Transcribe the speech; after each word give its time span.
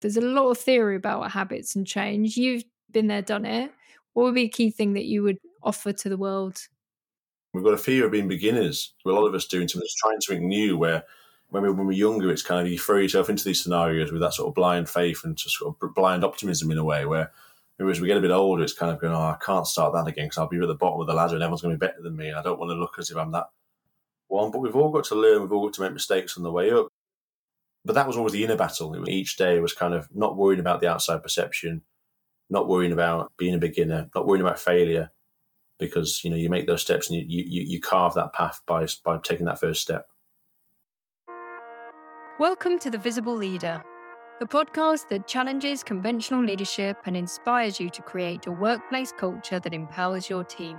There's 0.00 0.16
a 0.16 0.22
lot 0.22 0.50
of 0.50 0.58
theory 0.58 0.96
about 0.96 1.30
habits 1.30 1.74
and 1.74 1.86
change. 1.86 2.36
You've 2.36 2.64
been 2.90 3.08
there, 3.08 3.22
done 3.22 3.44
it. 3.44 3.72
What 4.12 4.24
would 4.24 4.34
be 4.34 4.44
a 4.44 4.48
key 4.48 4.70
thing 4.70 4.94
that 4.94 5.04
you 5.04 5.22
would 5.22 5.38
offer 5.62 5.92
to 5.92 6.08
the 6.08 6.16
world? 6.16 6.58
We've 7.52 7.64
got 7.64 7.74
a 7.74 7.78
fear 7.78 8.06
of 8.06 8.12
being 8.12 8.28
beginners. 8.28 8.94
A 9.06 9.10
lot 9.10 9.26
of 9.26 9.34
us 9.34 9.46
doing 9.46 9.68
something, 9.68 9.88
trying 9.98 10.20
something 10.20 10.48
new. 10.48 10.76
Where 10.76 11.04
when 11.48 11.62
we 11.62 11.70
when 11.70 11.86
we're 11.86 11.92
younger, 11.92 12.30
it's 12.30 12.42
kind 12.42 12.66
of 12.66 12.72
you 12.72 12.78
throw 12.78 12.98
yourself 12.98 13.30
into 13.30 13.44
these 13.44 13.62
scenarios 13.62 14.12
with 14.12 14.20
that 14.20 14.34
sort 14.34 14.48
of 14.48 14.54
blind 14.54 14.88
faith 14.88 15.22
and 15.24 15.36
just 15.36 15.58
sort 15.58 15.76
of 15.80 15.94
blind 15.94 16.24
optimism 16.24 16.70
in 16.70 16.78
a 16.78 16.84
way. 16.84 17.06
Where 17.06 17.32
as 17.80 18.00
we 18.00 18.08
get 18.08 18.16
a 18.16 18.20
bit 18.20 18.32
older, 18.32 18.62
it's 18.62 18.72
kind 18.72 18.92
of 18.92 19.00
going, 19.00 19.12
oh, 19.12 19.20
I 19.20 19.36
can't 19.44 19.66
start 19.66 19.92
that 19.94 20.08
again 20.08 20.26
because 20.26 20.38
I'll 20.38 20.48
be 20.48 20.58
at 20.58 20.66
the 20.66 20.74
bottom 20.74 21.00
of 21.00 21.06
the 21.06 21.14
ladder 21.14 21.34
and 21.34 21.42
everyone's 21.42 21.62
going 21.62 21.74
to 21.74 21.78
be 21.78 21.86
better 21.86 22.02
than 22.02 22.16
me. 22.16 22.32
I 22.32 22.42
don't 22.42 22.58
want 22.58 22.70
to 22.70 22.74
look 22.74 22.96
as 22.98 23.10
if 23.10 23.16
I'm 23.16 23.30
that 23.32 23.46
one. 24.26 24.50
But 24.50 24.58
we've 24.58 24.74
all 24.74 24.90
got 24.90 25.04
to 25.04 25.14
learn. 25.14 25.42
We've 25.42 25.52
all 25.52 25.66
got 25.66 25.74
to 25.74 25.82
make 25.82 25.92
mistakes 25.92 26.36
on 26.36 26.42
the 26.42 26.50
way 26.50 26.72
up. 26.72 26.87
But 27.84 27.94
that 27.94 28.06
was 28.06 28.16
always 28.16 28.32
the 28.32 28.44
inner 28.44 28.56
battle. 28.56 28.90
Was, 28.90 29.08
each 29.08 29.36
day 29.36 29.60
was 29.60 29.72
kind 29.72 29.94
of 29.94 30.08
not 30.14 30.36
worrying 30.36 30.60
about 30.60 30.80
the 30.80 30.88
outside 30.88 31.22
perception, 31.22 31.82
not 32.50 32.68
worrying 32.68 32.92
about 32.92 33.32
being 33.38 33.54
a 33.54 33.58
beginner, 33.58 34.10
not 34.14 34.26
worrying 34.26 34.44
about 34.44 34.58
failure, 34.58 35.10
because 35.78 36.22
you 36.24 36.30
know 36.30 36.36
you 36.36 36.50
make 36.50 36.66
those 36.66 36.82
steps 36.82 37.08
and 37.08 37.18
you 37.18 37.44
you, 37.46 37.62
you 37.62 37.80
carve 37.80 38.14
that 38.14 38.32
path 38.32 38.60
by 38.66 38.86
by 39.04 39.18
taking 39.18 39.46
that 39.46 39.60
first 39.60 39.80
step. 39.80 40.08
Welcome 42.38 42.78
to 42.80 42.90
the 42.90 42.98
Visible 42.98 43.34
Leader, 43.34 43.82
the 44.38 44.46
podcast 44.46 45.08
that 45.08 45.26
challenges 45.26 45.82
conventional 45.82 46.44
leadership 46.44 46.98
and 47.06 47.16
inspires 47.16 47.80
you 47.80 47.90
to 47.90 48.02
create 48.02 48.46
a 48.46 48.52
workplace 48.52 49.12
culture 49.16 49.58
that 49.60 49.74
empowers 49.74 50.28
your 50.28 50.44
team. 50.44 50.78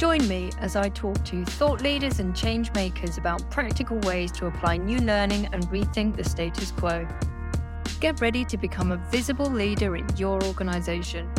Join 0.00 0.26
me 0.28 0.50
as 0.60 0.76
I 0.76 0.88
talk 0.88 1.22
to 1.26 1.44
thought 1.44 1.82
leaders 1.82 2.20
and 2.20 2.34
change 2.34 2.72
makers 2.72 3.18
about 3.18 3.50
practical 3.50 3.98
ways 3.98 4.32
to 4.32 4.46
apply 4.46 4.78
new 4.78 4.96
learning 4.96 5.50
and 5.52 5.68
rethink 5.68 6.16
the 6.16 6.24
status 6.24 6.70
quo. 6.70 7.06
Get 8.00 8.18
ready 8.22 8.42
to 8.46 8.56
become 8.56 8.92
a 8.92 8.96
visible 9.10 9.44
leader 9.44 9.96
in 9.96 10.08
your 10.16 10.42
organization. 10.44 11.30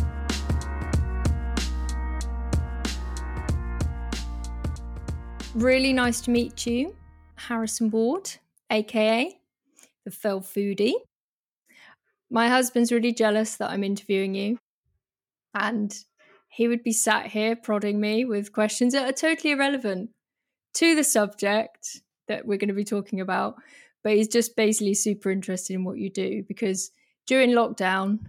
Really 5.56 5.92
nice 5.92 6.22
to 6.22 6.30
meet 6.30 6.68
you, 6.68 6.96
Harrison 7.38 7.90
Ward, 7.90 8.30
aka 8.70 9.40
the 10.06 10.12
Fell 10.12 10.40
Foodie. 10.40 10.94
My 12.30 12.48
husband's 12.48 12.92
really 12.92 13.12
jealous 13.12 13.56
that 13.56 13.72
I'm 13.72 13.84
interviewing 13.84 14.36
you, 14.36 14.60
and 15.56 16.06
he 16.52 16.68
would 16.68 16.84
be 16.84 16.92
sat 16.92 17.28
here 17.28 17.56
prodding 17.56 18.00
me 18.02 18.26
with 18.26 18.52
questions 18.52 18.92
that 18.92 19.10
are 19.10 19.14
totally 19.14 19.52
irrelevant 19.52 20.10
to 20.74 20.96
the 20.96 21.04
subject 21.04 22.02
that 22.28 22.46
we're 22.46 22.58
going 22.58 22.68
to 22.68 22.74
be 22.74 22.84
talking 22.84 23.22
about. 23.22 23.56
But 24.04 24.14
he's 24.14 24.28
just 24.28 24.58
basically 24.58 24.94
super 24.94 25.32
interested 25.32 25.74
in 25.76 25.86
what 25.86 25.98
you 25.98 26.10
do 26.10 26.44
because 26.46 26.92
during 27.26 27.52
lockdown, 27.52 28.20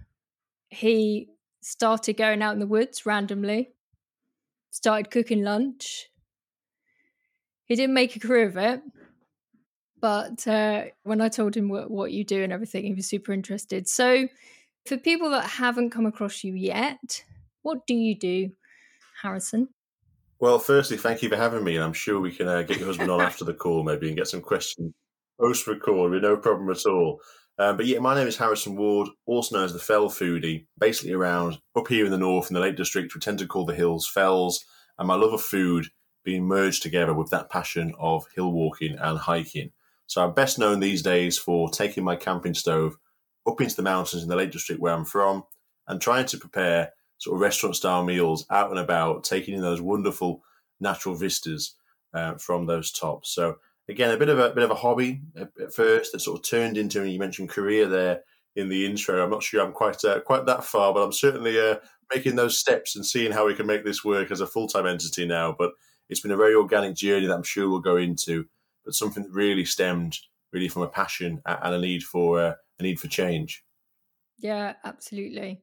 he 0.69 1.27
started 1.61 2.15
going 2.15 2.41
out 2.41 2.53
in 2.53 2.59
the 2.59 2.67
woods 2.67 3.05
randomly, 3.05 3.71
started 4.71 5.11
cooking 5.11 5.43
lunch. 5.43 6.07
He 7.65 7.75
didn't 7.75 7.93
make 7.93 8.15
a 8.15 8.19
career 8.19 8.47
of 8.47 8.55
it, 8.55 8.81
but 9.99 10.47
uh, 10.47 10.85
when 11.03 11.19
I 11.19 11.27
told 11.27 11.57
him 11.57 11.67
what, 11.67 11.91
what 11.91 12.13
you 12.13 12.23
do 12.23 12.41
and 12.41 12.53
everything, 12.53 12.85
he 12.85 12.93
was 12.93 13.07
super 13.07 13.33
interested. 13.33 13.89
So, 13.89 14.29
for 14.85 14.97
people 14.97 15.29
that 15.31 15.45
haven't 15.45 15.91
come 15.91 16.05
across 16.05 16.43
you 16.43 16.53
yet, 16.53 17.23
what 17.63 17.87
do 17.87 17.95
you 17.95 18.17
do, 18.17 18.51
Harrison? 19.21 19.69
Well, 20.39 20.59
firstly, 20.59 20.97
thank 20.97 21.23
you 21.23 21.29
for 21.29 21.37
having 21.37 21.63
me. 21.63 21.75
And 21.75 21.83
I'm 21.83 21.93
sure 21.93 22.19
we 22.19 22.35
can 22.35 22.47
uh, 22.47 22.61
get 22.63 22.77
your 22.77 22.87
husband 22.87 23.09
on 23.09 23.21
after 23.21 23.45
the 23.45 23.53
call, 23.53 23.83
maybe, 23.83 24.07
and 24.07 24.17
get 24.17 24.27
some 24.27 24.41
questions 24.41 24.93
post 25.39 25.67
record 25.67 26.11
with 26.11 26.23
no 26.23 26.37
problem 26.37 26.69
at 26.69 26.85
all. 26.85 27.19
Um, 27.59 27.77
but 27.77 27.85
yeah, 27.85 27.99
my 27.99 28.15
name 28.15 28.27
is 28.27 28.37
Harrison 28.37 28.75
Ward, 28.75 29.09
also 29.25 29.55
known 29.55 29.65
as 29.65 29.73
the 29.73 29.79
Fell 29.79 30.09
Foodie. 30.09 30.65
Basically, 30.79 31.13
around 31.13 31.59
up 31.75 31.87
here 31.87 32.05
in 32.05 32.11
the 32.11 32.17
north, 32.17 32.49
in 32.49 32.55
the 32.55 32.59
Lake 32.59 32.75
District, 32.75 33.13
we 33.13 33.19
tend 33.19 33.39
to 33.39 33.47
call 33.47 33.65
the 33.65 33.75
hills 33.75 34.07
fells. 34.07 34.65
And 34.97 35.07
my 35.07 35.15
love 35.15 35.33
of 35.33 35.41
food 35.41 35.87
being 36.23 36.45
merged 36.45 36.81
together 36.81 37.13
with 37.13 37.29
that 37.29 37.49
passion 37.49 37.93
of 37.99 38.25
hill 38.35 38.51
walking 38.51 38.95
and 38.99 39.19
hiking. 39.19 39.71
So 40.07 40.23
I'm 40.23 40.33
best 40.33 40.57
known 40.57 40.79
these 40.79 41.01
days 41.01 41.37
for 41.37 41.69
taking 41.69 42.03
my 42.03 42.15
camping 42.15 42.53
stove 42.53 42.95
up 43.47 43.59
into 43.59 43.75
the 43.75 43.81
mountains 43.81 44.23
in 44.23 44.29
the 44.29 44.35
Lake 44.35 44.51
District 44.51 44.81
where 44.81 44.93
I'm 44.93 45.05
from 45.05 45.43
and 45.87 45.99
trying 45.99 46.25
to 46.27 46.37
prepare 46.37 46.91
sort 47.23 47.35
of 47.35 47.41
restaurant 47.41 47.75
style 47.75 48.03
meals 48.03 48.45
out 48.49 48.69
and 48.69 48.79
about, 48.79 49.23
taking 49.23 49.53
in 49.53 49.61
those 49.61 49.81
wonderful 49.81 50.43
natural 50.81 51.15
vistas 51.15 51.75
uh, 52.13 52.35
from 52.35 52.65
those 52.65 52.91
tops. 52.91 53.33
So 53.33 53.57
again, 53.87 54.11
a 54.11 54.17
bit 54.17 54.27
of 54.27 54.39
a 54.39 54.49
bit 54.49 54.63
of 54.63 54.71
a 54.71 54.75
hobby 54.75 55.21
at 55.37 55.73
first 55.73 56.11
that 56.11 56.19
sort 56.19 56.37
of 56.37 56.45
turned 56.45 56.77
into. 56.77 57.01
And 57.01 57.11
you 57.11 57.19
mentioned 57.19 57.49
career 57.49 57.87
there 57.87 58.21
in 58.57 58.67
the 58.67 58.85
intro. 58.85 59.23
I'm 59.23 59.31
not 59.31 59.41
sure 59.41 59.63
I'm 59.63 59.71
quite 59.71 60.03
uh, 60.03 60.19
quite 60.19 60.45
that 60.47 60.65
far, 60.65 60.93
but 60.93 61.03
I'm 61.03 61.13
certainly 61.13 61.57
uh, 61.57 61.77
making 62.13 62.35
those 62.35 62.59
steps 62.59 62.95
and 62.95 63.05
seeing 63.05 63.31
how 63.31 63.47
we 63.47 63.55
can 63.55 63.67
make 63.67 63.85
this 63.85 64.03
work 64.03 64.29
as 64.29 64.41
a 64.41 64.47
full 64.47 64.67
time 64.67 64.85
entity 64.85 65.25
now. 65.25 65.55
But 65.57 65.71
it's 66.09 66.19
been 66.19 66.31
a 66.31 66.37
very 66.37 66.55
organic 66.55 66.95
journey 66.95 67.27
that 67.27 67.35
I'm 67.35 67.43
sure 67.43 67.69
we'll 67.69 67.79
go 67.79 67.95
into, 67.95 68.45
but 68.83 68.95
something 68.95 69.23
that 69.23 69.31
really 69.31 69.65
stemmed 69.65 70.19
really 70.51 70.67
from 70.67 70.83
a 70.83 70.89
passion 70.89 71.41
and 71.45 71.73
a 71.73 71.79
need 71.79 72.03
for 72.03 72.39
uh, 72.39 72.53
a 72.79 72.83
need 72.83 72.99
for 72.99 73.07
change. 73.07 73.63
Yeah, 74.37 74.73
absolutely. 74.83 75.61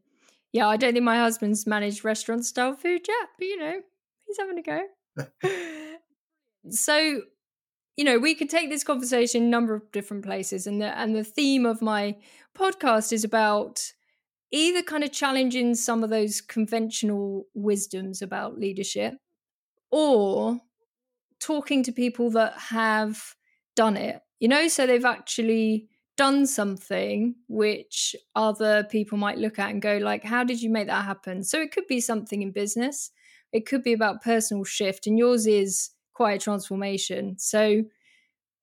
Yeah, 0.52 0.66
I 0.66 0.76
don't 0.76 0.92
think 0.92 1.04
my 1.04 1.18
husband's 1.18 1.66
managed 1.66 2.04
restaurant 2.04 2.44
style 2.44 2.74
food 2.74 3.06
yet, 3.06 3.28
but 3.38 3.44
you 3.46 3.58
know, 3.58 3.80
he's 4.26 4.38
having 4.38 4.58
a 4.58 4.62
go. 4.62 5.98
so, 6.70 7.22
you 7.96 8.04
know, 8.04 8.18
we 8.18 8.34
could 8.34 8.50
take 8.50 8.70
this 8.70 8.84
conversation 8.84 9.44
a 9.44 9.48
number 9.48 9.74
of 9.74 9.92
different 9.92 10.24
places, 10.24 10.66
and 10.66 10.80
the 10.80 10.96
and 10.98 11.14
the 11.14 11.24
theme 11.24 11.66
of 11.66 11.82
my 11.82 12.16
podcast 12.56 13.12
is 13.12 13.24
about 13.24 13.92
either 14.52 14.82
kind 14.82 15.04
of 15.04 15.12
challenging 15.12 15.74
some 15.74 16.02
of 16.04 16.10
those 16.10 16.40
conventional 16.40 17.46
wisdoms 17.54 18.22
about 18.22 18.58
leadership, 18.58 19.14
or 19.90 20.60
talking 21.40 21.82
to 21.84 21.92
people 21.92 22.30
that 22.32 22.54
have 22.54 23.34
done 23.76 23.96
it. 23.96 24.20
You 24.40 24.48
know, 24.48 24.68
so 24.68 24.86
they've 24.86 25.04
actually 25.04 25.89
done 26.20 26.44
something 26.46 27.34
which 27.48 28.14
other 28.36 28.84
people 28.84 29.16
might 29.16 29.38
look 29.38 29.58
at 29.58 29.70
and 29.70 29.80
go 29.80 29.96
like 29.96 30.22
how 30.22 30.44
did 30.44 30.60
you 30.60 30.68
make 30.68 30.86
that 30.86 31.06
happen? 31.06 31.42
So 31.42 31.58
it 31.62 31.72
could 31.72 31.86
be 31.86 31.98
something 31.98 32.42
in 32.42 32.50
business. 32.50 33.10
It 33.52 33.64
could 33.64 33.82
be 33.82 33.94
about 33.94 34.22
personal 34.22 34.64
shift 34.64 35.06
and 35.06 35.18
yours 35.18 35.46
is 35.46 35.88
quite 36.12 36.34
a 36.34 36.44
transformation. 36.44 37.38
So 37.38 37.84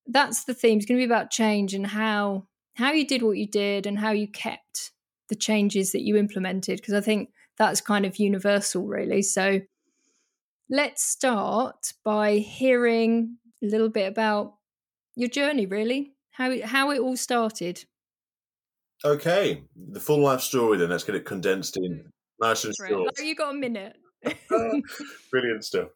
that's 0.06 0.44
the 0.44 0.53
theme. 0.53 0.78
It's 0.78 0.85
going 0.85 1.00
to 1.00 1.07
be 1.07 1.12
about 1.12 1.31
change 1.31 1.73
and 1.73 1.88
how 1.88 2.45
how 2.75 2.91
you 2.91 3.07
did 3.07 3.23
what 3.23 3.38
you 3.38 3.47
did 3.47 3.88
and 3.88 3.97
how 3.97 4.12
you 4.12 4.28
kept 4.28 4.91
the 5.29 5.35
changes 5.35 5.94
that 5.94 6.03
you 6.03 6.16
implemented 6.16 6.78
because 6.78 6.94
i 6.94 7.01
think 7.01 7.31
that's 7.57 7.81
kind 7.81 8.06
of 8.06 8.18
universal 8.18 8.85
really. 8.85 9.24
So 9.24 9.62
let's 10.69 11.01
start 11.01 11.94
by 12.06 12.35
hearing 12.35 13.38
a 13.63 13.66
little 13.66 13.89
bit 13.89 14.07
about 14.07 14.53
your 15.16 15.29
journey 15.29 15.66
really 15.66 16.16
how 16.38 16.53
how 16.64 16.92
it 16.92 17.00
all 17.00 17.18
started. 17.18 17.84
Okay, 19.03 19.64
the 19.75 20.00
full 20.00 20.20
life 20.20 20.42
story. 20.42 20.78
Then 20.78 20.90
let's 20.90 21.03
get 21.03 21.16
it 21.16 21.25
condensed 21.25 21.78
in, 21.78 21.92
mm. 21.92 22.03
nice 22.40 22.64
and 22.64 22.74
short. 22.75 23.12
Oh, 23.20 23.24
you 23.24 23.36
got 23.36 23.56
a 23.56 23.58
minute. 23.58 23.96
Brilliant 25.31 25.66
stuff. 25.66 25.90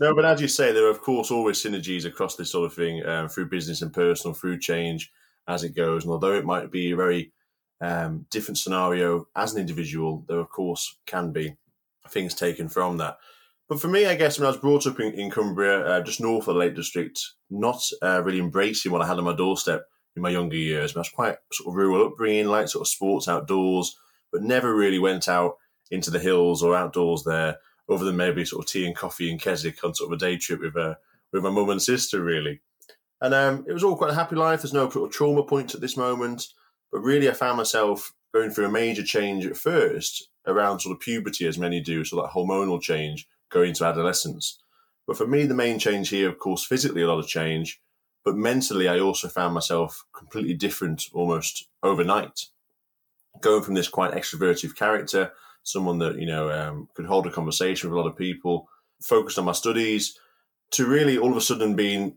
No, 0.00 0.14
but 0.14 0.24
as 0.24 0.40
you 0.40 0.46
say, 0.46 0.70
there 0.70 0.86
are 0.86 0.90
of 0.90 1.00
course 1.00 1.32
always 1.32 1.62
synergies 1.62 2.04
across 2.04 2.36
this 2.36 2.52
sort 2.52 2.66
of 2.66 2.74
thing 2.74 3.04
um, 3.04 3.28
through 3.28 3.48
business 3.48 3.82
and 3.82 3.92
personal, 3.92 4.34
through 4.34 4.60
change 4.60 5.10
as 5.48 5.64
it 5.64 5.74
goes. 5.74 6.04
And 6.04 6.12
although 6.12 6.34
it 6.34 6.44
might 6.44 6.70
be 6.70 6.92
a 6.92 6.96
very 6.96 7.32
um, 7.80 8.26
different 8.30 8.58
scenario 8.58 9.26
as 9.34 9.52
an 9.52 9.60
individual, 9.60 10.24
there 10.28 10.38
of 10.38 10.48
course 10.48 10.98
can 11.06 11.32
be 11.32 11.56
things 12.08 12.34
taken 12.34 12.68
from 12.68 12.98
that. 12.98 13.18
But 13.68 13.80
for 13.80 13.88
me, 13.88 14.06
I 14.06 14.14
guess 14.14 14.38
when 14.38 14.46
I 14.46 14.50
was 14.50 14.60
brought 14.60 14.86
up 14.86 14.98
in, 14.98 15.12
in 15.12 15.30
Cumbria, 15.30 15.84
uh, 15.86 16.00
just 16.00 16.20
north 16.20 16.48
of 16.48 16.54
the 16.54 16.60
Lake 16.60 16.74
District, 16.74 17.20
not 17.50 17.82
uh, 18.02 18.22
really 18.22 18.38
embracing 18.38 18.90
what 18.90 19.02
I 19.02 19.06
had 19.06 19.18
on 19.18 19.24
my 19.24 19.34
doorstep 19.34 19.84
in 20.16 20.22
my 20.22 20.30
younger 20.30 20.56
years. 20.56 20.96
I 20.96 21.00
was 21.00 21.10
quite 21.10 21.36
sort 21.52 21.68
of 21.68 21.74
rural 21.74 22.06
upbringing, 22.06 22.46
like 22.46 22.68
sort 22.68 22.82
of 22.82 22.88
sports 22.88 23.28
outdoors, 23.28 23.94
but 24.32 24.42
never 24.42 24.74
really 24.74 24.98
went 24.98 25.28
out 25.28 25.56
into 25.90 26.10
the 26.10 26.18
hills 26.18 26.62
or 26.62 26.74
outdoors 26.74 27.24
there, 27.24 27.56
other 27.90 28.06
than 28.06 28.16
maybe 28.16 28.44
sort 28.44 28.64
of 28.64 28.70
tea 28.70 28.86
and 28.86 28.96
coffee 28.96 29.30
in 29.30 29.38
Keswick 29.38 29.84
on 29.84 29.94
sort 29.94 30.12
of 30.12 30.16
a 30.16 30.18
day 30.18 30.38
trip 30.38 30.60
with 30.60 30.76
uh, 30.76 30.94
with 31.30 31.42
my 31.42 31.50
mum 31.50 31.68
and 31.68 31.82
sister, 31.82 32.22
really. 32.22 32.60
And 33.20 33.34
um, 33.34 33.64
it 33.68 33.72
was 33.72 33.84
all 33.84 33.96
quite 33.96 34.12
a 34.12 34.14
happy 34.14 34.36
life. 34.36 34.62
There's 34.62 34.72
no 34.72 34.88
sort 34.88 35.10
of 35.10 35.14
trauma 35.14 35.42
points 35.42 35.74
at 35.74 35.82
this 35.82 35.96
moment, 35.96 36.46
but 36.90 37.00
really 37.00 37.28
I 37.28 37.34
found 37.34 37.58
myself 37.58 38.14
going 38.32 38.50
through 38.50 38.66
a 38.66 38.70
major 38.70 39.02
change 39.02 39.44
at 39.44 39.56
first 39.56 40.28
around 40.46 40.80
sort 40.80 40.96
of 40.96 41.00
puberty, 41.00 41.46
as 41.46 41.58
many 41.58 41.80
do, 41.80 42.04
so 42.04 42.16
that 42.16 42.30
hormonal 42.30 42.80
change 42.80 43.28
going 43.50 43.70
into 43.70 43.84
adolescence. 43.84 44.58
But 45.06 45.16
for 45.16 45.26
me, 45.26 45.46
the 45.46 45.54
main 45.54 45.78
change 45.78 46.10
here, 46.10 46.28
of 46.28 46.38
course, 46.38 46.64
physically, 46.64 47.02
a 47.02 47.08
lot 47.08 47.18
of 47.18 47.26
change, 47.26 47.80
but 48.24 48.36
mentally, 48.36 48.88
I 48.88 48.98
also 48.98 49.28
found 49.28 49.54
myself 49.54 50.04
completely 50.14 50.54
different 50.54 51.04
almost 51.14 51.68
overnight. 51.82 52.46
Going 53.40 53.62
from 53.62 53.74
this 53.74 53.88
quite 53.88 54.12
extroverted 54.12 54.76
character, 54.76 55.32
someone 55.62 55.98
that, 56.00 56.18
you 56.18 56.26
know, 56.26 56.50
um, 56.50 56.88
could 56.94 57.06
hold 57.06 57.26
a 57.26 57.30
conversation 57.30 57.88
with 57.88 57.96
a 57.96 58.00
lot 58.00 58.10
of 58.10 58.18
people, 58.18 58.68
focused 59.00 59.38
on 59.38 59.44
my 59.44 59.52
studies, 59.52 60.18
to 60.72 60.86
really 60.86 61.16
all 61.16 61.30
of 61.30 61.36
a 61.36 61.40
sudden 61.40 61.74
being 61.74 62.16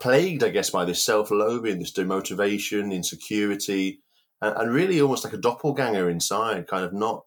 plagued, 0.00 0.42
I 0.42 0.50
guess, 0.50 0.70
by 0.70 0.84
this 0.84 1.02
self-loathing, 1.02 1.78
this 1.78 1.92
demotivation, 1.92 2.92
insecurity, 2.92 4.00
and, 4.42 4.54
and 4.56 4.74
really 4.74 5.00
almost 5.00 5.24
like 5.24 5.32
a 5.32 5.38
doppelganger 5.38 6.10
inside, 6.10 6.66
kind 6.66 6.84
of 6.84 6.92
not 6.92 7.24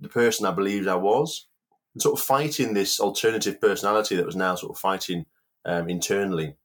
the 0.00 0.08
person 0.08 0.46
I 0.46 0.52
believed 0.52 0.88
I 0.88 0.96
was, 0.96 1.46
and 1.94 2.02
sort 2.02 2.18
of 2.18 2.24
fighting 2.24 2.74
this 2.74 3.00
alternative 3.00 3.60
personality 3.60 4.16
that 4.16 4.26
was 4.26 4.36
now 4.36 4.54
sort 4.54 4.72
of 4.72 4.78
fighting 4.78 5.26
um, 5.64 5.88
internally 5.88 6.56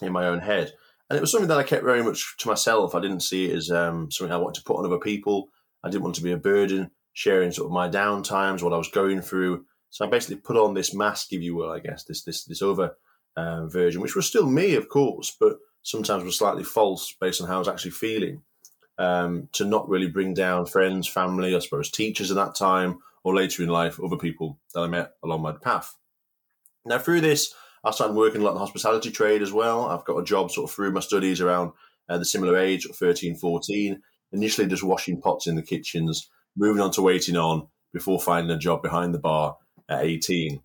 in 0.00 0.12
my 0.12 0.26
own 0.26 0.40
head. 0.40 0.72
And 1.08 1.16
it 1.16 1.20
was 1.20 1.30
something 1.30 1.48
that 1.48 1.58
I 1.58 1.62
kept 1.62 1.84
very 1.84 2.02
much 2.02 2.36
to 2.38 2.48
myself. 2.48 2.94
I 2.94 3.00
didn't 3.00 3.20
see 3.20 3.50
it 3.50 3.56
as 3.56 3.70
um, 3.70 4.10
something 4.10 4.32
I 4.32 4.38
wanted 4.38 4.60
to 4.60 4.64
put 4.64 4.78
on 4.78 4.86
other 4.86 4.98
people. 4.98 5.48
I 5.84 5.90
didn't 5.90 6.04
want 6.04 6.14
to 6.16 6.22
be 6.22 6.32
a 6.32 6.38
burden, 6.38 6.90
sharing 7.12 7.50
sort 7.50 7.66
of 7.66 7.72
my 7.72 7.88
down 7.88 8.22
times, 8.22 8.62
what 8.62 8.72
I 8.72 8.78
was 8.78 8.88
going 8.88 9.20
through. 9.20 9.66
So 9.90 10.06
I 10.06 10.08
basically 10.08 10.36
put 10.36 10.56
on 10.56 10.74
this 10.74 10.94
mask, 10.94 11.32
if 11.32 11.42
you 11.42 11.54
will, 11.54 11.70
I 11.70 11.80
guess, 11.80 12.04
this 12.04 12.22
this 12.22 12.44
this 12.44 12.62
other 12.62 12.94
uh, 13.36 13.66
version, 13.66 14.00
which 14.00 14.16
was 14.16 14.26
still 14.26 14.46
me, 14.46 14.74
of 14.74 14.88
course, 14.88 15.36
but 15.38 15.58
sometimes 15.82 16.24
was 16.24 16.38
slightly 16.38 16.64
false 16.64 17.14
based 17.20 17.42
on 17.42 17.48
how 17.48 17.56
I 17.56 17.58
was 17.58 17.68
actually 17.68 17.90
feeling. 17.90 18.42
Um, 18.98 19.48
to 19.52 19.64
not 19.64 19.88
really 19.88 20.06
bring 20.06 20.32
down 20.32 20.66
friends, 20.66 21.08
family, 21.08 21.56
I 21.56 21.58
suppose 21.58 21.90
teachers 21.90 22.30
at 22.30 22.36
that 22.36 22.54
time, 22.54 23.00
or 23.24 23.34
later 23.34 23.62
in 23.62 23.68
life, 23.68 24.00
other 24.02 24.16
people 24.16 24.58
that 24.74 24.80
I 24.80 24.86
met 24.86 25.12
along 25.22 25.42
my 25.42 25.52
path. 25.52 25.94
Now, 26.84 26.98
through 26.98 27.20
this, 27.20 27.54
I 27.84 27.90
started 27.90 28.16
working 28.16 28.40
a 28.40 28.44
lot 28.44 28.50
in 28.50 28.54
the 28.56 28.60
hospitality 28.60 29.10
trade 29.10 29.42
as 29.42 29.52
well. 29.52 29.86
I've 29.86 30.04
got 30.04 30.18
a 30.18 30.24
job 30.24 30.50
sort 30.50 30.70
of 30.70 30.74
through 30.74 30.92
my 30.92 31.00
studies 31.00 31.40
around 31.40 31.72
uh, 32.08 32.18
the 32.18 32.24
similar 32.24 32.56
age, 32.56 32.86
13, 32.92 33.36
14. 33.36 34.02
Initially, 34.32 34.68
just 34.68 34.82
washing 34.82 35.20
pots 35.20 35.46
in 35.46 35.56
the 35.56 35.62
kitchens, 35.62 36.28
moving 36.56 36.82
on 36.82 36.90
to 36.92 37.02
waiting 37.02 37.36
on 37.36 37.68
before 37.92 38.20
finding 38.20 38.54
a 38.54 38.58
job 38.58 38.82
behind 38.82 39.14
the 39.14 39.18
bar 39.18 39.56
at 39.88 40.04
18. 40.04 40.60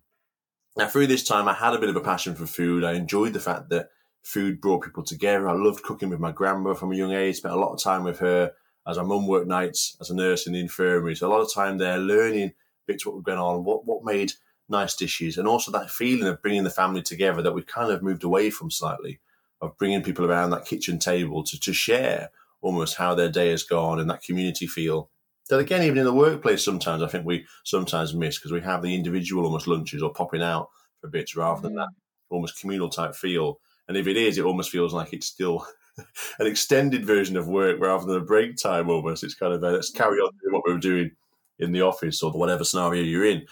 Now, 0.76 0.86
through 0.86 1.08
this 1.08 1.24
time, 1.24 1.48
I 1.48 1.54
had 1.54 1.74
a 1.74 1.78
bit 1.78 1.90
of 1.90 1.96
a 1.96 2.00
passion 2.00 2.34
for 2.34 2.46
food. 2.46 2.84
I 2.84 2.92
enjoyed 2.92 3.32
the 3.32 3.40
fact 3.40 3.68
that 3.70 3.90
food 4.22 4.60
brought 4.60 4.84
people 4.84 5.02
together. 5.02 5.48
I 5.48 5.54
loved 5.54 5.82
cooking 5.82 6.10
with 6.10 6.20
my 6.20 6.32
grandma 6.32 6.74
from 6.74 6.92
a 6.92 6.96
young 6.96 7.12
age, 7.12 7.36
spent 7.36 7.54
a 7.54 7.58
lot 7.58 7.72
of 7.72 7.82
time 7.82 8.04
with 8.04 8.20
her 8.20 8.52
as 8.88 8.96
my 8.96 9.04
mum 9.04 9.26
worked 9.26 9.46
nights 9.46 9.96
as 10.00 10.10
a 10.10 10.14
nurse 10.14 10.46
in 10.46 10.54
the 10.54 10.60
infirmary. 10.60 11.14
So 11.14 11.28
a 11.28 11.32
lot 11.32 11.42
of 11.42 11.52
time 11.52 11.78
there 11.78 11.98
learning 11.98 12.54
bits 12.86 13.04
what 13.04 13.14
was 13.14 13.24
going 13.24 13.38
on, 13.38 13.64
what, 13.64 13.84
what 13.84 14.04
made 14.04 14.32
nice 14.68 14.96
dishes, 14.96 15.36
and 15.36 15.46
also 15.46 15.70
that 15.70 15.90
feeling 15.90 16.26
of 16.26 16.40
bringing 16.42 16.64
the 16.64 16.70
family 16.70 17.02
together 17.02 17.42
that 17.42 17.52
we've 17.52 17.66
kind 17.66 17.92
of 17.92 18.02
moved 18.02 18.24
away 18.24 18.50
from 18.50 18.70
slightly, 18.70 19.20
of 19.60 19.76
bringing 19.76 20.02
people 20.02 20.24
around 20.24 20.50
that 20.50 20.64
kitchen 20.64 20.98
table 20.98 21.44
to, 21.44 21.60
to 21.60 21.72
share 21.72 22.30
almost 22.62 22.96
how 22.96 23.14
their 23.14 23.28
day 23.28 23.50
has 23.50 23.62
gone 23.62 24.00
and 24.00 24.08
that 24.10 24.22
community 24.22 24.66
feel. 24.66 25.10
That 25.50 25.58
again, 25.58 25.82
even 25.82 25.98
in 25.98 26.04
the 26.04 26.12
workplace, 26.12 26.64
sometimes 26.64 27.02
I 27.02 27.08
think 27.08 27.24
we 27.24 27.46
sometimes 27.64 28.14
miss 28.14 28.38
because 28.38 28.52
we 28.52 28.60
have 28.62 28.82
the 28.82 28.94
individual 28.94 29.44
almost 29.44 29.66
lunches 29.66 30.02
or 30.02 30.12
popping 30.12 30.42
out 30.42 30.68
for 31.00 31.08
bits 31.08 31.36
rather 31.36 31.60
than 31.60 31.72
mm. 31.72 31.76
that 31.76 31.88
almost 32.30 32.60
communal 32.60 32.90
type 32.90 33.14
feel. 33.14 33.60
And 33.86 33.96
if 33.96 34.06
it 34.06 34.16
is, 34.18 34.36
it 34.36 34.44
almost 34.44 34.70
feels 34.70 34.92
like 34.92 35.12
it's 35.12 35.26
still 35.26 35.66
an 36.38 36.46
extended 36.46 37.04
version 37.04 37.36
of 37.36 37.48
work 37.48 37.78
rather 37.80 38.06
than 38.06 38.16
a 38.16 38.24
break 38.24 38.56
time 38.56 38.88
almost. 38.88 39.24
It's 39.24 39.34
kind 39.34 39.52
of 39.52 39.62
a, 39.62 39.70
let's 39.70 39.90
carry 39.90 40.18
on 40.18 40.30
doing 40.42 40.54
what 40.54 40.62
we 40.66 40.72
were 40.72 40.78
doing 40.78 41.10
in 41.58 41.72
the 41.72 41.82
office 41.82 42.22
or 42.22 42.32
whatever 42.32 42.64
scenario 42.64 43.02
you're 43.02 43.26
in. 43.26 43.46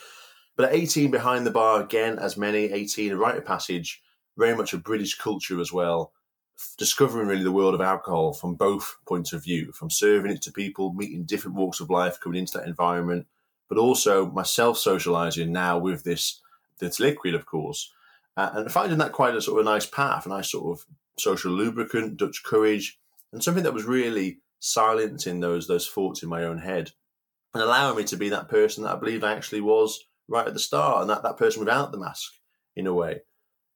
But 0.57 0.71
at 0.71 0.75
18 0.75 1.11
behind 1.11 1.47
the 1.47 1.51
bar, 1.51 1.83
again, 1.83 2.19
as 2.19 2.37
many, 2.37 2.73
18, 2.73 3.13
a 3.13 3.17
rite 3.17 3.37
of 3.37 3.45
passage, 3.45 4.03
very 4.39 4.57
much 4.57 4.73
a 4.73 4.79
British 4.79 5.17
culture 5.17 5.61
as 5.61 5.73
well, 5.73 6.13
discovering 6.79 7.29
really 7.29 7.45
the 7.45 7.53
world 7.53 7.75
of 7.75 7.81
alcohol 7.81 8.33
from 8.33 8.55
both 8.55 8.97
points 9.07 9.33
of 9.33 9.45
view, 9.45 9.73
from 9.73 9.91
serving 9.91 10.31
it 10.31 10.41
to 10.43 10.53
people, 10.53 10.95
meeting 10.95 11.25
different 11.25 11.57
walks 11.57 11.81
of 11.81 11.91
life, 11.91 12.19
coming 12.21 12.41
into 12.41 12.57
that 12.57 12.67
environment, 12.67 13.27
but 13.69 13.79
also 13.79 14.31
myself 14.31 14.79
socializing 14.79 15.53
now 15.53 15.79
with 15.79 16.05
this, 16.05 16.41
this 16.79 17.01
liquid, 17.01 17.35
of 17.35 17.45
course, 17.45 17.93
uh, 18.37 18.51
and 18.55 18.73
finding 18.73 18.99
that 18.99 19.13
quite 19.13 19.35
a 19.35 19.43
sort 19.43 19.61
of 19.61 19.67
a 19.67 19.71
nice 19.71 19.87
path, 19.87 20.25
a 20.25 20.29
nice 20.29 20.51
sort 20.51 20.79
of 20.79 20.87
social 21.19 21.53
lubricant, 21.53 22.17
Dutch 22.17 22.43
courage, 22.45 22.99
and 23.33 23.43
something 23.43 23.65
that 23.65 23.75
was 23.75 23.85
really 23.85 24.41
silencing 24.59 25.41
those 25.41 25.67
those 25.67 25.89
thoughts 25.89 26.23
in 26.23 26.29
my 26.29 26.45
own 26.45 26.59
head 26.59 26.93
and 27.57 27.63
allowing 27.63 27.97
me 27.97 28.05
to 28.05 28.17
be 28.17 28.29
that 28.29 28.49
person 28.49 28.85
that 28.85 28.95
I 28.95 28.99
believe 28.99 29.25
I 29.25 29.35
actually 29.35 29.63
was 29.63 30.05
right 30.29 30.47
at 30.47 30.53
the 30.53 30.61
start, 30.61 31.01
and 31.01 31.11
that, 31.11 31.23
that 31.23 31.39
person 31.39 31.61
without 31.61 31.91
the 31.91 31.99
mask 31.99 32.33
in 32.75 32.87
a 32.87 32.93
way. 32.93 33.23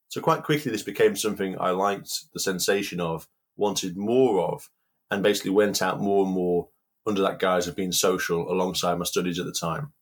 So 0.09 0.21
quite 0.21 0.43
quickly, 0.43 0.71
this 0.71 0.83
became 0.83 1.17
something 1.17 1.57
I 1.59 1.71
liked 1.71 2.25
the 2.35 2.41
sensation 2.41 3.01
of, 3.01 3.27
wanted 3.57 3.97
more 3.97 4.41
of, 4.41 4.69
and 5.11 5.23
basically 5.23 5.53
went 5.53 5.81
out 5.81 6.01
more 6.01 6.25
and 6.25 6.35
more 6.35 6.69
under 7.07 7.23
that 7.23 7.39
guise 7.39 7.69
of 7.69 7.77
being 7.77 7.93
social 7.93 8.53
alongside 8.53 8.99
my 8.99 9.05
studies 9.05 9.39
at 9.39 9.47
the 9.47 9.53
time. 9.53 9.93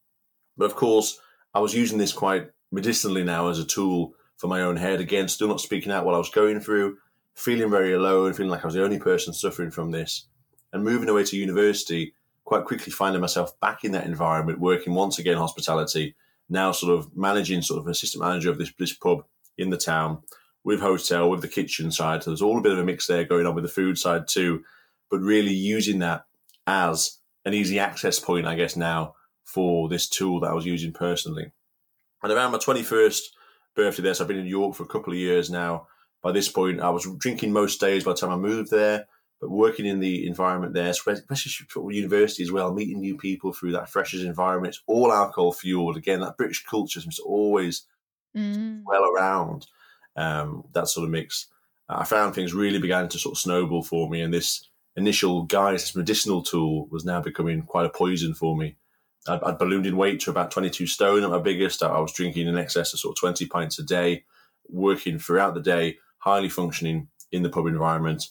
But 0.57 0.65
of 0.65 0.75
course, 0.75 1.21
I 1.55 1.61
was 1.61 1.75
using 1.75 1.99
this 1.99 2.13
quite 2.13 2.51
medicinally 2.73 3.23
now 3.23 3.49
as 3.49 3.59
a 3.59 3.65
tool 3.65 4.15
for 4.39 4.49
my 4.49 4.63
own 4.63 4.77
head. 4.77 5.01
Again, 5.01 5.29
still 5.29 5.49
not 5.49 5.61
speaking 5.61 5.93
out 5.93 6.05
what 6.05 6.15
I 6.15 6.19
was 6.19 6.31
going 6.31 6.61
through, 6.61 6.97
feeling 7.39 7.71
very 7.71 7.93
alone, 7.93 8.33
feeling 8.33 8.51
like 8.51 8.65
I 8.65 8.67
was 8.67 8.75
the 8.75 8.83
only 8.83 8.99
person 8.99 9.33
suffering 9.33 9.71
from 9.71 9.93
this. 9.93 10.27
And 10.73 10.83
moving 10.83 11.09
away 11.09 11.23
to 11.25 11.37
university, 11.37 12.13
quite 12.45 12.65
quickly 12.65 12.91
finding 12.91 13.21
myself 13.21 13.59
back 13.61 13.85
in 13.85 13.93
that 13.93 14.07
environment, 14.07 14.59
working 14.59 14.95
once 14.95 15.19
again 15.19 15.37
hospitality, 15.37 16.17
now 16.49 16.73
sort 16.73 16.99
of 16.99 17.17
managing 17.17 17.63
sort 17.63 17.79
of 17.79 17.87
assistant 17.87 18.25
manager 18.25 18.51
of 18.51 18.59
this, 18.59 18.73
this 18.79 18.93
pub 18.93 19.25
in 19.57 19.71
the 19.71 19.77
town 19.77 20.19
with 20.65 20.81
hotel, 20.81 21.31
with 21.31 21.41
the 21.41 21.49
kitchen 21.49 21.93
side. 21.93 22.23
So 22.23 22.31
there's 22.31 22.43
all 22.43 22.59
a 22.59 22.63
bit 22.63 22.73
of 22.73 22.79
a 22.79 22.85
mix 22.85 23.07
there 23.07 23.25
going 23.25 23.47
on 23.47 23.55
with 23.55 23.65
the 23.65 23.71
food 23.71 23.99
side 23.99 24.27
too, 24.27 24.65
but 25.09 25.21
really 25.21 25.55
using 25.55 26.01
that 26.01 26.25
as 26.67 27.19
an 27.45 27.55
easy 27.55 27.79
access 27.79 28.19
point, 28.19 28.47
I 28.47 28.57
guess, 28.57 28.77
now 28.77 29.15
for 29.45 29.89
this 29.89 30.09
tool 30.09 30.41
that 30.41 30.51
I 30.51 30.55
was 30.55 30.67
using 30.67 30.93
personally. 30.93 31.53
And 32.23 32.33
around 32.33 32.51
my 32.51 32.59
21st 32.59 33.21
birthday 33.77 34.03
there, 34.03 34.15
so 34.15 34.25
I've 34.25 34.29
been 34.29 34.39
in 34.39 34.47
York 34.47 34.75
for 34.75 34.83
a 34.83 34.89
couple 34.89 35.13
of 35.13 35.19
years 35.19 35.51
now. 35.51 35.87
By 36.23 36.33
this 36.33 36.49
point, 36.49 36.81
I 36.81 36.91
was 36.91 37.07
drinking 37.19 37.53
most 37.53 37.81
days 37.81 38.05
by 38.05 38.13
the 38.13 38.19
time 38.19 38.31
I 38.31 38.37
moved 38.37 38.71
there 38.71 39.07
but 39.41 39.51
working 39.51 39.87
in 39.87 40.01
the 40.01 40.27
environment 40.27 40.75
there, 40.75 40.91
especially 40.91 41.67
for 41.69 41.93
university 41.93 42.43
as 42.43 42.51
well, 42.51 42.73
meeting 42.75 43.01
new 43.01 43.17
people 43.17 43.53
through 43.53 43.73
that 43.73 43.89
freshers 43.89 44.25
environment, 44.25 44.75
it's 44.75 44.83
all 44.87 45.13
alcohol 45.13 45.53
fueled. 45.53 45.97
Again, 45.97 46.21
that 46.21 46.37
British 46.37 46.65
culture 46.65 46.99
is 46.99 47.21
always 47.21 47.87
mm. 48.37 48.83
well 48.85 49.05
around 49.05 49.67
um, 50.17 50.65
that 50.73 50.89
sort 50.89 51.05
of 51.05 51.11
mix. 51.11 51.47
I 51.89 52.05
found 52.05 52.35
things 52.35 52.53
really 52.53 52.81
began 52.81 53.09
to 53.09 53.19
sort 53.19 53.35
of 53.35 53.39
snowball 53.39 53.83
for 53.83 54.11
me, 54.11 54.21
and 54.21 54.35
this 54.35 54.69
initial 54.97 55.45
guise, 55.45 55.83
this 55.83 55.97
medicinal 55.97 56.43
tool, 56.43 56.89
was 56.91 57.05
now 57.05 57.21
becoming 57.21 57.63
quite 57.63 57.87
a 57.87 57.91
poison 57.91 58.35
for 58.35 58.57
me. 58.57 58.77
I'd, 59.29 59.43
I'd 59.43 59.59
ballooned 59.59 59.87
in 59.87 59.97
weight 59.97 60.21
to 60.21 60.31
about 60.31 60.51
22 60.51 60.89
stone 60.89 61.23
at 61.23 61.31
my 61.31 61.39
biggest. 61.39 61.83
I 61.83 62.01
was 62.01 62.13
drinking 62.13 62.49
in 62.49 62.59
excess 62.59 62.93
of 62.93 62.99
sort 62.99 63.17
of 63.17 63.21
20 63.21 63.47
pints 63.47 63.79
a 63.79 63.85
day, 63.85 64.25
working 64.69 65.21
throughout 65.21 65.55
the 65.55 65.61
day, 65.61 65.99
highly 66.29 66.49
functioning 66.49 67.09
in 67.33 67.43
the 67.43 67.51
pub 67.51 67.67
environment 67.67 68.29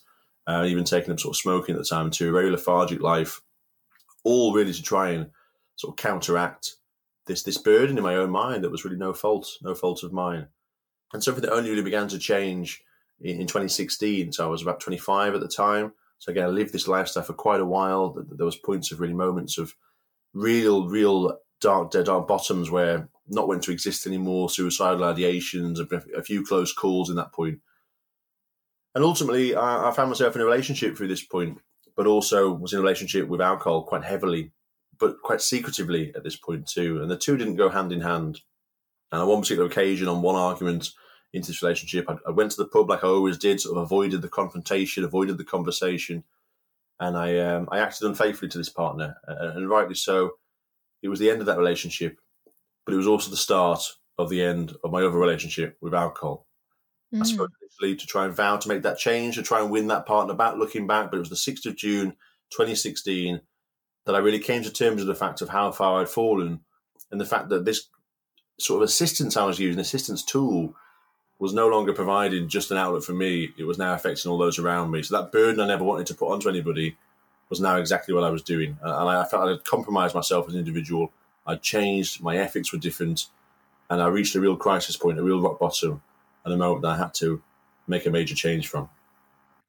uh, 0.48 0.64
even 0.66 0.86
taking 0.86 1.12
up 1.12 1.20
sort 1.20 1.36
of 1.36 1.40
smoking 1.40 1.76
at 1.76 1.80
the 1.80 1.88
time 1.88 2.10
to 2.10 2.30
a 2.30 2.32
very 2.32 2.50
lethargic 2.50 3.02
life, 3.02 3.42
all 4.24 4.54
really 4.54 4.74
to 4.74 4.82
try 4.82 5.10
and 5.10 5.30
sort 5.76 5.94
of 5.94 6.02
counteract 6.02 6.76
this 7.28 7.44
this 7.44 7.58
burden 7.58 7.98
in 7.98 8.04
my 8.04 8.16
own 8.16 8.30
mind 8.30 8.64
that 8.64 8.72
was 8.72 8.86
really 8.86 8.98
no 8.98 9.14
fault, 9.14 9.50
no 9.62 9.76
fault 9.76 10.04
of 10.04 10.14
mine, 10.14 10.48
and 11.14 11.22
something 11.22 11.42
that 11.42 11.54
only 11.54 11.70
really 11.70 11.84
began 11.84 12.08
to 12.08 12.18
change 12.18 12.82
in, 13.20 13.42
in 13.42 13.48
2016. 13.48 14.32
So 14.32 14.46
I 14.46 14.50
was 14.50 14.62
about 14.62 14.80
25 14.80 15.36
at 15.36 15.42
the 15.42 15.48
time. 15.48 15.92
So 16.20 16.32
again, 16.32 16.46
I 16.46 16.48
lived 16.48 16.72
this 16.72 16.88
lifestyle 16.88 17.24
for 17.24 17.34
quite 17.34 17.60
a 17.60 17.66
while. 17.66 18.18
There 18.32 18.46
was 18.46 18.56
points 18.56 18.92
of 18.92 19.02
really 19.02 19.14
moments 19.14 19.58
of 19.58 19.76
real, 20.34 20.88
real 20.88 21.38
dark, 21.60 21.92
dead, 21.92 22.06
dark 22.06 22.28
bottoms 22.28 22.72
where 22.72 23.10
not 23.28 23.50
went 23.50 23.62
to 23.64 23.72
exist 23.72 24.08
anymore, 24.08 24.50
suicidal 24.50 25.02
ideations, 25.02 25.80
a 26.16 26.24
few 26.24 26.46
close 26.46 26.72
calls 26.72 27.10
in 27.10 27.18
that 27.18 27.34
point. 27.34 27.60
And 28.98 29.06
ultimately, 29.06 29.54
I, 29.54 29.90
I 29.90 29.92
found 29.92 30.10
myself 30.10 30.34
in 30.36 30.42
a 30.42 30.46
relationship 30.46 30.98
through 30.98 31.10
this 31.10 31.24
point, 31.24 31.60
but 31.96 32.08
also 32.08 32.52
was 32.52 32.74
in 32.74 32.80
a 32.80 32.82
relationship 32.82 33.28
with 33.28 33.42
alcohol 33.42 33.84
quite 33.84 34.04
heavily, 34.04 34.54
but 34.98 35.22
quite 35.22 35.40
secretively 35.40 36.12
at 36.16 36.24
this 36.24 36.36
point 36.36 36.66
too. 36.66 37.00
And 37.00 37.12
the 37.12 37.16
two 37.16 37.38
didn't 37.38 37.58
go 37.58 37.70
hand 37.70 37.92
in 37.92 38.02
hand. 38.02 38.40
And 39.12 39.22
on 39.22 39.28
one 39.28 39.42
particular 39.42 39.70
occasion, 39.70 40.08
on 40.08 40.24
one 40.24 40.36
argument 40.36 40.90
into 41.32 41.50
this 41.50 41.62
relationship, 41.62 42.10
I, 42.10 42.18
I 42.28 42.32
went 42.32 42.50
to 42.54 42.58
the 42.58 42.68
pub 42.68 42.90
like 42.90 43.04
I 43.04 43.08
always 43.08 43.38
did, 43.38 43.62
sort 43.62 43.78
of 43.78 43.84
avoided 43.84 44.24
the 44.24 44.30
confrontation, 44.30 45.04
avoided 45.04 45.38
the 45.38 45.44
conversation, 45.44 46.24
and 47.00 47.16
I 47.16 47.38
um, 47.38 47.70
I 47.72 47.78
acted 47.78 48.08
unfaithfully 48.08 48.50
to 48.50 48.58
this 48.58 48.70
partner, 48.70 49.18
and, 49.28 49.60
and 49.60 49.70
rightly 49.70 49.94
so. 49.94 50.32
It 51.04 51.10
was 51.10 51.20
the 51.20 51.30
end 51.30 51.42
of 51.42 51.46
that 51.46 51.60
relationship, 51.60 52.20
but 52.84 52.96
it 52.96 52.98
was 52.98 53.06
also 53.06 53.30
the 53.30 53.38
start 53.38 53.84
of 54.18 54.32
the 54.32 54.42
end 54.42 54.76
of 54.84 54.90
my 54.90 55.04
other 55.04 55.20
relationship 55.20 55.78
with 55.82 55.94
alcohol. 55.94 56.47
Mm. 57.14 57.22
I 57.22 57.26
spoke 57.26 57.52
initially 57.62 57.96
to 57.96 58.08
try 58.08 58.26
and 58.26 58.34
vow 58.34 58.58
to 58.58 58.68
make 58.68 58.84
that 58.84 58.98
change, 58.98 59.36
to 59.36 59.44
try 59.44 59.62
and 59.62 59.72
win 59.72 59.88
that 59.88 60.06
partner 60.06 60.34
back, 60.34 60.56
looking 60.56 60.88
back. 60.88 61.10
But 61.10 61.18
it 61.18 61.28
was 61.28 61.30
the 61.30 61.36
6th 61.36 61.66
of 61.66 61.76
June 61.76 62.12
2016 62.52 63.42
that 64.06 64.16
I 64.16 64.20
really 64.20 64.40
came 64.40 64.64
to 64.64 64.72
terms 64.72 65.00
with 65.00 65.08
the 65.08 65.16
fact 65.16 65.42
of 65.42 65.50
how 65.50 65.72
far 65.72 66.02
I'd 66.02 66.10
fallen 66.10 66.62
and 67.12 67.20
the 67.20 67.26
fact 67.26 67.50
that 67.50 67.66
this 67.66 67.88
sort 68.60 68.82
of 68.82 68.88
assistance 68.88 69.38
I 69.38 69.46
was 69.46 69.60
using, 69.60 69.80
assistance 69.80 70.24
tool, 70.24 70.76
was 71.40 71.54
no 71.54 71.68
longer 71.68 71.94
providing 71.94 72.50
just 72.50 72.72
an 72.72 72.78
outlet 72.78 73.04
for 73.04 73.14
me. 73.14 73.50
It 73.58 73.66
was 73.66 73.78
now 73.78 73.94
affecting 73.94 74.32
all 74.32 74.38
those 74.38 74.58
around 74.58 74.92
me. 74.92 75.04
So 75.04 75.16
that 75.18 75.32
burden 75.32 75.62
I 75.62 75.68
never 75.68 75.84
wanted 75.84 76.08
to 76.08 76.16
put 76.16 76.32
onto 76.32 76.50
anybody 76.50 76.98
was 77.50 77.62
now 77.62 77.78
exactly 77.78 78.14
what 78.14 78.24
I 78.24 78.30
was 78.30 78.42
doing. 78.42 78.78
And 78.82 79.10
I 79.10 79.24
felt 79.26 79.48
I'd 79.48 79.64
compromised 79.64 80.16
myself 80.16 80.48
as 80.48 80.54
an 80.54 80.60
individual. 80.60 81.12
I'd 81.46 81.62
changed, 81.62 82.22
my 82.22 82.38
ethics 82.38 82.74
were 82.74 82.80
different, 82.80 83.28
and 83.90 84.02
I 84.02 84.08
reached 84.08 84.36
a 84.36 84.42
real 84.42 84.58
crisis 84.58 84.98
point, 84.98 85.20
a 85.20 85.24
real 85.24 85.42
rock 85.42 85.60
bottom 85.60 86.02
at 86.48 86.52
the 86.52 86.58
moment 86.58 86.82
that 86.84 86.92
I 86.92 86.98
had 86.98 87.14
to 87.16 87.42
make 87.88 88.06
a 88.06 88.10
major 88.10 88.36
change 88.36 88.68
from. 88.68 88.90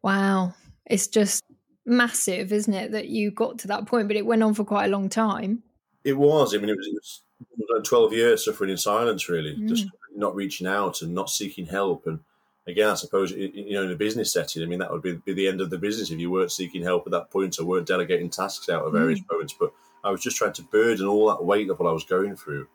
Wow. 0.02 0.54
It's 0.86 1.06
just 1.06 1.44
massive, 1.84 2.52
isn't 2.52 2.72
it, 2.72 2.92
that 2.92 3.08
you 3.08 3.30
got 3.30 3.58
to 3.60 3.68
that 3.68 3.86
point, 3.86 4.08
but 4.08 4.16
it 4.16 4.26
went 4.26 4.42
on 4.42 4.54
for 4.54 4.64
quite 4.64 4.86
a 4.86 4.90
long 4.90 5.08
time. 5.08 5.62
It 6.04 6.16
was. 6.16 6.54
I 6.54 6.58
mean, 6.58 6.68
it 6.68 6.76
was, 6.76 6.86
it 6.86 6.94
was, 6.94 7.22
it 7.40 7.58
was 7.58 7.68
like 7.74 7.84
12 7.84 8.12
years 8.12 8.44
suffering 8.44 8.70
in 8.70 8.76
silence, 8.76 9.28
really, 9.28 9.56
mm. 9.56 9.68
just 9.68 9.86
not 10.14 10.34
reaching 10.34 10.66
out 10.66 11.02
and 11.02 11.14
not 11.14 11.30
seeking 11.30 11.66
help. 11.66 12.06
And 12.06 12.20
again, 12.66 12.90
I 12.90 12.94
suppose, 12.94 13.32
you 13.32 13.72
know, 13.72 13.84
in 13.84 13.90
a 13.90 13.96
business 13.96 14.32
setting, 14.32 14.62
I 14.62 14.66
mean, 14.66 14.78
that 14.78 14.90
would 14.90 15.02
be, 15.02 15.14
be 15.14 15.32
the 15.32 15.48
end 15.48 15.60
of 15.60 15.70
the 15.70 15.78
business 15.78 16.10
if 16.10 16.18
you 16.18 16.30
weren't 16.30 16.52
seeking 16.52 16.82
help 16.82 17.06
at 17.06 17.12
that 17.12 17.30
point 17.30 17.58
or 17.58 17.64
weren't 17.64 17.86
delegating 17.86 18.30
tasks 18.30 18.68
out 18.68 18.86
at 18.86 18.92
various 18.92 19.20
mm. 19.20 19.30
moments. 19.30 19.54
But 19.58 19.72
I 20.04 20.10
was 20.10 20.22
just 20.22 20.36
trying 20.36 20.54
to 20.54 20.62
burden 20.62 21.06
all 21.06 21.28
that 21.28 21.44
weight 21.44 21.70
of 21.70 21.78
what 21.78 21.88
I 21.88 21.92
was 21.92 22.04
going 22.04 22.36
through 22.36 22.68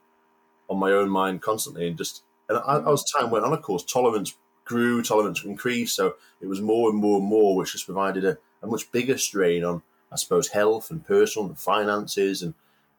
on 0.69 0.77
my 0.77 0.91
own 0.91 1.09
mind 1.09 1.41
constantly. 1.41 1.87
And 1.87 1.97
just, 1.97 2.23
and 2.49 2.57
I, 2.57 2.91
as 2.91 3.03
time 3.03 3.29
went 3.29 3.45
on, 3.45 3.53
of 3.53 3.61
course, 3.61 3.83
tolerance 3.83 4.35
grew, 4.65 5.01
tolerance 5.01 5.43
increased. 5.43 5.95
So 5.95 6.15
it 6.41 6.47
was 6.47 6.61
more 6.61 6.89
and 6.89 6.97
more 6.97 7.19
and 7.19 7.27
more, 7.27 7.55
which 7.55 7.73
just 7.73 7.85
provided 7.85 8.25
a, 8.25 8.37
a 8.61 8.67
much 8.67 8.91
bigger 8.91 9.17
strain 9.17 9.63
on, 9.63 9.81
I 10.11 10.15
suppose, 10.15 10.49
health 10.49 10.91
and 10.91 11.05
personal 11.05 11.47
and 11.47 11.57
finances 11.57 12.41
and 12.41 12.53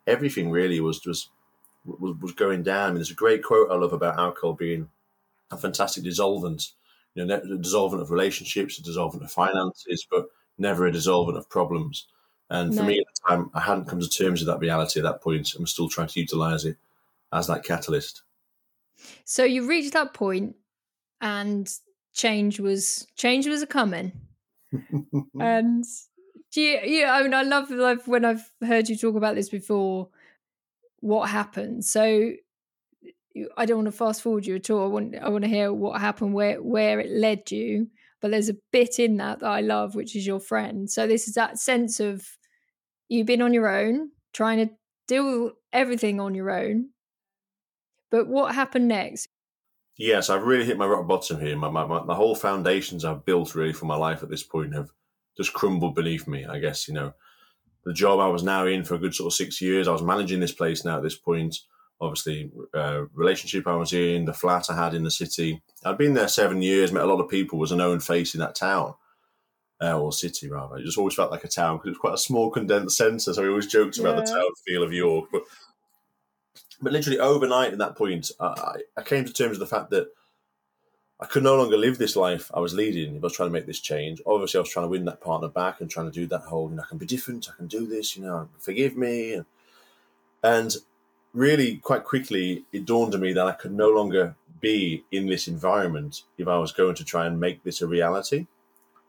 everything 0.07 0.51
really 0.51 0.81
was 0.81 0.99
just 0.99 1.31
was, 1.85 2.17
was 2.21 2.33
going 2.33 2.63
down. 2.63 2.85
I 2.85 2.89
mean, 2.89 2.97
there's 2.97 3.11
a 3.11 3.15
great 3.15 3.43
quote 3.43 3.71
I 3.71 3.77
love 3.77 3.93
about 3.93 4.19
alcohol 4.19 4.55
being 4.55 4.89
a 5.51 5.57
fantastic 5.57 6.05
dissolvent. 6.05 6.73
You 7.15 7.25
know, 7.25 7.35
a 7.37 7.41
dissolvent 7.41 8.01
of 8.01 8.11
relationships, 8.11 8.79
a 8.79 8.83
dissolvent 8.83 9.23
of 9.23 9.31
finances, 9.31 10.07
but 10.11 10.27
never 10.59 10.87
a 10.87 10.93
dissolvent 10.93 11.37
of 11.37 11.49
problems. 11.49 12.07
And 12.51 12.75
for 12.75 12.83
no. 12.83 12.89
me 12.89 12.99
at 12.99 13.07
the 13.07 13.29
time, 13.29 13.51
I 13.55 13.61
hadn't 13.61 13.89
come 13.89 14.01
to 14.01 14.09
terms 14.09 14.41
with 14.41 14.49
that 14.49 14.59
reality 14.59 15.01
at 15.01 15.05
that 15.05 15.23
point. 15.23 15.55
I'm 15.57 15.67
still 15.67 15.89
trying 15.89 16.09
to 16.09 16.21
utilize 16.21 16.65
it 16.65 16.77
as 17.33 17.47
that 17.47 17.65
catalyst. 17.65 18.23
So 19.25 19.45
you 19.45 19.69
reached 19.69 19.93
that 19.93 20.15
point, 20.15 20.57
and 21.21 21.71
change 22.13 22.61
was 22.61 23.07
change 23.17 23.47
was 23.47 23.63
a 23.63 23.67
coming. 23.67 24.13
and 25.41 25.85
do 26.53 26.61
you, 26.61 26.81
yeah, 26.85 27.13
I 27.13 27.23
mean, 27.23 27.35
I 27.35 27.43
love, 27.43 27.71
love 27.71 28.07
when 28.07 28.25
I've 28.25 28.49
heard 28.65 28.89
you 28.89 28.97
talk 28.97 29.17
about 29.17 29.35
this 29.35 29.49
before. 29.49 30.09
What 31.01 31.29
happened? 31.29 31.85
So 31.85 32.33
I 33.57 33.67
don't 33.67 33.79
want 33.79 33.87
to 33.87 33.93
fast 33.93 34.23
forward 34.23 34.47
you 34.47 34.57
at 34.57 34.71
all. 34.71 34.85
I 34.85 34.87
want 34.87 35.17
I 35.21 35.29
want 35.29 35.45
to 35.45 35.51
hear 35.51 35.73
what 35.73 36.01
happened, 36.01 36.35
where 36.35 36.63
where 36.63 37.01
it 37.01 37.11
led 37.11 37.51
you. 37.51 37.89
But 38.21 38.31
there's 38.31 38.49
a 38.49 38.57
bit 38.73 38.99
in 38.99 39.19
that 39.19 39.41
that 39.41 39.47
I 39.47 39.61
love, 39.61 39.95
which 39.95 40.17
is 40.17 40.27
your 40.27 40.41
friend. 40.41 40.91
So 40.91 41.07
this 41.07 41.29
is 41.29 41.35
that 41.35 41.59
sense 41.59 42.01
of 42.01 42.27
you've 43.09 43.27
been 43.27 43.43
on 43.43 43.53
your 43.53 43.69
own, 43.69 44.11
trying 44.33 44.67
to 44.67 44.75
do 45.09 45.53
everything 45.73 46.21
on 46.21 46.35
your 46.35 46.51
own. 46.51 46.91
But 48.15 48.29
what 48.29 48.55
happened 48.55 48.87
next? 48.87 49.29
Yes, 49.99 50.31
I've 50.31 50.45
really 50.45 50.65
hit 50.65 50.79
my 50.79 50.87
rock 50.87 51.09
bottom 51.09 51.41
here. 51.41 51.57
My, 51.57 51.69
my, 51.69 51.85
my, 51.85 52.07
the 52.07 52.15
whole 52.15 52.37
foundations 52.37 53.05
I've 53.05 53.25
built 53.25 53.57
really 53.57 53.73
for 53.73 53.87
my 53.87 53.97
life 53.97 54.23
at 54.23 54.31
this 54.31 54.45
point 54.45 54.73
have 54.73 54.91
just 55.37 55.53
crumbled 55.53 55.97
beneath 55.97 56.29
me. 56.29 56.45
I 56.45 56.61
guess 56.61 56.87
you 56.87 56.95
know 56.95 57.13
the 57.85 57.93
job 57.93 58.21
I 58.21 58.29
was 58.29 58.45
now 58.45 58.67
in 58.67 58.85
for 58.85 58.95
a 58.95 58.99
good 58.99 59.17
sort 59.17 59.33
of 59.33 59.37
six 59.37 59.61
years. 59.61 59.89
I 59.89 59.91
was 59.91 60.03
managing 60.03 60.39
this 60.39 60.53
place 60.53 60.85
now 60.85 60.99
at 60.99 61.03
this 61.03 61.17
point. 61.17 61.57
Obviously, 62.01 62.53
uh, 62.73 63.07
relationship 63.15 63.67
I 63.67 63.75
was 63.75 63.93
in, 63.93 64.27
the 64.27 64.33
flat 64.33 64.71
I 64.71 64.77
had 64.77 64.95
in 64.95 65.03
the 65.03 65.11
city. 65.11 65.61
I'd 65.85 65.99
been 65.99 66.15
there 66.15 66.29
seven 66.29 66.63
years, 66.63 66.93
met 66.93 67.03
a 67.03 67.13
lot 67.13 67.21
of 67.21 67.29
people, 67.29 67.59
was 67.59 67.73
a 67.73 67.77
known 67.77 67.99
face 67.99 68.33
in 68.35 68.39
that 68.39 68.55
town 68.55 68.95
uh, 69.83 69.99
or 69.99 70.13
city 70.13 70.49
rather. 70.49 70.77
It 70.77 70.85
just 70.85 70.99
always 70.99 71.15
felt 71.15 71.33
like 71.33 71.43
a 71.43 71.49
town 71.49 71.79
because 71.79 71.89
it 71.89 71.91
was 71.91 71.99
quite 71.99 72.15
a 72.15 72.19
small 72.19 72.49
condensed 72.49 72.97
centre. 72.97 73.35
So 73.35 73.43
we 73.43 73.49
always 73.49 73.67
joked 73.67 73.99
about 73.99 74.19
yeah. 74.19 74.25
the 74.25 74.31
town 74.31 74.51
feel 74.65 74.85
of 74.85 74.93
York, 74.93 75.31
but 75.33 75.43
but 76.81 76.93
literally 76.93 77.19
overnight 77.19 77.73
at 77.73 77.79
that 77.79 77.97
point, 77.97 78.31
I, 78.41 78.81
I 78.97 79.03
came 79.03 79.25
to 79.25 79.33
terms 79.33 79.59
with 79.59 79.69
the 79.69 79.75
fact 79.75 79.91
that 79.91 80.09
I 81.21 81.27
could 81.27 81.43
no 81.43 81.57
longer 81.57 81.77
live 81.77 81.99
this 81.99 82.17
life 82.17 82.51
I 82.53 82.61
was 82.61 82.75
leading 82.75 83.17
if 83.17 83.23
I 83.23 83.27
was 83.27 83.33
trying 83.37 83.49
to 83.49 83.53
make 83.53 83.67
this 83.67 83.81
change. 83.81 84.21
Obviously, 84.27 84.59
I 84.59 84.63
was 84.63 84.71
trying 84.71 84.87
to 84.87 84.91
win 84.91 85.05
that 85.07 85.21
partner 85.21 85.49
back 85.49 85.81
and 85.81 85.89
trying 85.89 86.07
to 86.07 86.13
do 86.13 86.27
that 86.27 86.43
whole, 86.43 86.69
you 86.71 86.77
know, 86.77 86.83
I 86.83 86.89
can 86.89 86.99
be 86.99 87.07
different, 87.07 87.49
I 87.49 87.57
can 87.57 87.67
do 87.67 87.87
this, 87.87 88.17
you 88.17 88.23
know, 88.23 88.49
forgive 88.59 88.97
me. 88.97 89.43
And, 90.43 90.77
really, 91.35 91.77
quite 91.77 92.05
quickly, 92.05 92.65
it 92.73 92.87
dawned 92.87 93.15
on 93.15 93.21
me 93.21 93.33
that 93.33 93.47
I 93.47 93.53
could 93.53 93.73
no 93.73 93.91
longer 93.91 94.35
be 94.61 95.05
in 95.13 95.27
this 95.27 95.49
environment 95.49 96.23
if 96.39 96.49
I 96.49 96.57
was 96.57 96.73
going 96.73 96.95
to 96.95 97.05
try 97.05 97.27
and 97.27 97.39
make 97.39 97.63
this 97.63 97.83
a 97.83 97.87
reality. 97.87 98.47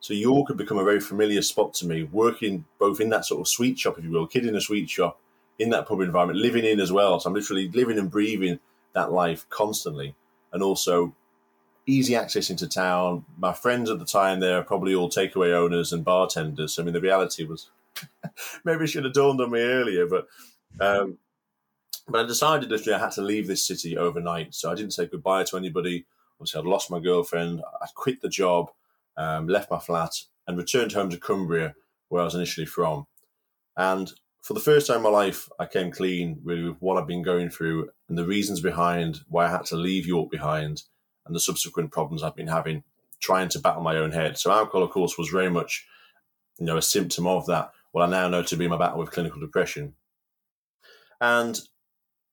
So 0.01 0.13
York 0.13 0.49
had 0.49 0.57
become 0.57 0.77
a 0.77 0.83
very 0.83 0.99
familiar 0.99 1.41
spot 1.41 1.73
to 1.75 1.87
me, 1.87 2.03
working 2.03 2.65
both 2.77 2.99
in 2.99 3.09
that 3.09 3.25
sort 3.25 3.41
of 3.41 3.47
sweet 3.47 3.79
shop, 3.79 3.97
if 3.97 4.03
you 4.03 4.11
will, 4.11 4.27
kid 4.27 4.45
in 4.45 4.55
a 4.55 4.61
sweet 4.61 4.89
shop, 4.89 5.19
in 5.59 5.69
that 5.69 5.87
pub 5.87 6.01
environment, 6.01 6.39
living 6.39 6.65
in 6.65 6.79
as 6.79 6.91
well. 6.91 7.19
So 7.19 7.29
I'm 7.29 7.33
literally 7.33 7.69
living 7.69 7.97
and 7.97 8.11
breathing 8.11 8.59
that 8.93 9.11
life 9.11 9.45
constantly. 9.49 10.15
And 10.51 10.63
also 10.63 11.13
easy 11.85 12.15
access 12.15 12.49
into 12.49 12.67
town. 12.67 13.25
My 13.37 13.53
friends 13.53 13.89
at 13.89 13.99
the 13.99 14.05
time, 14.05 14.39
they're 14.39 14.63
probably 14.63 14.95
all 14.95 15.09
takeaway 15.09 15.53
owners 15.53 15.93
and 15.93 16.03
bartenders. 16.03 16.79
I 16.79 16.83
mean, 16.83 16.93
the 16.93 17.01
reality 17.01 17.45
was 17.45 17.69
maybe 18.65 18.85
it 18.85 18.87
should 18.87 19.05
have 19.05 19.13
dawned 19.13 19.41
on 19.41 19.51
me 19.51 19.61
earlier, 19.61 20.07
but 20.07 20.27
um, 20.79 21.17
but 22.07 22.23
I 22.23 22.27
decided 22.27 22.69
that 22.69 22.87
I 22.87 22.99
had 22.99 23.11
to 23.13 23.21
leave 23.21 23.47
this 23.47 23.65
city 23.65 23.97
overnight. 23.97 24.53
So 24.53 24.71
I 24.71 24.75
didn't 24.75 24.93
say 24.93 25.07
goodbye 25.07 25.43
to 25.45 25.57
anybody. 25.57 26.05
Obviously, 26.39 26.59
I'd 26.59 26.67
lost 26.67 26.91
my 26.91 26.99
girlfriend. 26.99 27.61
I 27.81 27.87
quit 27.95 28.21
the 28.21 28.29
job, 28.29 28.71
um, 29.17 29.47
left 29.47 29.71
my 29.71 29.79
flat, 29.79 30.11
and 30.47 30.57
returned 30.57 30.91
home 30.91 31.09
to 31.09 31.17
Cumbria, 31.17 31.73
where 32.09 32.21
I 32.21 32.25
was 32.25 32.35
initially 32.35 32.67
from. 32.67 33.07
And 33.77 34.11
for 34.45 34.53
the 34.53 34.59
first 34.59 34.85
time 34.85 34.97
in 34.97 35.01
my 35.01 35.09
life, 35.09 35.49
I 35.59 35.65
came 35.65 35.89
clean 35.89 36.39
really 36.43 36.69
with 36.69 36.77
what 36.79 36.97
I've 36.97 37.07
been 37.07 37.23
going 37.23 37.49
through 37.49 37.89
and 38.07 38.15
the 38.15 38.27
reasons 38.27 38.61
behind 38.61 39.21
why 39.27 39.45
I 39.45 39.49
had 39.49 39.65
to 39.65 39.75
leave 39.75 40.05
York 40.05 40.29
behind 40.29 40.83
and 41.25 41.35
the 41.35 41.39
subsequent 41.39 41.91
problems 41.91 42.21
I've 42.21 42.35
been 42.35 42.45
having 42.45 42.83
trying 43.19 43.49
to 43.49 43.59
battle 43.59 43.81
my 43.81 43.97
own 43.97 44.11
head. 44.11 44.37
So 44.37 44.51
alcohol, 44.51 44.83
of 44.83 44.91
course, 44.91 45.17
was 45.17 45.29
very 45.29 45.49
much, 45.49 45.87
you 46.59 46.65
know, 46.67 46.77
a 46.77 46.81
symptom 46.83 47.25
of 47.25 47.47
that. 47.47 47.71
What 47.91 48.03
I 48.03 48.11
now 48.11 48.27
know 48.27 48.43
to 48.43 48.55
be 48.55 48.67
my 48.67 48.77
battle 48.77 48.99
with 48.99 49.09
clinical 49.09 49.39
depression. 49.39 49.95
And 51.19 51.59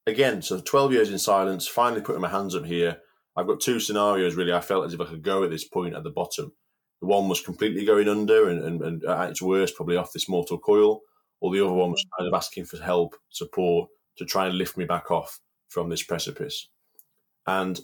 again, 0.05 0.43
so 0.43 0.59
12 0.59 0.93
years 0.93 1.09
in 1.09 1.17
silence, 1.17 1.65
finally 1.65 2.01
putting 2.01 2.21
my 2.21 2.29
hands 2.29 2.53
up 2.53 2.65
here. 2.65 2.97
I've 3.35 3.47
got 3.47 3.59
two 3.59 3.79
scenarios 3.79 4.35
really. 4.35 4.53
I 4.53 4.61
felt 4.61 4.85
as 4.85 4.93
if 4.93 5.01
I 5.01 5.05
could 5.05 5.23
go 5.23 5.43
at 5.43 5.49
this 5.49 5.63
point 5.63 5.95
at 5.95 6.03
the 6.03 6.11
bottom. 6.11 6.51
The 7.01 7.07
one 7.07 7.27
was 7.27 7.41
completely 7.41 7.85
going 7.85 8.07
under 8.07 8.49
and, 8.49 8.63
and, 8.63 8.81
and 8.83 9.03
at 9.03 9.31
its 9.31 9.41
worst, 9.41 9.75
probably 9.75 9.97
off 9.97 10.13
this 10.13 10.29
mortal 10.29 10.59
coil, 10.59 11.01
or 11.43 11.51
the 11.51 11.59
other 11.59 11.73
one 11.73 11.91
was 11.91 12.05
kind 12.17 12.25
of 12.25 12.33
asking 12.33 12.63
for 12.63 12.77
help, 12.77 13.17
support 13.27 13.89
to 14.15 14.23
try 14.23 14.47
and 14.47 14.57
lift 14.57 14.77
me 14.77 14.85
back 14.85 15.11
off 15.11 15.41
from 15.67 15.89
this 15.89 16.01
precipice. 16.01 16.69
And 17.45 17.81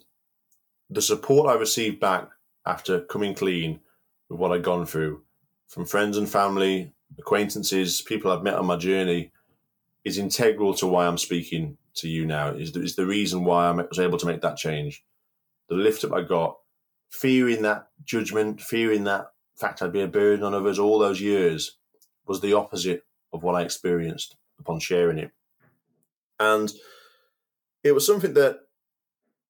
the 0.89 1.01
support 1.01 1.49
I 1.49 1.59
received 1.59 1.99
back 1.99 2.29
after 2.65 3.01
coming 3.01 3.33
clean 3.33 3.81
with 4.29 4.39
what 4.39 4.53
I'd 4.53 4.63
gone 4.63 4.85
through 4.85 5.23
from 5.67 5.85
friends 5.85 6.15
and 6.15 6.29
family, 6.29 6.93
acquaintances, 7.17 8.01
people 8.01 8.31
I've 8.31 8.43
met 8.43 8.53
on 8.53 8.65
my 8.65 8.77
journey 8.77 9.33
is 10.05 10.17
integral 10.17 10.73
to 10.75 10.87
why 10.87 11.05
I'm 11.05 11.17
speaking 11.17 11.77
to 11.95 12.07
you 12.07 12.25
now. 12.25 12.51
Is 12.51 12.71
the, 12.71 12.81
is 12.81 12.95
the 12.95 13.05
reason 13.05 13.43
why 13.43 13.67
I 13.67 13.71
was 13.71 13.99
able 13.99 14.17
to 14.19 14.25
make 14.25 14.39
that 14.39 14.55
change. 14.55 15.03
The 15.67 15.75
lift 15.75 16.05
up 16.05 16.13
I 16.13 16.21
got, 16.21 16.57
fearing 17.11 17.63
that 17.63 17.89
judgment, 18.05 18.61
fearing 18.61 19.03
that 19.03 19.31
fact 19.57 19.81
I'd 19.81 19.91
be 19.91 19.99
a 19.99 20.07
burden 20.07 20.45
on 20.45 20.53
others 20.53 20.79
all 20.79 20.97
those 20.97 21.19
years, 21.19 21.75
was 22.25 22.39
the 22.39 22.53
opposite 22.53 23.03
of 23.33 23.43
what 23.43 23.55
I 23.55 23.61
experienced 23.61 24.35
upon 24.59 24.79
sharing 24.79 25.17
it. 25.17 25.31
And 26.39 26.71
it 27.83 27.93
was 27.93 28.05
something 28.05 28.33
that 28.33 28.59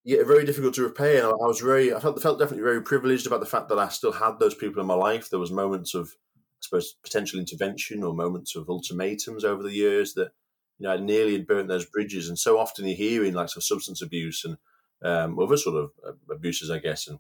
yeah, 0.04 0.24
very 0.24 0.46
difficult 0.46 0.74
to 0.76 0.84
repay. 0.84 1.18
And 1.18 1.28
I, 1.28 1.32
was 1.32 1.60
very, 1.60 1.94
I 1.94 2.00
felt, 2.00 2.22
felt 2.22 2.40
definitely 2.40 2.64
very 2.64 2.82
privileged 2.82 3.28
about 3.28 3.42
the 3.42 3.46
fact 3.46 3.70
that 3.70 3.80
I 3.80 3.90
still 3.90 4.12
had 4.12 4.40
those 4.40 4.56
people 4.56 4.82
in 4.82 4.88
my 4.88 4.96
life. 4.96 5.30
There 5.30 5.40
was 5.40 5.52
moments 5.52 5.94
of, 5.94 6.08
I 6.08 6.62
suppose, 6.62 6.96
potential 7.04 7.40
intervention 7.40 8.04
or 8.04 8.14
moments 8.14 8.56
of 8.56 8.70
ultimatums 8.70 9.44
over 9.44 9.62
the 9.62 9.74
years 9.74 10.14
that, 10.14 10.32
you 10.78 10.88
know, 10.88 10.94
I 10.94 10.98
nearly 10.98 11.34
had 11.34 11.48
burnt 11.48 11.68
those 11.68 11.86
bridges. 11.86 12.30
And 12.30 12.40
so 12.40 12.58
often 12.58 12.88
you 12.88 12.96
hear 12.96 13.24
in 13.24 13.34
like 13.34 13.56
of 13.56 13.64
substance 13.64 14.02
abuse 14.02 14.46
and 14.46 14.58
um, 15.04 15.40
other 15.40 15.58
sort 15.58 15.76
of 15.76 15.92
uh, 16.08 16.34
abuses, 16.34 16.72
I 16.72 16.80
guess, 16.80 17.08
and 17.08 17.20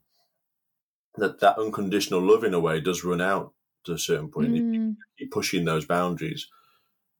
that 1.17 1.39
that 1.41 1.57
unconditional 1.57 2.21
love 2.21 2.43
in 2.43 2.53
a 2.53 2.59
way 2.59 2.79
does 2.79 3.03
run 3.03 3.21
out 3.21 3.53
to 3.89 3.95
a 3.95 3.99
certain 3.99 4.29
point. 4.29 4.53
Mm. 4.53 4.95
Keep 5.17 5.31
pushing 5.31 5.65
those 5.65 5.85
boundaries. 5.85 6.47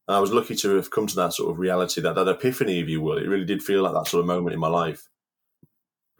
And 0.08 0.16
I 0.16 0.20
was 0.20 0.32
lucky 0.32 0.56
to 0.56 0.76
have 0.76 0.90
come 0.90 1.06
to 1.06 1.16
that 1.16 1.34
sort 1.34 1.50
of 1.50 1.58
reality, 1.58 2.00
that 2.00 2.14
that 2.14 2.28
epiphany, 2.28 2.80
if 2.80 2.88
you 2.88 3.00
will. 3.00 3.18
It 3.18 3.28
really 3.28 3.44
did 3.44 3.62
feel 3.62 3.82
like 3.82 3.92
that 3.92 4.08
sort 4.08 4.20
of 4.20 4.26
moment 4.26 4.54
in 4.54 4.60
my 4.60 4.68
life 4.68 5.08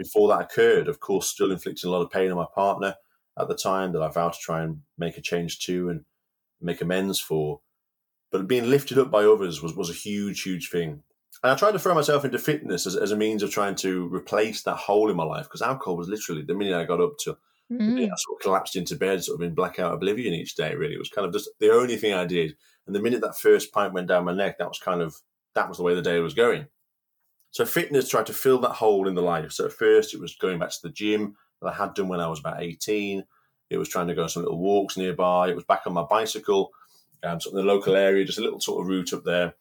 before 0.00 0.28
that 0.28 0.40
occurred, 0.40 0.88
of 0.88 0.98
course, 0.98 1.28
still 1.28 1.52
inflicting 1.52 1.88
a 1.88 1.92
lot 1.92 2.02
of 2.02 2.10
pain 2.10 2.30
on 2.30 2.36
my 2.36 2.46
partner 2.54 2.94
at 3.38 3.48
the 3.48 3.54
time 3.54 3.92
that 3.92 4.02
I 4.02 4.08
vowed 4.08 4.32
to 4.32 4.38
try 4.40 4.62
and 4.62 4.80
make 4.96 5.18
a 5.18 5.20
change 5.20 5.60
to 5.66 5.90
and 5.90 6.04
make 6.60 6.80
amends 6.80 7.20
for. 7.20 7.60
But 8.32 8.48
being 8.48 8.70
lifted 8.70 8.98
up 8.98 9.10
by 9.10 9.24
others 9.24 9.60
was, 9.60 9.74
was 9.74 9.90
a 9.90 9.94
huge, 9.94 10.42
huge 10.42 10.70
thing. 10.70 11.02
And 11.42 11.52
I 11.52 11.54
tried 11.54 11.72
to 11.72 11.78
throw 11.78 11.94
myself 11.94 12.24
into 12.24 12.38
fitness 12.38 12.86
as, 12.86 12.96
as 12.96 13.12
a 13.12 13.16
means 13.16 13.42
of 13.42 13.50
trying 13.50 13.74
to 13.76 14.08
replace 14.14 14.62
that 14.62 14.76
hole 14.76 15.10
in 15.10 15.16
my 15.16 15.24
life 15.24 15.44
because 15.44 15.62
alcohol 15.62 15.96
was 15.96 16.08
literally 16.08 16.42
the 16.42 16.54
minute 16.54 16.74
I 16.74 16.84
got 16.84 17.00
up 17.00 17.18
to, 17.24 17.36
mm. 17.70 18.02
I 18.04 18.06
sort 18.16 18.38
of 18.38 18.42
collapsed 18.42 18.76
into 18.76 18.96
bed, 18.96 19.22
sort 19.22 19.40
of 19.40 19.46
in 19.46 19.54
blackout 19.54 19.94
oblivion 19.94 20.34
each 20.34 20.54
day. 20.54 20.74
Really, 20.74 20.94
it 20.94 20.98
was 20.98 21.08
kind 21.08 21.26
of 21.26 21.32
just 21.32 21.48
the 21.58 21.72
only 21.72 21.96
thing 21.96 22.14
I 22.14 22.26
did. 22.26 22.56
And 22.86 22.94
the 22.94 23.00
minute 23.00 23.20
that 23.20 23.38
first 23.38 23.72
pint 23.72 23.92
went 23.92 24.08
down 24.08 24.24
my 24.24 24.34
neck, 24.34 24.58
that 24.58 24.68
was 24.68 24.78
kind 24.78 25.00
of 25.02 25.16
that 25.54 25.68
was 25.68 25.78
the 25.78 25.82
way 25.82 25.94
the 25.94 26.02
day 26.02 26.18
was 26.20 26.34
going. 26.34 26.66
So 27.52 27.64
fitness 27.64 28.08
tried 28.08 28.26
to 28.26 28.32
fill 28.32 28.60
that 28.60 28.74
hole 28.74 29.08
in 29.08 29.14
the 29.14 29.22
life. 29.22 29.52
So 29.52 29.66
at 29.66 29.72
first 29.72 30.14
it 30.14 30.20
was 30.20 30.36
going 30.36 30.58
back 30.58 30.70
to 30.70 30.82
the 30.82 30.90
gym, 30.90 31.36
that 31.60 31.68
I 31.68 31.74
had 31.74 31.94
done 31.94 32.08
when 32.08 32.20
I 32.20 32.28
was 32.28 32.40
about 32.40 32.62
18. 32.62 33.24
It 33.70 33.78
was 33.78 33.88
trying 33.88 34.08
to 34.08 34.14
go 34.14 34.24
on 34.24 34.28
some 34.28 34.42
little 34.42 34.58
walks 34.58 34.96
nearby. 34.96 35.48
It 35.48 35.54
was 35.54 35.64
back 35.64 35.82
on 35.86 35.92
my 35.92 36.02
bicycle, 36.02 36.70
um, 37.22 37.40
sort 37.40 37.54
of 37.54 37.60
in 37.60 37.66
the 37.66 37.72
local 37.72 37.96
area, 37.96 38.24
just 38.24 38.38
a 38.38 38.42
little 38.42 38.60
sort 38.60 38.82
of 38.82 38.88
route 38.88 39.12
up 39.12 39.24
there. 39.24 39.54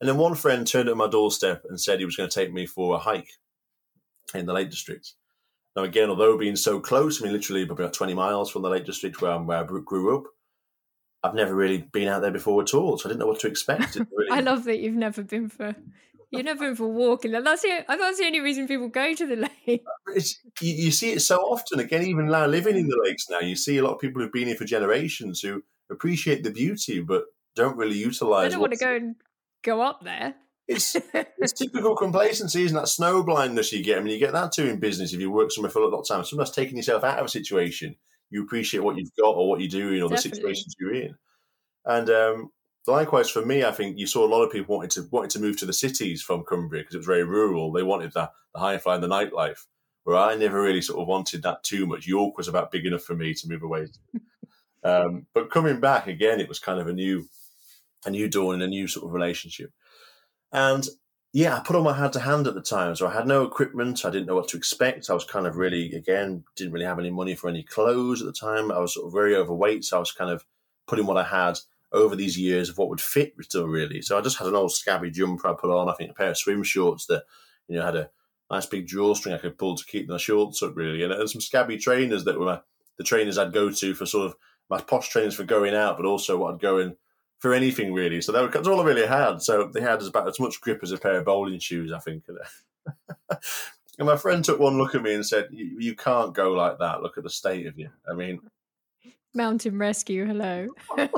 And 0.00 0.08
then 0.08 0.16
one 0.16 0.34
friend 0.34 0.66
turned 0.66 0.88
at 0.88 0.96
my 0.96 1.08
doorstep 1.08 1.64
and 1.68 1.80
said 1.80 1.98
he 1.98 2.04
was 2.04 2.16
going 2.16 2.28
to 2.28 2.34
take 2.34 2.52
me 2.52 2.66
for 2.66 2.94
a 2.94 2.98
hike 2.98 3.30
in 4.34 4.46
the 4.46 4.52
Lake 4.52 4.70
District. 4.70 5.12
Now, 5.76 5.84
again, 5.84 6.10
although 6.10 6.36
being 6.36 6.56
so 6.56 6.80
close, 6.80 7.20
I 7.20 7.24
mean, 7.24 7.32
literally 7.32 7.62
about 7.62 7.92
20 7.92 8.14
miles 8.14 8.50
from 8.50 8.62
the 8.62 8.68
Lake 8.68 8.84
District 8.84 9.20
where, 9.22 9.38
where 9.38 9.58
I 9.58 9.64
grew 9.64 10.16
up, 10.16 10.24
I've 11.22 11.34
never 11.34 11.54
really 11.54 11.78
been 11.92 12.08
out 12.08 12.22
there 12.22 12.30
before 12.30 12.62
at 12.62 12.74
all. 12.74 12.98
So 12.98 13.08
I 13.08 13.10
didn't 13.10 13.20
know 13.20 13.26
what 13.26 13.40
to 13.40 13.48
expect. 13.48 13.96
Really... 13.96 14.30
I 14.30 14.40
love 14.40 14.64
that 14.64 14.80
you've 14.80 14.94
never 14.94 15.22
been 15.22 15.48
for. 15.48 15.74
You've 16.30 16.44
never 16.44 16.66
been 16.66 16.76
for 16.76 16.86
walking. 16.86 17.32
That's 17.32 17.62
the, 17.62 17.84
that's 17.86 18.18
the 18.18 18.24
only 18.24 18.40
reason 18.40 18.68
people 18.68 18.88
go 18.88 19.14
to 19.14 19.26
the 19.26 19.36
lake. 19.36 19.84
It's, 20.12 20.40
you, 20.60 20.74
you 20.74 20.90
see 20.90 21.12
it 21.12 21.20
so 21.20 21.36
often. 21.38 21.78
Again, 21.78 22.02
even 22.02 22.26
now 22.26 22.46
living 22.46 22.76
in 22.76 22.88
the 22.88 22.96
mm. 22.96 23.04
lakes 23.04 23.28
now, 23.30 23.38
you 23.38 23.54
see 23.54 23.78
a 23.78 23.82
lot 23.84 23.94
of 23.94 24.00
people 24.00 24.20
who've 24.20 24.32
been 24.32 24.48
here 24.48 24.56
for 24.56 24.64
generations 24.64 25.40
who 25.40 25.62
appreciate 25.88 26.42
the 26.42 26.50
beauty, 26.50 27.00
but 27.00 27.24
don't 27.54 27.76
really 27.76 27.96
utilize. 27.96 28.44
It. 28.44 28.46
I 28.46 28.50
don't 28.50 28.60
want 28.60 28.72
to 28.72 28.78
go 28.78 28.94
and 28.96 29.14
go 29.62 29.82
up 29.82 30.02
there. 30.02 30.34
It's 30.70 30.94
it's 31.14 31.52
typical 31.52 31.96
complacency, 31.96 32.64
isn't 32.64 32.76
that 32.76 32.88
snow 32.88 33.22
blindness 33.22 33.72
you 33.72 33.82
get? 33.82 33.98
I 33.98 34.02
mean, 34.02 34.12
you 34.12 34.20
get 34.20 34.32
that 34.32 34.52
too 34.52 34.66
in 34.66 34.78
business 34.78 35.12
if 35.12 35.20
you 35.20 35.30
work 35.30 35.50
somewhere 35.50 35.70
for 35.70 35.82
a 35.82 35.88
lot 35.88 36.00
of 36.00 36.08
time. 36.08 36.24
Sometimes 36.24 36.52
taking 36.52 36.76
yourself 36.76 37.02
out 37.02 37.18
of 37.18 37.26
a 37.26 37.28
situation, 37.28 37.96
you 38.30 38.44
appreciate 38.44 38.80
what 38.80 38.96
you've 38.96 39.14
got 39.18 39.32
or 39.32 39.48
what 39.48 39.60
you're 39.60 39.68
doing 39.68 40.00
or 40.00 40.08
Definitely. 40.08 40.30
the 40.30 40.36
situations 40.36 40.76
you're 40.78 40.94
in. 40.94 41.14
And 41.84 42.08
um, 42.08 42.50
likewise 42.86 43.28
for 43.28 43.44
me, 43.44 43.64
I 43.64 43.72
think 43.72 43.98
you 43.98 44.06
saw 44.06 44.24
a 44.24 44.30
lot 44.30 44.42
of 44.42 44.52
people 44.52 44.76
wanting 44.76 44.90
to 44.90 45.08
wanting 45.10 45.30
to 45.30 45.40
move 45.40 45.58
to 45.58 45.66
the 45.66 45.72
cities 45.72 46.22
from 46.22 46.44
Cumbria 46.44 46.82
because 46.82 46.94
it 46.94 46.98
was 46.98 47.06
very 47.06 47.24
rural. 47.24 47.72
They 47.72 47.82
wanted 47.82 48.12
the, 48.12 48.30
the 48.54 48.60
high 48.60 48.78
fi 48.78 48.94
and 48.94 49.02
the 49.02 49.08
nightlife, 49.08 49.64
where 50.04 50.16
I 50.16 50.36
never 50.36 50.62
really 50.62 50.82
sort 50.82 51.00
of 51.00 51.08
wanted 51.08 51.42
that 51.42 51.64
too 51.64 51.84
much. 51.86 52.06
York 52.06 52.36
was 52.36 52.46
about 52.46 52.70
big 52.70 52.86
enough 52.86 53.02
for 53.02 53.16
me 53.16 53.34
to 53.34 53.48
move 53.48 53.64
away. 53.64 53.88
um, 54.84 55.26
but 55.34 55.50
coming 55.50 55.80
back 55.80 56.06
again, 56.06 56.38
it 56.38 56.48
was 56.48 56.60
kind 56.60 56.80
of 56.80 56.86
a 56.86 56.92
new 56.92 57.26
a 58.06 58.10
new 58.10 58.28
dawn 58.28 58.54
and 58.54 58.62
a 58.62 58.68
new 58.68 58.86
sort 58.86 59.06
of 59.06 59.12
relationship. 59.12 59.72
And 60.52 60.86
yeah, 61.32 61.56
I 61.56 61.60
put 61.60 61.76
on 61.76 61.84
my 61.84 61.92
hand 61.92 62.12
to 62.14 62.20
hand 62.20 62.46
at 62.46 62.54
the 62.54 62.60
time. 62.60 62.96
So 62.96 63.06
I 63.06 63.12
had 63.12 63.26
no 63.26 63.44
equipment. 63.44 64.04
I 64.04 64.10
didn't 64.10 64.26
know 64.26 64.34
what 64.34 64.48
to 64.48 64.56
expect. 64.56 65.08
I 65.08 65.14
was 65.14 65.24
kind 65.24 65.46
of 65.46 65.56
really, 65.56 65.94
again, 65.94 66.44
didn't 66.56 66.72
really 66.72 66.86
have 66.86 66.98
any 66.98 67.10
money 67.10 67.34
for 67.34 67.48
any 67.48 67.62
clothes 67.62 68.20
at 68.20 68.26
the 68.26 68.32
time. 68.32 68.72
I 68.72 68.80
was 68.80 68.94
sort 68.94 69.06
of 69.06 69.12
very 69.12 69.36
overweight. 69.36 69.84
So 69.84 69.96
I 69.96 70.00
was 70.00 70.10
kind 70.10 70.30
of 70.30 70.44
putting 70.86 71.06
what 71.06 71.16
I 71.16 71.22
had 71.22 71.58
over 71.92 72.16
these 72.16 72.38
years 72.38 72.68
of 72.68 72.78
what 72.78 72.88
would 72.88 73.00
fit 73.00 73.34
still 73.40 73.66
really. 73.66 74.02
So 74.02 74.18
I 74.18 74.20
just 74.20 74.38
had 74.38 74.48
an 74.48 74.54
old 74.54 74.72
scabby 74.72 75.10
jumper 75.10 75.48
I 75.48 75.54
put 75.54 75.70
on, 75.70 75.88
I 75.88 75.94
think 75.94 76.10
a 76.10 76.14
pair 76.14 76.30
of 76.30 76.38
swim 76.38 76.62
shorts 76.62 77.06
that, 77.06 77.24
you 77.68 77.76
know, 77.76 77.84
had 77.84 77.96
a 77.96 78.10
nice 78.50 78.66
big 78.66 78.86
drawstring 78.86 79.34
I 79.34 79.38
could 79.38 79.58
pull 79.58 79.76
to 79.76 79.84
keep 79.84 80.08
my 80.08 80.16
shorts 80.16 80.62
up 80.62 80.76
really. 80.76 81.02
And, 81.02 81.12
and 81.12 81.30
some 81.30 81.40
scabby 81.40 81.78
trainers 81.78 82.24
that 82.24 82.38
were 82.38 82.46
my, 82.46 82.60
the 82.96 83.04
trainers 83.04 83.38
I'd 83.38 83.52
go 83.52 83.70
to 83.70 83.94
for 83.94 84.06
sort 84.06 84.26
of 84.26 84.36
my 84.68 84.80
posh 84.80 85.08
trainers 85.08 85.34
for 85.34 85.44
going 85.44 85.74
out, 85.74 85.96
but 85.96 86.06
also 86.06 86.38
what 86.38 86.54
I'd 86.54 86.60
go 86.60 86.78
in 86.78 86.96
for 87.40 87.54
anything 87.54 87.92
really. 87.92 88.20
So 88.20 88.32
that 88.32 88.54
was 88.54 88.68
all 88.68 88.80
I 88.80 88.84
really 88.84 89.06
had. 89.06 89.42
So 89.42 89.70
they 89.72 89.80
had 89.80 90.02
about 90.02 90.28
as 90.28 90.38
much 90.38 90.60
grip 90.60 90.80
as 90.82 90.92
a 90.92 90.98
pair 90.98 91.18
of 91.18 91.24
bowling 91.24 91.58
shoes, 91.58 91.92
I 91.92 91.98
think. 91.98 92.24
and 93.30 94.06
my 94.06 94.16
friend 94.16 94.44
took 94.44 94.60
one 94.60 94.78
look 94.78 94.94
at 94.94 95.02
me 95.02 95.14
and 95.14 95.26
said, 95.26 95.48
"You 95.50 95.96
can't 95.96 96.34
go 96.34 96.52
like 96.52 96.78
that. 96.78 97.02
Look 97.02 97.18
at 97.18 97.24
the 97.24 97.30
state 97.30 97.66
of 97.66 97.78
you." 97.78 97.88
I 98.08 98.14
mean, 98.14 98.40
mountain 99.34 99.78
rescue. 99.78 100.26
Hello. 100.26 100.68
and 100.96 101.10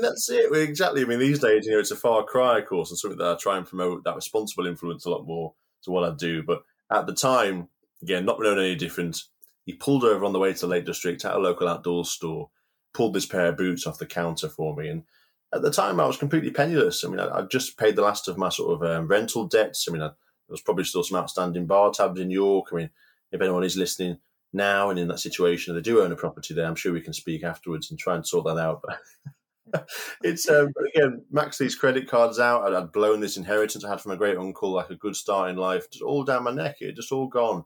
that's 0.00 0.28
it. 0.30 0.52
Exactly. 0.52 1.02
I 1.02 1.04
mean, 1.04 1.18
these 1.18 1.38
days, 1.38 1.66
you 1.66 1.72
know, 1.72 1.78
it's 1.78 1.90
a 1.90 1.96
far 1.96 2.24
cry, 2.24 2.58
of 2.58 2.66
course, 2.66 2.90
and 2.90 2.98
something 2.98 3.18
that 3.18 3.32
I 3.32 3.36
try 3.36 3.56
and 3.58 3.66
promote 3.66 4.04
that 4.04 4.16
responsible 4.16 4.66
influence 4.66 5.04
a 5.04 5.10
lot 5.10 5.26
more 5.26 5.54
to 5.82 5.90
what 5.90 6.10
I 6.10 6.14
do. 6.14 6.42
But 6.42 6.62
at 6.90 7.06
the 7.06 7.14
time, 7.14 7.68
again, 8.02 8.24
not 8.24 8.40
known 8.40 8.58
any 8.58 8.74
different. 8.74 9.22
He 9.64 9.74
pulled 9.74 10.02
over 10.02 10.24
on 10.24 10.32
the 10.32 10.38
way 10.38 10.52
to 10.52 10.60
the 10.60 10.66
Lake 10.66 10.86
District 10.86 11.24
at 11.24 11.36
a 11.36 11.38
local 11.38 11.68
outdoor 11.68 12.04
store, 12.04 12.50
pulled 12.94 13.14
this 13.14 13.26
pair 13.26 13.48
of 13.48 13.56
boots 13.56 13.86
off 13.86 13.98
the 13.98 14.06
counter 14.06 14.48
for 14.48 14.74
me, 14.74 14.88
and 14.88 15.04
at 15.52 15.62
the 15.62 15.70
time 15.70 16.00
I 16.00 16.06
was 16.06 16.16
completely 16.16 16.50
penniless. 16.50 17.04
I 17.04 17.08
mean, 17.08 17.20
I, 17.20 17.38
I 17.38 17.42
just 17.42 17.76
paid 17.76 17.96
the 17.96 18.02
last 18.02 18.28
of 18.28 18.38
my 18.38 18.48
sort 18.48 18.74
of 18.82 18.90
um, 18.90 19.08
rental 19.08 19.46
debts. 19.46 19.86
I 19.88 19.92
mean, 19.92 20.02
I, 20.02 20.08
there 20.08 20.14
was 20.48 20.62
probably 20.62 20.84
still 20.84 21.02
some 21.02 21.18
outstanding 21.18 21.66
bar 21.66 21.92
tabs 21.92 22.20
in 22.20 22.30
York. 22.30 22.68
I 22.72 22.76
mean, 22.76 22.90
if 23.30 23.40
anyone 23.40 23.64
is 23.64 23.76
listening 23.76 24.18
now 24.52 24.90
and 24.90 24.98
in 24.98 25.08
that 25.08 25.20
situation, 25.20 25.74
they 25.74 25.80
do 25.80 26.02
own 26.02 26.12
a 26.12 26.16
property 26.16 26.54
there, 26.54 26.66
I'm 26.66 26.74
sure 26.74 26.92
we 26.92 27.00
can 27.00 27.12
speak 27.12 27.42
afterwards 27.42 27.90
and 27.90 27.98
try 27.98 28.14
and 28.14 28.26
sort 28.26 28.44
that 28.46 28.58
out. 28.58 28.82
But 28.82 29.88
it's 30.22 30.48
um, 30.48 30.72
again, 30.94 31.24
max 31.30 31.58
these 31.58 31.74
credit 31.74 32.08
cards 32.08 32.38
out. 32.38 32.64
I'd, 32.64 32.74
I'd, 32.74 32.92
blown 32.92 33.20
this 33.20 33.36
inheritance 33.36 33.84
I 33.84 33.90
had 33.90 34.00
from 34.00 34.12
a 34.12 34.16
great 34.16 34.36
uncle, 34.36 34.72
like 34.72 34.90
a 34.90 34.96
good 34.96 35.16
start 35.16 35.50
in 35.50 35.56
life, 35.56 35.90
just 35.90 36.02
all 36.02 36.24
down 36.24 36.44
my 36.44 36.52
neck. 36.52 36.76
It 36.80 36.96
just 36.96 37.12
all 37.12 37.28
gone. 37.28 37.64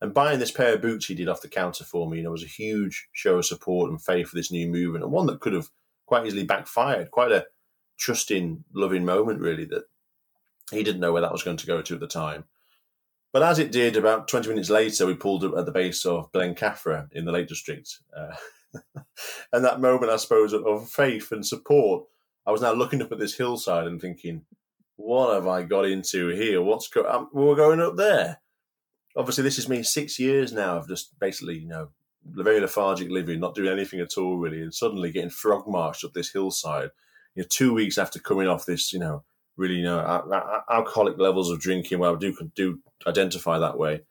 And 0.00 0.12
buying 0.12 0.38
this 0.38 0.50
pair 0.50 0.74
of 0.74 0.82
boots 0.82 1.06
he 1.06 1.14
did 1.14 1.28
off 1.28 1.40
the 1.40 1.48
counter 1.48 1.84
for 1.84 2.10
me, 2.10 2.18
you 2.18 2.24
know, 2.24 2.30
was 2.30 2.42
a 2.42 2.48
huge 2.48 3.08
show 3.12 3.38
of 3.38 3.46
support 3.46 3.90
and 3.90 4.02
faith 4.02 4.28
for 4.28 4.36
this 4.36 4.52
new 4.52 4.68
movement, 4.68 5.04
and 5.04 5.12
one 5.12 5.26
that 5.26 5.40
could 5.40 5.54
have 5.54 5.68
quite 6.06 6.26
easily 6.26 6.44
backfired. 6.44 7.10
Quite 7.10 7.32
a 7.32 7.46
trusting, 7.98 8.64
loving 8.74 9.04
moment, 9.04 9.40
really, 9.40 9.64
that 9.66 9.84
he 10.70 10.82
didn't 10.82 11.00
know 11.00 11.12
where 11.12 11.22
that 11.22 11.32
was 11.32 11.42
going 11.42 11.56
to 11.58 11.66
go 11.66 11.82
to 11.82 11.94
at 11.94 12.00
the 12.00 12.06
time. 12.06 12.44
But 13.32 13.42
as 13.42 13.58
it 13.58 13.72
did, 13.72 13.96
about 13.96 14.28
20 14.28 14.48
minutes 14.48 14.70
later, 14.70 15.06
we 15.06 15.14
pulled 15.14 15.44
up 15.44 15.56
at 15.56 15.66
the 15.66 15.72
base 15.72 16.06
of 16.06 16.30
Blencathra 16.32 17.08
in 17.10 17.24
the 17.24 17.32
Lake 17.32 17.48
District. 17.48 17.98
Uh, 18.16 18.36
and 19.52 19.64
that 19.64 19.80
moment, 19.80 20.12
I 20.12 20.16
suppose, 20.16 20.52
of, 20.52 20.88
faith 20.88 21.32
and 21.32 21.44
support, 21.44 22.04
I 22.46 22.52
was 22.52 22.62
now 22.62 22.72
looking 22.72 23.02
up 23.02 23.10
at 23.10 23.18
this 23.18 23.36
hillside 23.36 23.86
and 23.86 24.00
thinking, 24.00 24.42
what 24.96 25.34
have 25.34 25.48
I 25.48 25.62
got 25.62 25.84
into 25.84 26.28
here? 26.28 26.62
What's 26.62 26.88
going? 26.88 27.06
Um, 27.06 27.28
we're 27.32 27.56
going 27.56 27.80
up 27.80 27.96
there. 27.96 28.40
Obviously, 29.16 29.42
this 29.42 29.58
is 29.58 29.68
me 29.68 29.82
six 29.82 30.18
years 30.18 30.52
now 30.52 30.76
of 30.76 30.88
just 30.88 31.18
basically, 31.18 31.58
you 31.58 31.66
know, 31.68 31.88
very 32.24 32.60
lethargic 32.60 33.10
living, 33.10 33.40
not 33.40 33.54
doing 33.54 33.70
anything 33.70 34.00
at 34.00 34.16
all 34.16 34.36
really, 34.38 34.62
and 34.62 34.74
suddenly 34.74 35.12
getting 35.12 35.30
frog 35.30 35.66
marched 35.66 36.04
up 36.04 36.12
this 36.12 36.32
hillside. 36.32 36.90
You 37.34 37.42
know, 37.42 37.48
two 37.50 37.74
weeks 37.74 37.98
after 37.98 38.18
coming 38.18 38.48
off 38.48 38.66
this, 38.66 38.92
you 38.92 38.98
know, 38.98 39.24
really, 39.56 39.76
you 39.76 39.84
know, 39.84 40.62
alcoholic 40.70 41.18
levels 41.18 41.50
of 41.50 41.60
drinking. 41.60 41.98
Well, 41.98 42.16
I 42.16 42.18
do 42.18 42.34
do 42.54 42.80
identify 43.06 43.58
that 43.58 43.78
way. 43.78 44.02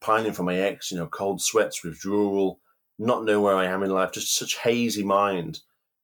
Pining 0.00 0.32
for 0.32 0.44
my 0.44 0.56
ex, 0.56 0.90
you 0.90 0.98
know, 0.98 1.06
cold 1.06 1.42
sweats, 1.42 1.82
withdrawal, 1.82 2.60
not 2.98 3.24
knowing 3.24 3.42
where 3.42 3.56
I 3.56 3.66
am 3.66 3.82
in 3.82 3.90
life, 3.90 4.12
just 4.12 4.34
such 4.34 4.58
hazy 4.58 5.04
mind, 5.04 5.60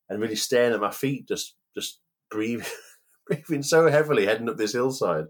and 0.09 0.21
really 0.21 0.37
staring 0.37 0.75
at 0.75 0.81
my 0.81 0.91
feet, 0.91 1.29
just 1.29 1.55
just 1.75 2.01
breathing, 2.31 2.67
breathing 3.27 3.63
so 3.63 3.89
heavily, 3.89 4.27
heading 4.27 4.49
up 4.49 4.57
this 4.57 4.73
hillside. 4.73 5.27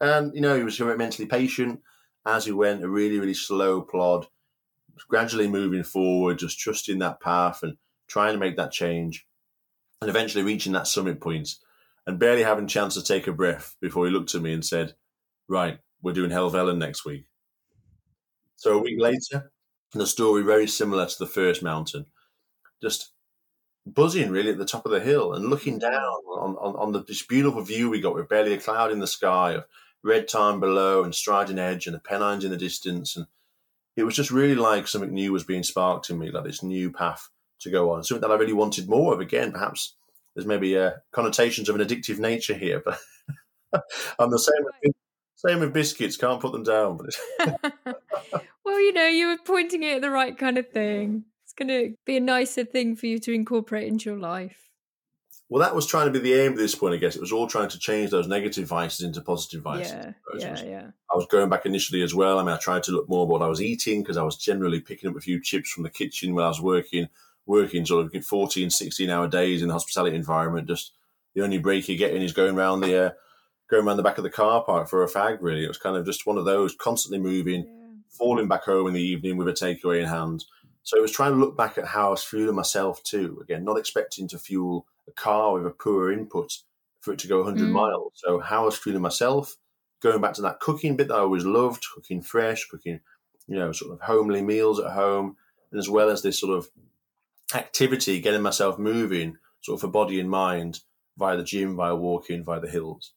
And 0.00 0.34
you 0.34 0.40
know, 0.40 0.56
he 0.56 0.64
was 0.64 0.78
mentally 0.80 1.26
patient 1.26 1.80
as 2.26 2.44
he 2.44 2.52
went, 2.52 2.84
a 2.84 2.88
really 2.88 3.18
really 3.18 3.34
slow 3.34 3.80
plod 3.80 4.26
gradually 5.08 5.48
moving 5.48 5.82
forward, 5.82 6.38
just 6.38 6.58
trusting 6.58 6.98
that 6.98 7.20
path 7.20 7.62
and 7.62 7.76
trying 8.08 8.32
to 8.32 8.38
make 8.38 8.56
that 8.56 8.72
change, 8.72 9.26
and 10.00 10.10
eventually 10.10 10.44
reaching 10.44 10.72
that 10.72 10.86
summit 10.86 11.20
point, 11.20 11.56
and 12.06 12.18
barely 12.18 12.42
having 12.42 12.64
a 12.64 12.68
chance 12.68 12.94
to 12.94 13.02
take 13.02 13.26
a 13.26 13.32
breath 13.32 13.76
before 13.80 14.06
he 14.06 14.12
looked 14.12 14.34
at 14.34 14.42
me 14.42 14.52
and 14.52 14.64
said, 14.64 14.94
"Right, 15.48 15.78
we're 16.02 16.12
doing 16.12 16.30
Helvellyn 16.30 16.78
next 16.78 17.04
week." 17.04 17.26
So 18.56 18.78
a 18.78 18.82
week 18.82 19.00
later, 19.00 19.52
the 19.92 20.06
story 20.06 20.42
very 20.42 20.66
similar 20.66 21.06
to 21.06 21.18
the 21.18 21.26
first 21.26 21.62
mountain, 21.62 22.06
just 22.82 23.12
buzzing 23.86 24.30
really 24.30 24.50
at 24.50 24.58
the 24.58 24.64
top 24.64 24.84
of 24.84 24.92
the 24.92 25.00
hill 25.00 25.32
and 25.32 25.46
looking 25.46 25.78
down 25.78 25.92
on, 25.92 26.56
on, 26.56 26.76
on 26.76 26.92
the, 26.92 27.02
this 27.02 27.24
beautiful 27.24 27.62
view 27.62 27.88
we 27.88 28.00
got 28.00 28.14
with 28.14 28.28
barely 28.28 28.52
a 28.52 28.60
cloud 28.60 28.92
in 28.92 29.00
the 29.00 29.06
sky 29.06 29.52
of 29.52 29.64
Red 30.02 30.28
Tarn 30.28 30.60
below 30.60 31.02
and 31.02 31.14
striding 31.14 31.58
edge 31.58 31.86
and 31.86 31.94
the 31.94 32.00
Pennines 32.00 32.44
in 32.44 32.50
the 32.50 32.56
distance 32.56 33.16
and 33.16 33.26
it 33.96 34.04
was 34.04 34.14
just 34.14 34.30
really 34.30 34.54
like 34.54 34.86
something 34.86 35.12
new 35.12 35.32
was 35.32 35.44
being 35.44 35.62
sparked 35.62 36.10
in 36.10 36.18
me, 36.18 36.30
like 36.30 36.44
this 36.44 36.62
new 36.62 36.90
path 36.92 37.28
to 37.60 37.70
go 37.70 37.92
on, 37.92 38.04
something 38.04 38.26
that 38.26 38.34
I 38.34 38.38
really 38.38 38.52
wanted 38.52 38.88
more 38.88 39.12
of. 39.12 39.20
Again, 39.20 39.52
perhaps 39.52 39.96
there's 40.34 40.46
maybe 40.46 40.76
uh, 40.78 40.92
connotations 41.12 41.68
of 41.68 41.76
an 41.76 41.86
addictive 41.86 42.18
nature 42.18 42.54
here, 42.54 42.82
but 42.84 42.98
I'm 44.18 44.30
the 44.30 44.38
same. 44.38 44.64
With, 44.82 44.94
same 45.36 45.60
with 45.60 45.72
biscuits, 45.72 46.18
can't 46.18 46.40
put 46.40 46.52
them 46.52 46.64
down. 46.64 46.98
Well, 48.70 48.80
you 48.80 48.92
know, 48.92 49.08
you 49.08 49.26
were 49.26 49.38
pointing 49.44 49.82
it 49.82 49.96
at 49.96 50.02
the 50.02 50.10
right 50.10 50.38
kind 50.38 50.56
of 50.56 50.68
thing. 50.68 51.24
It's 51.44 51.52
going 51.52 51.68
to 51.68 51.96
be 52.06 52.16
a 52.16 52.20
nicer 52.20 52.64
thing 52.64 52.94
for 52.94 53.06
you 53.06 53.18
to 53.18 53.32
incorporate 53.32 53.88
into 53.88 54.10
your 54.10 54.18
life. 54.18 54.69
Well, 55.50 55.60
that 55.60 55.74
was 55.74 55.84
trying 55.84 56.06
to 56.06 56.12
be 56.12 56.20
the 56.20 56.40
aim 56.40 56.52
at 56.52 56.58
this 56.58 56.76
point, 56.76 56.94
I 56.94 56.98
guess. 56.98 57.16
It 57.16 57.20
was 57.20 57.32
all 57.32 57.48
trying 57.48 57.68
to 57.70 57.78
change 57.78 58.10
those 58.10 58.28
negative 58.28 58.68
vices 58.68 59.04
into 59.04 59.20
positive 59.20 59.62
vices. 59.62 59.92
Yeah, 59.92 60.12
yeah, 60.38 60.64
yeah. 60.64 60.86
I 61.12 61.16
was 61.16 61.26
going 61.26 61.48
back 61.48 61.66
initially 61.66 62.02
as 62.02 62.14
well. 62.14 62.38
I 62.38 62.44
mean, 62.44 62.54
I 62.54 62.56
tried 62.56 62.84
to 62.84 62.92
look 62.92 63.08
more 63.08 63.24
at 63.24 63.28
what 63.28 63.42
I 63.42 63.48
was 63.48 63.60
eating 63.60 64.00
because 64.00 64.16
I 64.16 64.22
was 64.22 64.36
generally 64.36 64.78
picking 64.80 65.10
up 65.10 65.16
a 65.16 65.20
few 65.20 65.42
chips 65.42 65.72
from 65.72 65.82
the 65.82 65.90
kitchen 65.90 66.36
when 66.36 66.44
I 66.44 66.48
was 66.48 66.60
working, 66.60 67.08
working 67.46 67.84
sort 67.84 68.14
of 68.14 68.24
14, 68.24 68.70
16 68.70 69.10
hour 69.10 69.26
days 69.26 69.60
in 69.60 69.66
the 69.66 69.74
hospitality 69.74 70.14
environment. 70.14 70.68
Just 70.68 70.92
the 71.34 71.42
only 71.42 71.58
break 71.58 71.88
you're 71.88 71.98
getting 71.98 72.22
is 72.22 72.32
going 72.32 72.56
around 72.56 72.82
the, 72.82 73.06
uh, 73.06 73.10
going 73.68 73.84
around 73.84 73.96
the 73.96 74.04
back 74.04 74.18
of 74.18 74.24
the 74.24 74.30
car 74.30 74.62
park 74.62 74.88
for 74.88 75.02
a 75.02 75.08
fag, 75.08 75.38
really. 75.40 75.64
It 75.64 75.68
was 75.68 75.78
kind 75.78 75.96
of 75.96 76.06
just 76.06 76.26
one 76.26 76.38
of 76.38 76.44
those 76.44 76.76
constantly 76.76 77.18
moving, 77.18 77.64
yeah. 77.64 78.02
falling 78.08 78.46
back 78.46 78.62
home 78.62 78.86
in 78.86 78.94
the 78.94 79.02
evening 79.02 79.36
with 79.36 79.48
a 79.48 79.52
takeaway 79.52 80.00
in 80.00 80.06
hand. 80.06 80.44
So 80.84 80.96
I 80.96 81.00
was 81.00 81.10
trying 81.10 81.32
to 81.32 81.38
look 81.38 81.56
back 81.56 81.76
at 81.76 81.86
how 81.86 82.06
I 82.06 82.10
was 82.10 82.22
fueling 82.22 82.54
myself 82.54 83.02
too. 83.02 83.40
Again, 83.42 83.64
not 83.64 83.78
expecting 83.78 84.28
to 84.28 84.38
fuel 84.38 84.86
a 85.08 85.12
car 85.12 85.54
with 85.54 85.66
a 85.66 85.70
poor 85.70 86.12
input 86.12 86.52
for 87.00 87.12
it 87.12 87.18
to 87.20 87.28
go 87.28 87.38
100 87.38 87.68
mm. 87.68 87.72
miles. 87.72 88.12
So 88.14 88.40
how 88.40 88.62
I 88.62 88.64
was 88.66 88.76
feeling 88.76 89.02
myself, 89.02 89.56
going 90.02 90.20
back 90.20 90.34
to 90.34 90.42
that 90.42 90.60
cooking 90.60 90.96
bit 90.96 91.08
that 91.08 91.14
I 91.14 91.20
always 91.20 91.44
loved, 91.44 91.84
cooking 91.94 92.22
fresh, 92.22 92.66
cooking, 92.68 93.00
you 93.46 93.58
know, 93.58 93.72
sort 93.72 93.92
of 93.92 94.00
homely 94.00 94.42
meals 94.42 94.78
at 94.78 94.92
home, 94.92 95.36
and 95.72 95.78
as 95.78 95.88
well 95.88 96.10
as 96.10 96.22
this 96.22 96.38
sort 96.40 96.56
of 96.56 96.68
activity, 97.54 98.20
getting 98.20 98.42
myself 98.42 98.78
moving, 98.78 99.36
sort 99.60 99.76
of 99.76 99.80
for 99.80 99.88
body 99.88 100.20
and 100.20 100.30
mind, 100.30 100.80
via 101.16 101.36
the 101.36 101.44
gym, 101.44 101.76
via 101.76 101.94
walking, 101.94 102.44
via 102.44 102.60
the 102.60 102.70
hills. 102.70 103.12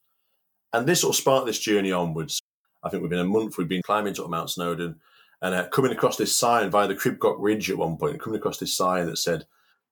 And 0.72 0.86
this 0.86 1.02
sort 1.02 1.14
of 1.14 1.20
sparked 1.20 1.46
this 1.46 1.58
journey 1.58 1.92
onwards. 1.92 2.40
I 2.82 2.90
think 2.90 3.02
within 3.02 3.18
a 3.18 3.24
month 3.24 3.56
we'd 3.56 3.68
been 3.68 3.82
climbing 3.82 4.14
to 4.14 4.28
Mount 4.28 4.50
Snowdon 4.50 4.96
and 5.40 5.54
uh, 5.54 5.68
coming 5.68 5.92
across 5.92 6.16
this 6.16 6.36
sign 6.36 6.70
via 6.70 6.88
the 6.88 6.94
Crib 6.94 7.18
Goch 7.18 7.36
Ridge 7.38 7.70
at 7.70 7.78
one 7.78 7.96
point, 7.96 8.20
coming 8.20 8.38
across 8.38 8.58
this 8.58 8.76
sign 8.76 9.06
that 9.06 9.18
said, 9.18 9.44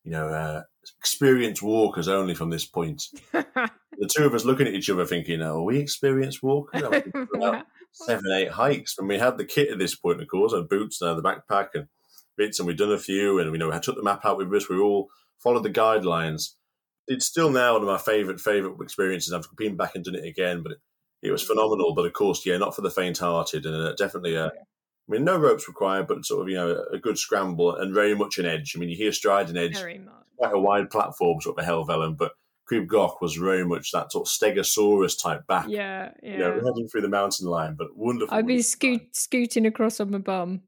you 0.05 0.11
know, 0.11 0.29
uh, 0.29 0.63
experienced 0.99 1.63
walkers 1.63 2.09
only 2.09 2.35
from 2.35 2.51
this 2.51 2.67
point. 2.67 3.05
the 3.33 4.11
two 4.15 4.25
of 4.25 4.35
us 4.35 4.45
looking 4.45 4.67
at 4.67 4.75
each 4.75 4.91
other 4.91 5.07
thinking, 5.07 5.43
oh, 5.43 5.63
we 5.63 5.79
experienced 5.79 6.43
walkers? 6.43 6.83
seven, 7.93 8.33
eight 8.33 8.51
hikes. 8.51 8.97
And 8.99 9.09
we 9.09 9.19
had 9.19 9.39
the 9.39 9.45
kit 9.45 9.71
at 9.71 9.79
this 9.79 9.95
point, 9.95 10.21
of 10.21 10.29
course, 10.29 10.53
and 10.53 10.69
boots 10.69 11.01
and 11.01 11.19
the 11.19 11.23
backpack 11.23 11.69
and 11.75 11.87
bits, 12.37 12.59
and 12.59 12.67
we'd 12.67 12.79
done 12.79 12.93
a 12.93 12.99
few, 12.99 13.39
and 13.39 13.51
we 13.51 13.59
know 13.59 13.71
I 13.73 13.79
took 13.79 13.97
the 13.97 14.03
map 14.03 14.25
out 14.25 14.39
with 14.39 14.53
us. 14.55 14.69
We 14.69 14.79
all 14.79 15.09
followed 15.39 15.63
the 15.63 15.71
guidelines. 15.71 16.55
It's 17.07 17.27
still 17.27 17.51
now 17.51 17.75
one 17.75 17.83
of 17.83 17.89
my 17.89 17.99
favourite 17.99 18.41
favourite 18.41 18.81
experiences. 18.81 19.33
I've 19.33 19.47
been 19.57 19.77
back 19.77 19.95
and 19.95 20.05
done 20.05 20.15
it 20.15 20.25
again, 20.25 20.63
but 20.63 20.73
it, 20.73 20.79
it 21.23 21.31
was 21.31 21.43
phenomenal. 21.43 21.95
But 21.95 22.07
of 22.07 22.13
course, 22.13 22.45
yeah, 22.47 22.57
not 22.59 22.75
for 22.75 22.83
the 22.83 22.91
faint-hearted, 22.91 23.67
and 23.67 23.89
uh, 23.89 23.95
definitely 23.95 24.35
a. 24.35 24.53
I 25.09 25.13
mean, 25.13 25.25
no 25.25 25.37
ropes 25.37 25.69
required, 25.69 26.07
but 26.07 26.25
sort 26.25 26.43
of 26.43 26.49
you 26.49 26.57
know 26.57 26.85
a 26.93 26.99
good 26.99 27.19
scramble 27.19 27.75
and 27.77 27.95
very 27.95 28.15
much 28.15 28.39
an 28.39 28.47
edge. 28.47 28.75
I 28.75 28.79
mean, 28.79 28.89
you 28.89 28.97
hear 28.97 29.13
striding 29.13 29.57
edge, 29.57 29.77
quite 30.37 30.55
a 30.55 30.59
wide 30.59 30.91
platform, 30.91 31.41
sort 31.41 31.59
of 31.59 31.65
a 31.65 31.69
Helvellyn, 31.69 32.17
but 32.17 32.33
Crib 32.67 32.91
was 33.21 33.35
very 33.35 33.67
much 33.67 33.91
that 33.93 34.13
sort 34.13 34.27
of 34.27 34.33
Stegosaurus 34.33 35.21
type 35.21 35.47
back. 35.47 35.67
Yeah, 35.69 36.11
yeah. 36.23 36.33
You 36.33 36.39
know, 36.39 36.55
heading 36.55 36.89
through 36.89 37.03
the 37.03 37.09
mountain 37.09 37.49
line, 37.49 37.75
but 37.77 37.89
wonderful. 37.97 38.35
I'd 38.35 38.47
be 38.47 38.63
scoot, 38.63 39.15
scooting 39.15 39.67
across 39.67 40.01
on 40.01 40.11
my 40.11 40.19
bum. 40.19 40.63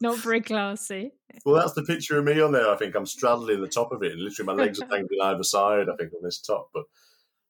Not 0.00 0.18
very 0.18 0.42
classy. 0.42 1.12
Well, 1.44 1.54
that's 1.54 1.72
the 1.72 1.84
picture 1.84 2.18
of 2.18 2.24
me 2.24 2.40
on 2.40 2.52
there. 2.52 2.68
I 2.68 2.76
think 2.76 2.94
I'm 2.94 3.06
straddling 3.06 3.60
the 3.60 3.68
top 3.68 3.92
of 3.92 4.02
it, 4.02 4.12
and 4.12 4.20
literally 4.20 4.46
my 4.46 4.62
legs 4.62 4.80
are 4.80 4.88
dangling 4.88 5.20
either 5.22 5.42
side. 5.42 5.88
I 5.88 5.96
think 5.96 6.12
on 6.12 6.22
this 6.22 6.40
top, 6.40 6.70
but 6.74 6.84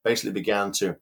basically 0.05 0.33
began 0.33 0.71
to 0.73 0.97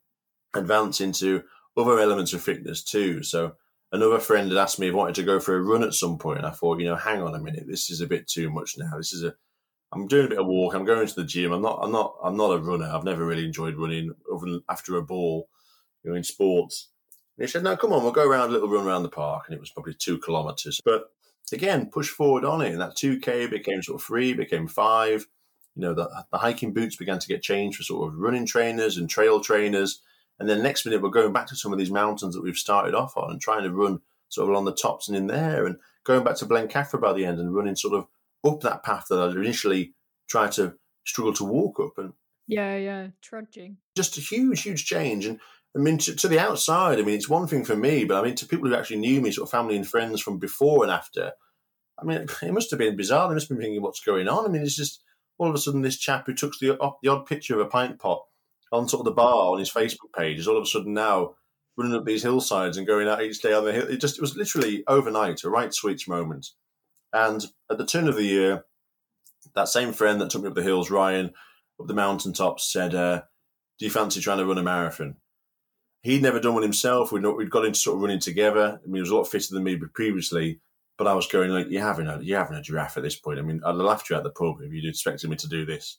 advance 0.55 1.01
into 1.01 1.43
other 1.77 1.99
elements 1.99 2.33
of 2.33 2.43
fitness 2.43 2.83
too. 2.83 3.23
So 3.23 3.57
another 3.95 4.19
friend 4.19 4.51
had 4.51 4.59
asked 4.59 4.79
me 4.79 4.89
if 4.89 4.95
I 4.95 4.97
wanted 4.97 5.15
to 5.17 5.23
go 5.23 5.41
for 5.41 5.57
a 5.57 5.63
run 5.63 5.83
at 5.83 5.95
some 5.95 6.19
point, 6.19 6.39
and 6.39 6.47
I 6.47 6.51
thought, 6.51 6.81
you 6.81 6.87
know, 6.87 6.97
hang 6.97 7.23
on 7.23 7.35
a 7.35 7.41
minute, 7.41 7.65
this 7.67 7.91
is 7.91 8.01
a 8.01 8.07
bit 8.07 8.29
too 8.29 8.51
much 8.51 8.77
now. 8.77 8.97
This 8.97 9.13
is 9.13 9.23
a 9.23 9.35
I'm 9.95 10.09
doing 10.09 10.27
a 10.27 10.29
bit 10.29 10.39
of 10.39 10.47
walk. 10.47 10.75
I'm 10.75 10.85
going 10.85 11.07
to 11.07 11.15
the 11.15 11.25
gym. 11.25 11.53
I'm 11.53 11.63
not. 11.63 11.79
I'm 11.81 11.93
not. 11.93 12.17
I'm 12.23 12.37
not 12.37 12.51
a 12.51 12.59
runner. 12.59 12.87
I've 12.87 13.05
never 13.05 13.25
really 13.25 13.45
enjoyed 13.45 13.77
running, 13.77 14.13
other 14.33 14.47
than 14.47 14.63
after 14.69 14.97
a 14.97 15.03
ball, 15.03 15.49
you 16.03 16.11
know, 16.11 16.17
in 16.17 16.25
sports. 16.25 16.89
And 17.39 17.47
he 17.47 17.51
said, 17.51 17.63
"No, 17.63 17.77
come 17.77 17.93
on, 17.93 18.03
we'll 18.03 18.13
go 18.13 18.29
around 18.29 18.51
a 18.51 18.53
little 18.53 18.69
run 18.69 18.87
around 18.87 19.05
the 19.05 19.09
park." 19.09 19.45
And 19.47 19.55
it 19.55 19.61
was 19.61 19.71
probably 19.71 19.95
two 19.95 20.19
kilometres. 20.19 20.81
But 20.85 21.13
again, 21.53 21.91
push 21.91 22.09
forward 22.09 22.45
on 22.45 22.61
it, 22.61 22.73
and 22.73 22.81
that 22.81 22.97
two 22.97 23.21
k 23.21 23.47
became 23.47 23.83
sort 23.83 24.01
of 24.01 24.07
three, 24.07 24.35
became 24.35 24.67
five. 24.67 25.27
You 25.77 25.83
know, 25.83 25.95
the, 25.95 26.25
the 26.33 26.39
hiking 26.39 26.73
boots 26.73 26.97
began 26.97 27.21
to 27.21 27.29
get 27.29 27.43
changed 27.43 27.77
for 27.77 27.85
sort 27.85 28.09
of 28.09 28.19
running 28.19 28.47
trainers 28.47 28.97
and 28.97 29.09
trail 29.09 29.41
trainers. 29.41 30.03
And 30.39 30.49
then 30.49 30.63
next 30.63 30.85
minute, 30.85 31.03
we're 31.03 31.11
going 31.11 31.33
back 31.33 31.47
to 31.49 31.57
some 31.57 31.73
of 31.73 31.79
these 31.79 31.91
mountains 31.91 32.35
that 32.35 32.43
we've 32.43 32.57
started 32.57 32.95
off 32.95 33.17
on 33.17 33.31
and 33.31 33.41
trying 33.41 33.63
to 33.63 33.71
run 33.71 34.01
sort 34.29 34.45
of 34.45 34.51
along 34.51 34.65
the 34.65 34.75
tops 34.75 35.09
and 35.09 35.17
in 35.17 35.29
there, 35.29 35.67
and 35.67 35.77
going 36.03 36.25
back 36.25 36.37
to 36.37 36.47
Blencathra 36.47 37.01
by 37.01 37.13
the 37.13 37.25
end 37.25 37.39
and 37.39 37.55
running 37.55 37.77
sort 37.77 37.95
of 37.95 38.07
up 38.45 38.61
that 38.61 38.83
path 38.83 39.07
that 39.09 39.21
I 39.21 39.31
initially 39.31 39.95
tried 40.29 40.53
to 40.53 40.75
struggle 41.07 41.33
to 41.35 41.45
walk 41.45 41.79
up. 41.81 41.99
And 41.99 42.13
yeah, 42.47 42.77
yeah, 42.77 43.09
trudging. 43.23 43.79
Just 43.97 44.19
a 44.19 44.21
huge, 44.21 44.63
huge 44.63 44.85
change. 44.85 45.25
And 45.27 45.39
I 45.77 45.79
mean, 45.79 45.99
to, 45.99 46.15
to, 46.15 46.29
the 46.29 46.39
outside, 46.39 46.99
I 46.99 47.03
mean, 47.03 47.17
it's 47.17 47.29
one 47.29 47.47
thing 47.47 47.65
for 47.65 47.77
me, 47.77 48.05
but 48.05 48.19
I 48.21 48.27
mean, 48.27 48.35
to 48.37 48.47
people 48.47 48.69
who 48.69 48.75
actually 48.75 48.99
knew 48.99 49.21
me, 49.21 49.31
sort 49.31 49.49
of 49.49 49.51
family 49.51 49.77
and 49.77 49.87
friends 49.87 50.21
from 50.21 50.39
before 50.39 50.83
and 50.83 50.93
after, 50.93 51.33
I 51.99 52.05
mean, 52.05 52.27
it 52.43 52.53
must 52.53 52.71
have 52.71 52.79
been 52.79 52.97
bizarre. 52.97 53.29
They 53.29 53.35
must 53.35 53.49
have 53.49 53.57
been 53.57 53.67
thinking, 53.67 53.83
what's 53.83 54.01
going 54.01 54.29
on? 54.29 54.45
I 54.45 54.49
mean, 54.49 54.63
it's 54.63 54.77
just 54.77 55.03
all 55.39 55.49
of 55.49 55.55
a 55.55 55.59
sudden 55.59 55.83
this 55.83 55.99
chap 55.99 56.27
who 56.27 56.35
took 56.35 56.53
the, 56.61 56.77
the 57.03 57.09
odd 57.09 57.27
picture 57.27 57.55
of 57.55 57.67
a 57.67 57.71
pint 57.71 57.99
pot 57.99 58.25
on 58.75 58.89
sort 58.89 59.01
of 59.01 59.05
the 59.05 59.13
bar 59.13 59.53
on 59.53 59.59
his 59.59 59.73
Facebook 59.73 60.13
page 60.17 60.39
is 60.39 60.49
all 60.49 60.57
of 60.57 60.65
a 60.65 60.67
sudden 60.67 60.93
now 60.93 61.35
running 61.77 61.95
up 61.95 62.05
these 62.05 62.23
hillsides 62.23 62.77
and 62.77 62.87
going 62.87 63.09
out 63.09 63.23
each 63.23 63.41
day 63.41 63.53
on 63.53 63.65
the 63.65 63.73
hill. 63.73 63.89
It 63.89 64.01
just, 64.01 64.19
it 64.19 64.21
was 64.21 64.37
literally 64.37 64.83
overnight, 64.87 65.45
a 65.45 65.51
right 65.51 65.73
switch 65.73 66.09
moment. 66.09 66.49
And 67.13 67.45
at 67.71 67.79
the 67.79 67.87
turn 67.87 68.09
of 68.09 68.17
the 68.17 68.25
year, 68.25 68.65
that 69.55 69.69
same 69.69 69.93
friend 69.93 70.21
that 70.21 70.31
took 70.31 70.43
me 70.43 70.49
up 70.49 70.55
the 70.55 70.63
hills, 70.63 70.91
Ryan, 70.91 71.33
up 71.81 71.87
the 71.87 71.95
mountaintops, 71.95 72.71
said, 72.73 72.95
uh, 72.95 73.23
"Do 73.79 73.85
you 73.85 73.91
fancy 73.91 74.21
trying 74.21 74.39
to 74.39 74.47
run 74.47 74.59
a 74.59 74.63
marathon?" 74.63 75.17
He'd 76.03 76.23
never 76.23 76.41
done 76.41 76.55
one 76.55 76.63
himself. 76.63 77.13
We'd, 77.13 77.23
not, 77.23 77.37
we'd 77.37 77.51
got 77.51 77.65
into 77.65 77.79
sort 77.79 77.97
of 77.97 78.03
running 78.03 78.21
together. 78.21 78.81
I 78.83 78.87
mean, 78.87 78.97
he 78.97 79.01
was 79.01 79.11
a 79.11 79.17
lot 79.17 79.25
fitter 79.25 79.55
than 79.55 79.65
me 79.65 79.79
previously, 79.95 80.61
but 80.99 81.07
I 81.07 81.15
was 81.15 81.27
going 81.29 81.51
like, 81.51 81.67
"You're 81.71 81.83
having 81.83 82.09
a 82.09 82.21
you're 82.21 82.39
having 82.39 82.57
a 82.57 82.63
giraffe 82.63 82.97
at 82.97 83.05
this 83.05 83.17
point." 83.17 83.39
I 83.39 83.43
mean, 83.43 83.61
I'd 83.65 83.77
laughed 83.77 84.11
you 84.11 84.17
at 84.17 84.25
the 84.25 84.31
pub 84.31 84.57
if 84.61 84.73
you'd 84.73 84.89
expected 84.89 85.31
me 85.31 85.37
to 85.37 85.49
do 85.49 85.65
this. 85.65 85.99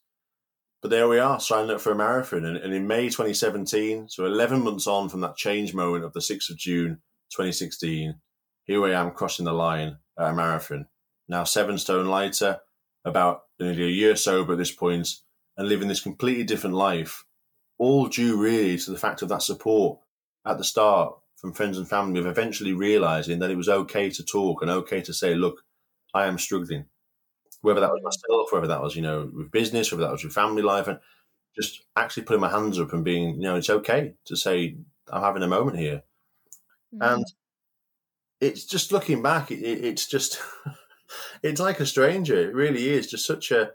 But 0.82 0.92
there 0.92 1.08
we 1.08 1.20
are, 1.20 1.40
signing 1.40 1.72
up 1.72 1.82
for 1.82 1.92
a 1.92 1.96
marathon. 1.96 2.46
And, 2.46 2.58
and 2.58 2.74
in 2.74 2.88
May 2.88 3.06
2017, 3.06 4.10
so 4.10 4.26
11 4.26 4.64
months 4.64 4.88
on 4.88 5.10
from 5.10 5.22
that 5.22 5.36
change 5.36 5.74
moment 5.74 6.04
of 6.04 6.14
the 6.14 6.20
6th 6.20 6.50
of 6.50 6.58
June 6.58 7.02
2016, 7.32 8.16
here 8.66 8.86
I 8.86 8.92
am 8.92 9.12
crossing 9.12 9.46
the 9.46 9.54
line 9.54 9.98
at 10.20 10.32
a 10.32 10.34
marathon. 10.34 10.88
Now 11.28 11.44
seven 11.44 11.78
stone 11.78 12.06
lighter, 12.06 12.60
about 13.06 13.44
nearly 13.60 13.84
a 13.84 13.88
year 13.88 14.16
sober 14.16 14.54
at 14.54 14.58
this 14.58 14.72
point 14.72 15.08
and 15.58 15.70
living 15.70 15.88
this 15.88 16.02
completely 16.02 16.44
different 16.44 16.76
life, 16.76 17.24
all 17.78 18.08
due 18.08 18.36
really 18.36 18.78
to 18.78 18.92
the 18.92 18.98
fact 18.98 19.22
of 19.22 19.30
that 19.30 19.44
support 19.44 20.00
at 20.46 20.58
the 20.58 20.64
start 20.64 21.16
from 21.38 21.54
friends 21.54 21.78
and 21.78 21.88
family 21.88 22.20
of 22.20 22.26
eventually 22.26 22.74
realizing 22.74 23.40
that 23.40 23.52
it 23.52 23.58
was 23.58 23.70
okay 23.70 24.10
to 24.10 24.24
talk 24.24 24.62
and 24.62 24.72
okay 24.72 25.02
to 25.02 25.14
say, 25.14 25.36
look, 25.36 25.62
I 26.14 26.26
am 26.26 26.38
struggling. 26.38 26.86
Whether 27.66 27.82
that 27.82 27.92
was 27.92 28.04
myself, 28.04 28.52
whether 28.52 28.68
that 28.68 28.82
was, 28.82 28.96
you 28.96 29.02
know, 29.02 29.30
with 29.34 29.52
business, 29.52 29.92
whether 29.92 30.04
that 30.04 30.12
was 30.12 30.24
with 30.24 30.34
family 30.34 30.62
life, 30.62 30.88
and 30.88 31.00
just 31.56 31.82
actually 31.96 32.24
putting 32.24 32.42
my 32.42 32.50
hands 32.50 32.80
up 32.80 32.94
and 32.94 33.04
being, 33.04 33.36
you 33.36 33.42
know, 33.42 33.56
it's 33.56 33.70
okay 33.70 34.14
to 34.26 34.36
say, 34.36 34.76
I'm 35.12 35.22
having 35.22 35.44
a 35.44 35.48
moment 35.48 35.78
here. 35.78 36.04
Mm-hmm. 36.94 37.16
And 37.16 37.26
it's 38.42 38.66
just 38.66 38.92
looking 38.92 39.22
back, 39.22 39.52
it, 39.52 39.64
it's 39.64 40.08
just 40.08 40.42
it's 41.44 41.62
like 41.62 41.80
a 41.80 41.86
stranger. 41.86 42.36
It 42.36 42.54
really 42.54 42.90
is 42.90 43.08
just 43.08 43.26
such 43.26 43.52
a. 43.52 43.72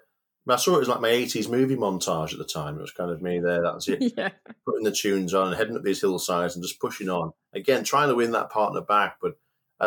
I 0.49 0.57
saw 0.57 0.79
it 0.79 0.81
as 0.81 0.89
like 0.89 1.01
my 1.01 1.11
80s 1.11 1.49
movie 1.49 1.77
montage 1.77 2.33
at 2.33 2.39
the 2.39 2.45
time. 2.45 2.77
It 2.77 2.81
was 2.81 2.91
kind 2.91 3.11
of 3.11 3.23
me 3.23 3.39
there. 3.39 3.63
That 3.63 3.75
was 3.75 3.89
it. 3.89 4.03
Yeah. 4.17 4.31
Putting 4.67 4.85
the 4.85 4.91
tunes 4.91 5.33
on 5.33 5.49
and 5.49 5.57
heading 5.57 5.77
up 5.77 5.85
these 5.85 6.01
hillsides 6.01 6.57
and 6.57 6.65
just 6.65 6.81
pushing 6.81 7.09
on. 7.09 7.33
Again, 7.53 7.85
trying 7.85 8.09
to 8.09 8.17
win 8.17 8.33
that 8.33 8.51
partner 8.51 8.81
back. 8.81 9.19
But 9.23 9.35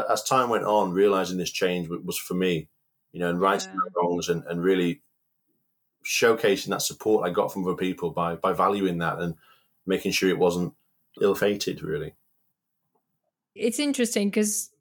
as 0.10 0.24
time 0.24 0.50
went 0.50 0.64
on, 0.64 0.94
realizing 0.94 1.38
this 1.38 1.52
change 1.52 1.90
was 1.90 2.18
for 2.18 2.36
me, 2.36 2.70
you 3.14 3.20
know, 3.20 3.30
and 3.30 3.40
righting 3.40 3.72
yeah. 3.74 3.92
wrongs 3.96 4.28
and, 4.28 4.44
and 4.48 4.62
really 4.62 5.02
showcasing 6.04 6.68
that 6.68 6.82
support 6.82 7.26
I 7.26 7.32
got 7.32 7.54
from 7.54 7.66
other 7.66 7.78
people 7.78 8.12
by, 8.12 8.36
by 8.36 8.52
valuing 8.52 8.98
that 8.98 9.20
and 9.20 9.36
making 9.86 10.12
sure 10.12 10.30
it 10.30 10.38
wasn't 10.38 10.74
ill 11.22 11.36
fated, 11.36 11.82
really. 11.82 12.16
It's 13.56 13.80
interesting 13.80 14.30
because 14.30 14.72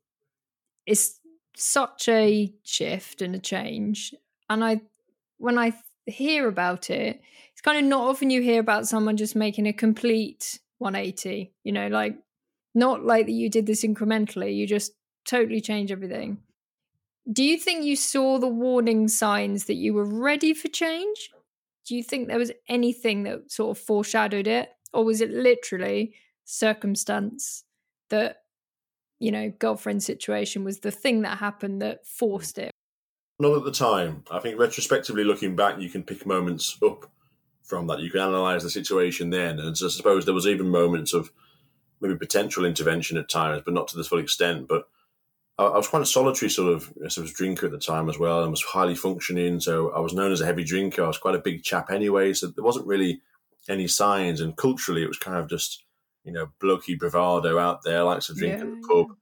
it's 0.87 1.21
such 1.55 2.09
a 2.09 2.53
shift 2.65 3.23
and 3.23 3.35
a 3.35 3.39
change. 3.39 4.15
And 4.49 4.65
I, 4.65 4.81
when 5.37 5.59
I 5.59 5.75
hear 6.07 6.49
about 6.49 6.91
it, 6.91 7.21
it's 7.53 7.61
kind 7.61 7.79
of 7.79 7.85
not 7.85 8.09
often 8.09 8.31
you 8.31 8.41
hear 8.41 8.61
about 8.61 8.89
someone 8.89 9.17
just 9.17 9.37
making 9.37 9.67
a 9.67 9.73
complete 9.73 10.59
180, 10.79 11.53
you 11.63 11.73
know, 11.73 11.89
like 11.89 12.17
not 12.75 13.05
like 13.05 13.27
that 13.27 13.33
you 13.33 13.51
did 13.51 13.67
this 13.67 13.85
incrementally, 13.85 14.57
you 14.57 14.67
just 14.67 14.93
totally 15.27 15.61
change 15.61 15.93
everything. 15.93 16.39
Do 17.31 17.45
you 17.45 17.57
think 17.57 17.85
you 17.85 17.97
saw 17.97 18.39
the 18.39 18.49
warning 18.49 19.09
signs 19.09 19.67
that 19.67 19.75
you 19.75 19.95
were 19.95 20.05
ready 20.05 20.55
for 20.55 20.69
change? 20.69 21.31
Do 21.87 21.95
you 21.95 22.03
think 22.03 22.29
there 22.29 22.39
was 22.39 22.53
anything 22.69 23.25
that 23.25 23.51
sort 23.51 23.77
of 23.77 23.83
foreshadowed 23.83 24.47
it? 24.47 24.71
Or 24.93 25.05
was 25.05 25.21
it 25.21 25.31
literally 25.31 26.15
circumstance 26.45 27.65
that 28.11 28.43
you 29.23 29.31
know, 29.31 29.53
girlfriend 29.61 30.03
situation 30.03 30.65
was 30.65 30.81
the 30.81 30.91
thing 30.91 31.23
that 31.23 31.39
happened 31.39 31.81
that 31.81 32.05
forced 32.05 32.59
it? 32.59 32.73
Not 33.39 33.57
at 33.57 33.63
the 33.63 33.71
time. 33.71 34.25
I 34.33 34.41
think 34.41 34.59
retrospectively 34.59 35.23
looking 35.23 35.55
back, 35.55 35.79
you 35.79 35.89
can 35.89 36.03
pick 36.03 36.27
moments 36.27 36.77
up 36.85 37.09
from 37.63 37.87
that. 37.87 38.01
You 38.01 38.11
can 38.11 38.21
analyse 38.21 38.65
the 38.65 38.71
situation 38.71 39.31
then. 39.31 39.61
And 39.61 39.79
so 39.79 39.87
I 39.87 39.91
suppose 39.91 40.25
there 40.25 40.35
was 40.35 40.49
even 40.49 40.69
moments 40.69 41.15
of 41.15 41.31
maybe 42.01 42.17
potential 42.17 42.65
intervention 42.65 43.17
at 43.17 43.29
times, 43.29 43.63
but 43.65 43.75
not 43.75 43.87
to 43.89 43.97
the 43.97 44.03
full 44.03 44.19
extent. 44.19 44.67
But 44.67 44.89
I, 45.59 45.65
I 45.65 45.77
was 45.77 45.89
quite 45.89 46.03
a 46.03 46.07
solitary 46.07 46.51
sort 46.51 46.73
of 46.73 46.93
sort 47.13 47.27
of 47.27 47.35
drinker 47.35 47.67
at 47.67 47.73
the 47.73 47.79
time 47.79 48.09
as 48.09 48.19
well, 48.19 48.43
and 48.43 48.51
was 48.51 48.63
highly 48.63 48.95
functioning. 48.95 49.61
So 49.61 49.91
I 49.91 50.01
was 50.01 50.15
known 50.15 50.33
as 50.33 50.41
a 50.41 50.47
heavy 50.47 50.65
drinker. 50.65 51.05
I 51.05 51.09
was 51.09 51.19
quite 51.19 51.35
a 51.35 51.41
big 51.41 51.63
chap 51.63 51.91
anyway, 51.91 52.33
so 52.33 52.49
there 52.49 52.65
wasn't 52.65 52.87
really 52.87 53.21
any 53.69 53.87
signs. 53.87 54.41
And 54.41 54.57
culturally, 54.57 55.03
it 55.03 55.09
was 55.09 55.19
kind 55.19 55.37
of 55.37 55.49
just 55.49 55.85
you 56.25 56.33
know, 56.33 56.49
blokey 56.61 56.99
bravado 56.99 57.59
out 57.59 57.83
there, 57.83 58.05
likes 58.05 58.27
to 58.29 58.35
drink 58.35 58.55
yeah. 58.55 58.61
at 58.61 58.71
the 58.71 58.89
pub, 58.89 59.17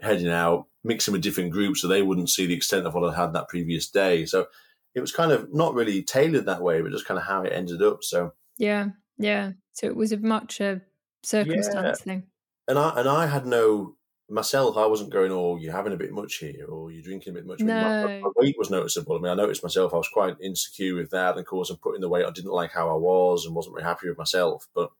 heading 0.00 0.28
out, 0.28 0.66
mixing 0.84 1.12
with 1.12 1.22
different 1.22 1.50
groups 1.50 1.80
so 1.80 1.88
they 1.88 2.02
wouldn't 2.02 2.30
see 2.30 2.46
the 2.46 2.54
extent 2.54 2.86
of 2.86 2.94
what 2.94 3.08
I 3.08 3.18
had 3.18 3.32
that 3.32 3.48
previous 3.48 3.88
day. 3.88 4.26
So 4.26 4.46
it 4.94 5.00
was 5.00 5.12
kind 5.12 5.32
of 5.32 5.52
not 5.54 5.74
really 5.74 6.02
tailored 6.02 6.46
that 6.46 6.62
way, 6.62 6.80
but 6.80 6.92
just 6.92 7.06
kind 7.06 7.18
of 7.18 7.26
how 7.26 7.42
it 7.42 7.52
ended 7.52 7.82
up. 7.82 8.02
So 8.02 8.32
yeah, 8.58 8.88
yeah. 9.18 9.52
So 9.72 9.86
it 9.86 9.96
was 9.96 10.12
a 10.12 10.18
much 10.18 10.60
uh, 10.60 10.64
a 10.64 10.80
circumstance 11.22 12.00
yeah. 12.00 12.04
thing. 12.04 12.22
And 12.68 12.78
I 12.78 13.00
and 13.00 13.08
I 13.08 13.26
had 13.26 13.46
no 13.46 13.95
myself, 14.28 14.76
I 14.76 14.86
wasn't 14.86 15.10
going, 15.12 15.32
"Oh, 15.32 15.56
you're 15.56 15.72
having 15.72 15.92
a 15.92 15.96
bit 15.96 16.12
much 16.12 16.36
here," 16.36 16.66
or 16.66 16.90
"You're 16.90 17.02
drinking 17.02 17.32
a 17.32 17.34
bit 17.34 17.46
much." 17.46 17.60
No. 17.60 17.74
My, 17.82 18.20
my 18.20 18.30
weight 18.36 18.56
was 18.58 18.70
noticeable. 18.70 19.16
I 19.16 19.20
mean, 19.20 19.32
I 19.32 19.34
noticed 19.34 19.62
myself. 19.62 19.94
I 19.94 19.98
was 19.98 20.08
quite 20.08 20.36
insecure 20.40 20.94
with 20.96 21.10
that, 21.10 21.30
and 21.32 21.40
of 21.40 21.46
course, 21.46 21.70
I'm 21.70 21.76
putting 21.78 22.00
the 22.00 22.08
weight. 22.08 22.26
I 22.26 22.30
didn't 22.30 22.52
like 22.52 22.72
how 22.72 22.88
I 22.90 22.94
was, 22.98 23.46
and 23.46 23.54
wasn't 23.54 23.76
very 23.76 23.84
happy 23.84 24.08
with 24.08 24.18
myself. 24.18 24.66
But 24.74 24.90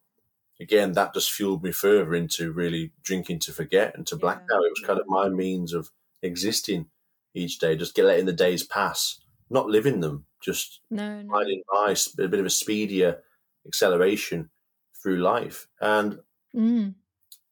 again, 0.60 0.92
that 0.92 1.14
just 1.14 1.32
fueled 1.32 1.62
me 1.62 1.72
further 1.72 2.14
into 2.14 2.52
really 2.52 2.92
drinking 3.02 3.40
to 3.40 3.52
forget 3.52 3.96
and 3.96 4.06
to 4.08 4.16
black 4.16 4.42
Yeah. 4.50 4.56
out. 4.56 4.64
It 4.64 4.70
was 4.70 4.82
kind 4.86 5.00
of 5.00 5.06
my 5.08 5.28
means 5.28 5.72
of 5.74 5.90
existing 6.22 6.90
each 7.34 7.58
day, 7.58 7.76
just 7.76 7.94
get 7.94 8.04
letting 8.06 8.26
the 8.26 8.32
days 8.32 8.62
pass, 8.64 9.20
not 9.50 9.66
living 9.68 10.00
them, 10.00 10.26
just 10.42 10.80
No, 10.90 11.22
no. 11.22 11.30
finding 11.32 11.62
my 11.72 11.94
a 12.18 12.28
bit 12.28 12.40
of 12.40 12.46
a 12.46 12.50
speedier 12.50 13.22
acceleration 13.66 14.50
through 15.02 15.18
life. 15.18 15.68
And 15.80 16.20
Mm. 16.54 16.94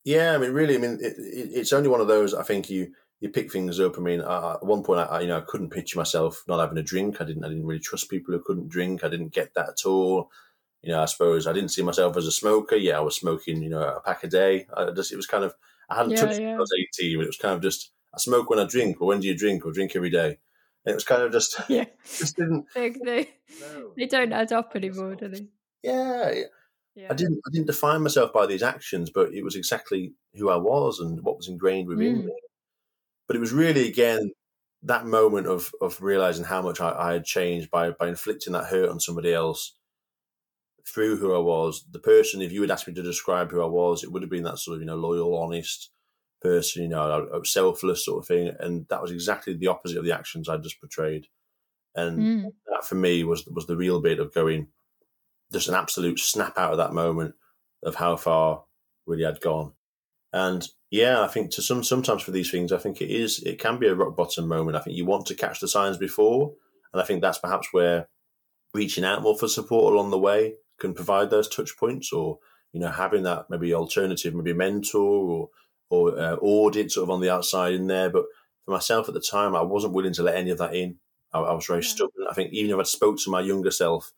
Yeah, 0.05 0.35
I 0.35 0.39
mean, 0.39 0.53
really, 0.53 0.75
I 0.75 0.79
mean, 0.79 0.99
it, 1.01 1.15
it, 1.19 1.51
it's 1.55 1.73
only 1.73 1.89
one 1.89 2.01
of 2.01 2.09
those. 2.09 2.35
I 2.35 2.43
think 2.43 2.71
you 2.71 2.93
you 3.21 3.29
pick 3.31 3.51
things 3.51 3.81
up. 3.81 3.97
I 3.99 4.01
mean, 4.03 4.21
I, 4.21 4.55
at 4.55 4.65
one 4.67 4.83
point, 4.83 5.01
I, 5.01 5.05
I 5.05 5.21
you 5.21 5.29
know 5.29 5.39
I 5.39 5.43
couldn't 5.43 5.71
picture 5.71 5.99
myself 5.99 6.43
not 6.49 6.61
having 6.61 6.79
a 6.79 6.83
drink. 6.83 7.21
I 7.21 7.25
didn't. 7.25 7.45
I 7.45 7.49
didn't 7.49 7.67
really 7.67 7.81
trust 7.81 8.11
people 8.11 8.35
who 8.35 8.43
couldn't 8.43 8.69
drink. 8.69 9.03
I 9.05 9.09
didn't 9.09 9.33
get 9.35 9.55
that 9.55 9.69
at 9.71 9.87
all. 9.87 10.31
You 10.83 10.93
know, 10.93 11.03
I 11.03 11.07
suppose 11.07 11.47
I 11.47 11.53
didn't 11.55 11.71
see 11.71 11.83
myself 11.83 12.17
as 12.17 12.27
a 12.27 12.33
smoker. 12.33 12.77
Yeah, 12.77 12.99
I 12.99 13.01
was 13.03 13.17
smoking, 13.17 13.63
you 13.63 13.71
know, 13.71 13.83
a 13.83 14.01
pack 14.01 14.25
a 14.25 14.29
day. 14.29 14.67
I 14.77 14.91
just 14.91 15.13
it 15.13 15.17
was 15.17 15.27
kind 15.27 15.45
of 15.45 15.55
I 15.89 15.97
hadn't 15.97 16.13
Yeah, 16.13 16.17
touched 16.17 16.41
it 16.41 16.43
yeah. 16.43 16.57
I 16.59 16.61
was 16.61 16.73
eighteen, 16.79 17.17
but 17.19 17.25
it 17.25 17.29
was 17.29 17.39
kind 17.39 17.55
of 17.55 17.63
just 17.63 17.93
I 18.15 18.19
smoke 18.19 18.51
when 18.51 18.59
I 18.59 18.67
drink. 18.67 18.99
But 18.99 19.07
when 19.07 19.21
do 19.21 19.29
you 19.29 19.37
drink? 19.37 19.65
Or 19.65 19.73
drink 19.73 19.97
every 19.97 20.11
day? 20.11 20.39
And 20.85 20.93
it 20.93 20.95
was 20.95 21.05
kind 21.05 21.23
of 21.23 21.33
just 21.33 21.59
Yeah. 21.69 21.87
just 22.19 22.37
didn't. 22.37 22.67
They, 22.75 22.91
they, 22.91 23.35
No. 23.61 23.95
they 23.97 24.07
don't 24.07 24.33
add 24.33 24.53
up 24.53 24.77
anymore, 24.77 25.17
do 25.17 25.29
they? 25.29 25.49
Yeah, 25.83 26.33
Yeah. 26.95 27.11
I 27.11 27.15
didn't 27.15 27.41
I 27.47 27.51
didn't 27.53 27.67
define 27.69 28.03
myself 28.03 28.33
by 28.33 28.47
these 28.47 28.63
actions, 28.63 29.11
but 29.11 29.35
it 29.35 29.45
was 29.45 29.57
exactly 29.57 30.15
who 30.35 30.51
I 30.51 30.57
was 30.57 31.01
and 31.01 31.23
what 31.25 31.37
was 31.37 31.49
ingrained 31.49 31.89
within 31.89 32.19
Mm. 32.19 32.25
me. 32.25 32.33
But 33.29 33.37
it 33.37 33.41
was 33.41 33.53
really 33.53 33.89
again 33.89 34.33
that 34.83 35.07
moment 35.07 35.47
of 35.49 35.73
of 35.83 36.01
realizing 36.03 36.45
how 36.47 36.63
much 36.63 36.81
I, 36.81 36.91
I 37.11 37.13
had 37.15 37.25
changed 37.27 37.71
by 37.71 37.93
by 37.93 38.09
inflicting 38.09 38.55
that 38.55 38.67
hurt 38.67 38.91
on 38.91 39.01
somebody 39.01 39.33
else 39.35 39.77
through 40.87 41.17
who 41.17 41.35
I 41.35 41.39
was. 41.39 41.85
The 41.91 41.99
person, 41.99 42.43
if 42.43 42.53
you 42.53 42.61
had 42.61 42.71
asked 42.71 42.87
me 42.87 42.95
to 42.95 43.03
describe 43.03 43.51
who 43.51 43.63
I 43.63 43.67
was, 43.67 44.03
it 44.05 44.13
would 44.13 44.23
have 44.23 44.31
been 44.31 44.43
that 44.45 44.59
sort 44.59 44.77
of 44.77 44.81
you 44.83 44.87
know 44.87 44.97
loyal, 44.97 45.37
honest 45.39 45.91
person, 46.43 46.83
you 46.83 46.89
know, 46.89 47.43
selfless 47.45 48.05
sort 48.05 48.23
of 48.23 48.27
thing. 48.29 48.55
And 48.61 48.87
that 48.89 49.01
was 49.01 49.11
exactly 49.11 49.55
the 49.55 49.69
opposite 49.69 49.99
of 49.99 50.05
the 50.05 50.13
actions 50.13 50.49
I 50.49 50.59
just 50.59 50.79
portrayed. 50.81 51.27
And 51.97 52.31
Mm. 52.31 52.55
that 52.69 52.87
for 52.87 52.97
me 52.97 53.25
was 53.25 53.47
was 53.49 53.67
the 53.69 53.77
real 53.79 54.03
bit 54.03 54.21
of 54.21 54.35
going 54.35 54.69
just 55.53 55.69
an 55.69 55.75
absolute 55.75 56.19
snap 56.19 56.59
out 56.59 56.73
of 56.73 56.79
that 56.79 56.93
moment 56.93 57.35
of 57.83 57.97
how 57.97 58.17
far 58.17 58.65
really 59.07 59.25
I'd 59.27 59.41
gone. 59.41 59.73
And 60.33 60.67
yeah, 60.91 61.23
I 61.23 61.29
think 61.29 61.51
to 61.53 61.63
some 61.63 61.85
sometimes 61.85 62.23
for 62.23 62.31
these 62.31 62.51
things, 62.51 62.73
I 62.73 62.79
think 62.79 63.01
it 63.01 63.11
is 63.11 63.43
it 63.43 63.59
can 63.59 63.79
be 63.79 63.87
a 63.89 63.95
rock 63.95 64.17
bottom 64.17 64.49
moment. 64.49 64.77
I 64.77 64.81
think 64.81 64.97
you 64.97 65.05
want 65.05 65.27
to 65.27 65.35
catch 65.35 65.61
the 65.61 65.69
signs 65.69 65.97
before, 65.97 66.53
and 66.93 67.01
I 67.01 67.05
think 67.05 67.21
that's 67.21 67.39
perhaps 67.39 67.69
where 67.73 68.09
reaching 68.73 69.05
out 69.05 69.23
more 69.23 69.37
for 69.39 69.49
support 69.49 69.93
along 69.93 70.11
the 70.11 70.19
way 70.19 70.55
can 70.81 70.95
provide 70.95 71.31
those 71.31 71.49
touch 71.49 71.77
points, 71.79 72.13
or 72.13 72.39
you 72.73 72.81
know 72.81 72.89
having 72.91 73.23
that 73.25 73.47
maybe 73.51 73.75
alternative, 73.75 74.35
maybe 74.35 74.53
mentor 74.53 75.01
or 75.03 75.51
or 75.91 76.19
uh, 76.19 76.37
audit 76.37 76.91
sort 76.91 77.05
of 77.05 77.11
on 77.11 77.21
the 77.21 77.31
outside 77.31 77.75
in 77.75 77.87
there. 77.87 78.11
But 78.11 78.25
for 78.65 78.73
myself 78.73 79.09
at 79.09 79.15
the 79.15 79.21
time, 79.21 79.55
I 79.55 79.63
wasn't 79.63 79.93
willing 79.93 80.15
to 80.15 80.23
let 80.23 80.37
any 80.37 80.51
of 80.51 80.59
that 80.59 80.75
in. 80.75 80.97
I, 81.33 81.41
I 81.41 81.53
was 81.55 81.67
very 81.67 81.81
Yeah. 81.81 81.89
stubborn. 81.89 82.27
I 82.29 82.35
think 82.35 82.53
even 82.53 82.73
if 82.73 82.79
I 82.81 82.85
spoke 82.85 83.19
to 83.19 83.31
my 83.31 83.41
younger 83.41 83.71
self, 83.71 84.13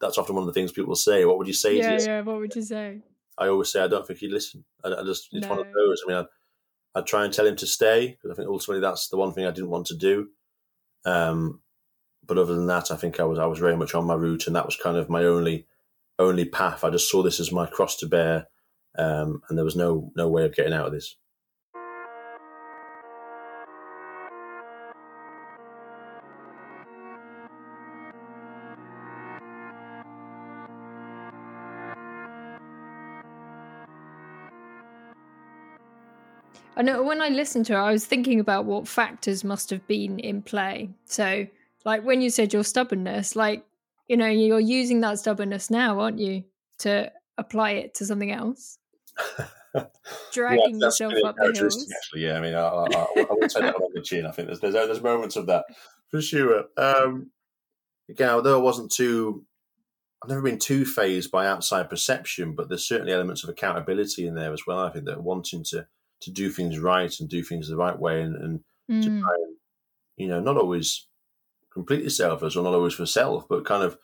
that's 0.00 0.18
often 0.18 0.34
one 0.34 0.42
of 0.42 0.46
the 0.46 0.58
things 0.58 0.72
people 0.72 0.94
say. 0.94 1.24
What 1.24 1.38
would 1.38 1.46
you 1.46 1.52
say 1.52 1.78
Yeah, 1.78 1.98
yeah. 2.00 2.20
What 2.20 2.38
would 2.38 2.54
you 2.54 2.62
say? 2.62 3.00
I 3.36 3.48
always 3.48 3.70
say 3.70 3.82
I 3.82 3.88
don't 3.88 4.06
think 4.06 4.20
he'd 4.20 4.30
listen. 4.30 4.64
I, 4.84 4.94
I 4.94 5.04
just 5.04 5.28
it's 5.32 5.46
one 5.46 5.58
of 5.58 5.66
those. 5.66 6.02
I 6.04 6.08
mean, 6.08 6.16
I'd, 6.18 6.26
I'd 6.94 7.06
try 7.06 7.24
and 7.24 7.32
tell 7.32 7.46
him 7.46 7.56
to 7.56 7.66
stay 7.66 8.08
because 8.08 8.30
I 8.30 8.34
think 8.34 8.48
ultimately 8.48 8.80
that's 8.80 9.08
the 9.08 9.16
one 9.16 9.32
thing 9.32 9.46
I 9.46 9.50
didn't 9.50 9.70
want 9.70 9.86
to 9.86 9.96
do. 9.96 10.28
Um, 11.04 11.60
but 12.26 12.38
other 12.38 12.54
than 12.54 12.66
that, 12.68 12.90
I 12.90 12.96
think 12.96 13.20
I 13.20 13.24
was 13.24 13.38
I 13.38 13.46
was 13.46 13.58
very 13.58 13.76
much 13.76 13.94
on 13.94 14.06
my 14.06 14.14
route, 14.14 14.46
and 14.46 14.56
that 14.56 14.66
was 14.66 14.76
kind 14.76 14.96
of 14.96 15.10
my 15.10 15.24
only 15.24 15.66
only 16.18 16.44
path. 16.44 16.84
I 16.84 16.90
just 16.90 17.10
saw 17.10 17.22
this 17.22 17.40
as 17.40 17.52
my 17.52 17.66
cross 17.66 17.96
to 17.98 18.06
bear, 18.06 18.46
um, 18.96 19.42
and 19.48 19.58
there 19.58 19.64
was 19.64 19.76
no 19.76 20.12
no 20.16 20.28
way 20.28 20.44
of 20.44 20.54
getting 20.54 20.72
out 20.72 20.86
of 20.86 20.92
this. 20.92 21.16
I 36.76 36.82
know 36.82 37.02
when 37.02 37.20
I 37.20 37.28
listened 37.28 37.66
to 37.66 37.74
her, 37.74 37.78
I 37.78 37.92
was 37.92 38.06
thinking 38.06 38.40
about 38.40 38.64
what 38.64 38.88
factors 38.88 39.44
must 39.44 39.70
have 39.70 39.86
been 39.86 40.18
in 40.18 40.42
play. 40.42 40.90
So, 41.04 41.46
like 41.84 42.04
when 42.04 42.20
you 42.20 42.30
said 42.30 42.52
your 42.52 42.64
stubbornness, 42.64 43.36
like, 43.36 43.64
you 44.08 44.16
know, 44.16 44.26
you're 44.26 44.60
using 44.60 45.00
that 45.00 45.18
stubbornness 45.18 45.70
now, 45.70 46.00
aren't 46.00 46.18
you, 46.18 46.44
to 46.78 47.10
apply 47.38 47.72
it 47.72 47.94
to 47.94 48.06
something 48.06 48.32
else? 48.32 48.78
Dragging 50.32 50.78
that's 50.78 51.00
yourself 51.00 51.12
really 51.14 51.24
up 51.24 51.36
the 51.36 51.52
hills. 51.52 51.92
Actually, 51.96 52.24
yeah. 52.26 52.36
I 52.36 52.40
mean, 52.40 52.54
I, 52.54 52.60
I, 52.60 52.84
I, 52.84 53.06
I 53.18 53.26
would 53.30 53.50
take 53.50 53.62
that 53.62 53.76
on 53.76 53.90
the 53.94 54.02
chin. 54.02 54.26
I 54.26 54.30
think 54.30 54.48
there's, 54.48 54.60
there's 54.60 54.74
there's 54.74 55.02
moments 55.02 55.36
of 55.36 55.46
that 55.46 55.64
for 56.10 56.20
sure. 56.20 56.64
Um, 56.76 57.30
again, 58.08 58.30
although 58.30 58.58
I 58.58 58.62
wasn't 58.62 58.92
too, 58.92 59.44
I've 60.22 60.28
never 60.28 60.42
been 60.42 60.58
too 60.58 60.84
phased 60.84 61.30
by 61.30 61.46
outside 61.46 61.90
perception, 61.90 62.54
but 62.54 62.68
there's 62.68 62.86
certainly 62.86 63.12
elements 63.12 63.42
of 63.42 63.50
accountability 63.50 64.26
in 64.26 64.34
there 64.34 64.52
as 64.52 64.66
well. 64.66 64.78
I 64.78 64.90
think 64.90 65.06
that 65.06 65.22
wanting 65.22 65.64
to 65.70 65.86
to 66.20 66.30
do 66.30 66.50
things 66.50 66.78
right 66.78 67.18
and 67.20 67.28
do 67.28 67.42
things 67.42 67.68
the 67.68 67.76
right 67.76 67.98
way, 67.98 68.22
and, 68.22 68.36
and 68.36 68.64
to 69.02 69.10
Mm, 69.10 69.18
try 69.22 69.34
and 69.46 69.56
you 70.16 70.28
know 70.28 70.40
not 70.40 70.56
always 70.58 71.08
completely 71.72 72.10
selfless 72.10 72.56
or 72.56 72.64
not 72.64 72.74
always 72.74 72.94
for 72.94 73.06
self, 73.06 73.48
but 73.48 73.64
kind 73.66 73.82
of 73.84 73.98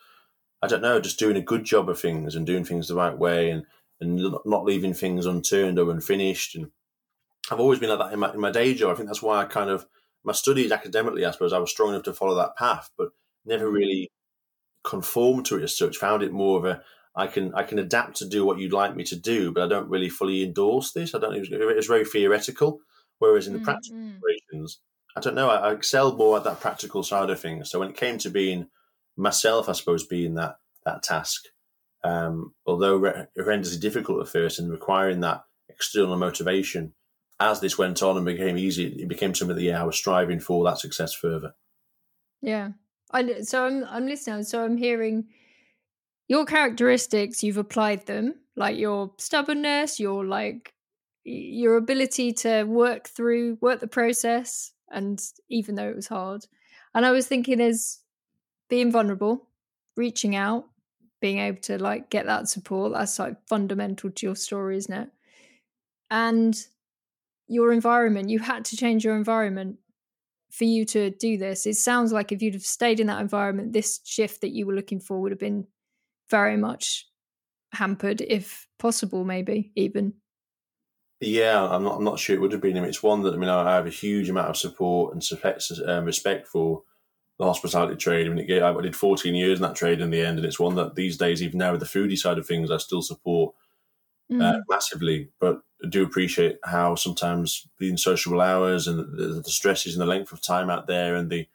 I 0.61 0.67
don't 0.67 0.81
know, 0.81 1.01
just 1.01 1.19
doing 1.19 1.37
a 1.37 1.41
good 1.41 1.63
job 1.65 1.89
of 1.89 1.99
things 1.99 2.35
and 2.35 2.45
doing 2.45 2.65
things 2.65 2.87
the 2.87 2.95
right 2.95 3.17
way 3.17 3.51
and 3.51 3.65
and 4.01 4.17
not 4.45 4.65
leaving 4.65 4.93
things 4.95 5.25
unturned 5.27 5.79
or 5.79 5.91
unfinished. 5.91 6.55
And 6.55 6.71
I've 7.51 7.59
always 7.59 7.79
been 7.79 7.89
like 7.89 7.99
that 7.99 8.13
in 8.13 8.19
my, 8.19 8.33
in 8.33 8.39
my 8.39 8.51
day 8.51 8.73
job. 8.73 8.91
I 8.91 8.95
think 8.95 9.07
that's 9.07 9.21
why 9.21 9.41
I 9.41 9.45
kind 9.45 9.69
of 9.69 9.87
my 10.23 10.33
studies 10.33 10.71
academically, 10.71 11.25
I 11.25 11.31
suppose, 11.31 11.53
I 11.53 11.59
was 11.59 11.71
strong 11.71 11.89
enough 11.89 12.03
to 12.03 12.13
follow 12.13 12.35
that 12.35 12.55
path, 12.55 12.91
but 12.97 13.09
never 13.45 13.69
really 13.69 14.11
conformed 14.83 15.45
to 15.47 15.57
it 15.57 15.63
as 15.63 15.77
such. 15.77 15.97
Found 15.97 16.23
it 16.23 16.31
more 16.31 16.57
of 16.59 16.65
a 16.65 16.83
I 17.15 17.27
can 17.27 17.53
I 17.53 17.63
can 17.63 17.79
adapt 17.79 18.17
to 18.17 18.27
do 18.27 18.45
what 18.45 18.59
you'd 18.59 18.73
like 18.73 18.95
me 18.95 19.03
to 19.05 19.15
do, 19.15 19.51
but 19.51 19.63
I 19.63 19.67
don't 19.67 19.89
really 19.89 20.09
fully 20.09 20.43
endorse 20.43 20.91
this. 20.91 21.13
I 21.13 21.19
don't. 21.19 21.35
It 21.35 21.39
was, 21.39 21.51
it 21.51 21.75
was 21.75 21.87
very 21.87 22.05
theoretical. 22.05 22.79
Whereas 23.19 23.47
in 23.47 23.53
the 23.53 23.59
mm, 23.59 23.63
practical 23.63 23.99
mm. 23.99 24.15
situations, 24.15 24.79
I 25.15 25.19
don't 25.19 25.35
know. 25.35 25.49
I, 25.49 25.69
I 25.69 25.73
excelled 25.73 26.17
more 26.17 26.37
at 26.37 26.43
that 26.45 26.59
practical 26.59 27.03
side 27.03 27.29
of 27.29 27.39
things. 27.39 27.69
So 27.69 27.79
when 27.79 27.89
it 27.89 27.97
came 27.97 28.17
to 28.19 28.29
being 28.29 28.67
myself, 29.17 29.69
I 29.69 29.73
suppose 29.73 30.07
being 30.07 30.35
that 30.35 30.55
that 30.85 31.03
task, 31.03 31.43
um, 32.03 32.53
although 32.65 32.95
re- 32.95 33.27
horrendously 33.37 33.79
difficult 33.79 34.21
at 34.21 34.31
first 34.31 34.57
and 34.57 34.71
requiring 34.71 35.19
that 35.19 35.43
external 35.69 36.17
motivation, 36.17 36.93
as 37.39 37.59
this 37.59 37.77
went 37.77 38.01
on 38.01 38.17
and 38.17 38.25
became 38.25 38.57
easy, 38.57 38.87
it 38.87 39.07
became 39.09 39.35
something 39.35 39.55
that 39.55 39.63
yeah, 39.63 39.81
I 39.81 39.85
was 39.85 39.97
striving 39.97 40.39
for 40.39 40.63
that 40.65 40.79
success 40.79 41.13
further. 41.13 41.53
Yeah. 42.41 42.71
I, 43.11 43.41
so 43.41 43.65
I'm 43.65 43.83
I'm 43.85 44.07
listening. 44.07 44.43
So 44.43 44.63
I'm 44.63 44.77
hearing 44.77 45.27
your 46.31 46.45
characteristics. 46.45 47.43
You've 47.43 47.57
applied 47.57 48.05
them, 48.05 48.35
like 48.55 48.77
your 48.77 49.11
stubbornness, 49.17 49.99
your 49.99 50.23
like 50.25 50.73
your 51.25 51.75
ability 51.75 52.31
to 52.31 52.63
work 52.63 53.09
through, 53.09 53.57
work 53.59 53.81
the 53.81 53.87
process, 53.87 54.71
and 54.89 55.21
even 55.49 55.75
though 55.75 55.89
it 55.89 55.95
was 55.95 56.07
hard. 56.07 56.45
And 56.95 57.05
I 57.05 57.11
was 57.11 57.27
thinking, 57.27 57.59
as 57.59 57.99
being 58.69 58.93
vulnerable, 58.93 59.49
reaching 59.97 60.33
out, 60.37 60.69
being 61.19 61.39
able 61.39 61.59
to 61.63 61.77
like 61.77 62.09
get 62.09 62.27
that 62.27 62.47
support. 62.47 62.93
That's 62.93 63.19
like 63.19 63.35
fundamental 63.49 64.09
to 64.09 64.25
your 64.25 64.37
story, 64.37 64.77
isn't 64.77 64.93
it? 64.93 65.09
And 66.09 66.55
your 67.49 67.73
environment. 67.73 68.29
You 68.29 68.39
had 68.39 68.63
to 68.65 68.77
change 68.77 69.03
your 69.03 69.17
environment 69.17 69.79
for 70.49 70.63
you 70.63 70.85
to 70.85 71.09
do 71.09 71.37
this. 71.37 71.65
It 71.65 71.75
sounds 71.75 72.13
like 72.13 72.31
if 72.31 72.41
you'd 72.41 72.53
have 72.53 72.65
stayed 72.65 73.01
in 73.01 73.07
that 73.07 73.19
environment, 73.19 73.73
this 73.73 73.99
shift 74.05 74.39
that 74.39 74.51
you 74.51 74.65
were 74.65 74.75
looking 74.75 75.01
for 75.01 75.19
would 75.19 75.33
have 75.33 75.39
been 75.39 75.67
very 76.31 76.57
much 76.57 77.07
hampered, 77.73 78.21
if 78.21 78.67
possible, 78.79 79.25
maybe 79.25 79.71
even. 79.75 80.15
Yeah, 81.19 81.63
I'm 81.69 81.83
not. 81.83 81.97
I'm 81.97 82.03
not 82.03 82.19
sure 82.19 82.35
it 82.35 82.39
would 82.39 82.51
have 82.51 82.61
been 82.61 82.75
him. 82.75 82.83
It's 82.83 83.03
one 83.03 83.21
that 83.23 83.33
I 83.33 83.37
mean, 83.37 83.49
I 83.49 83.75
have 83.75 83.85
a 83.85 83.91
huge 83.91 84.29
amount 84.29 84.49
of 84.49 84.57
support 84.57 85.13
and 85.13 85.21
respect, 86.05 86.45
um, 86.47 86.51
for 86.51 86.83
the 87.37 87.45
hospitality 87.45 87.95
trade. 87.95 88.25
I 88.27 88.29
mean, 88.31 88.49
it, 88.49 88.63
I 88.63 88.81
did 88.81 88.95
14 88.95 89.35
years 89.35 89.59
in 89.59 89.63
that 89.63 89.75
trade 89.75 90.01
in 90.01 90.09
the 90.09 90.21
end, 90.21 90.39
and 90.39 90.45
it's 90.45 90.59
one 90.59 90.75
that 90.75 90.95
these 90.95 91.17
days, 91.17 91.43
even 91.43 91.59
now 91.59 91.71
with 91.71 91.81
the 91.81 91.85
foodie 91.85 92.17
side 92.17 92.39
of 92.39 92.47
things, 92.47 92.71
I 92.71 92.77
still 92.77 93.03
support 93.03 93.53
uh, 94.39 94.53
Mm. 94.53 94.63
massively. 94.69 95.29
But 95.39 95.61
I 95.83 95.89
do 95.89 96.03
appreciate 96.03 96.59
how 96.63 96.95
sometimes 96.95 97.67
the 97.79 97.97
sociable 97.97 98.41
hours 98.41 98.87
and 98.87 98.99
the, 98.99 99.41
the 99.43 99.51
stresses 99.51 99.95
and 99.95 100.01
the 100.01 100.07
length 100.07 100.31
of 100.33 100.41
time 100.41 100.69
out 100.69 100.87
there, 100.87 101.15
and 101.15 101.29
the 101.29 101.47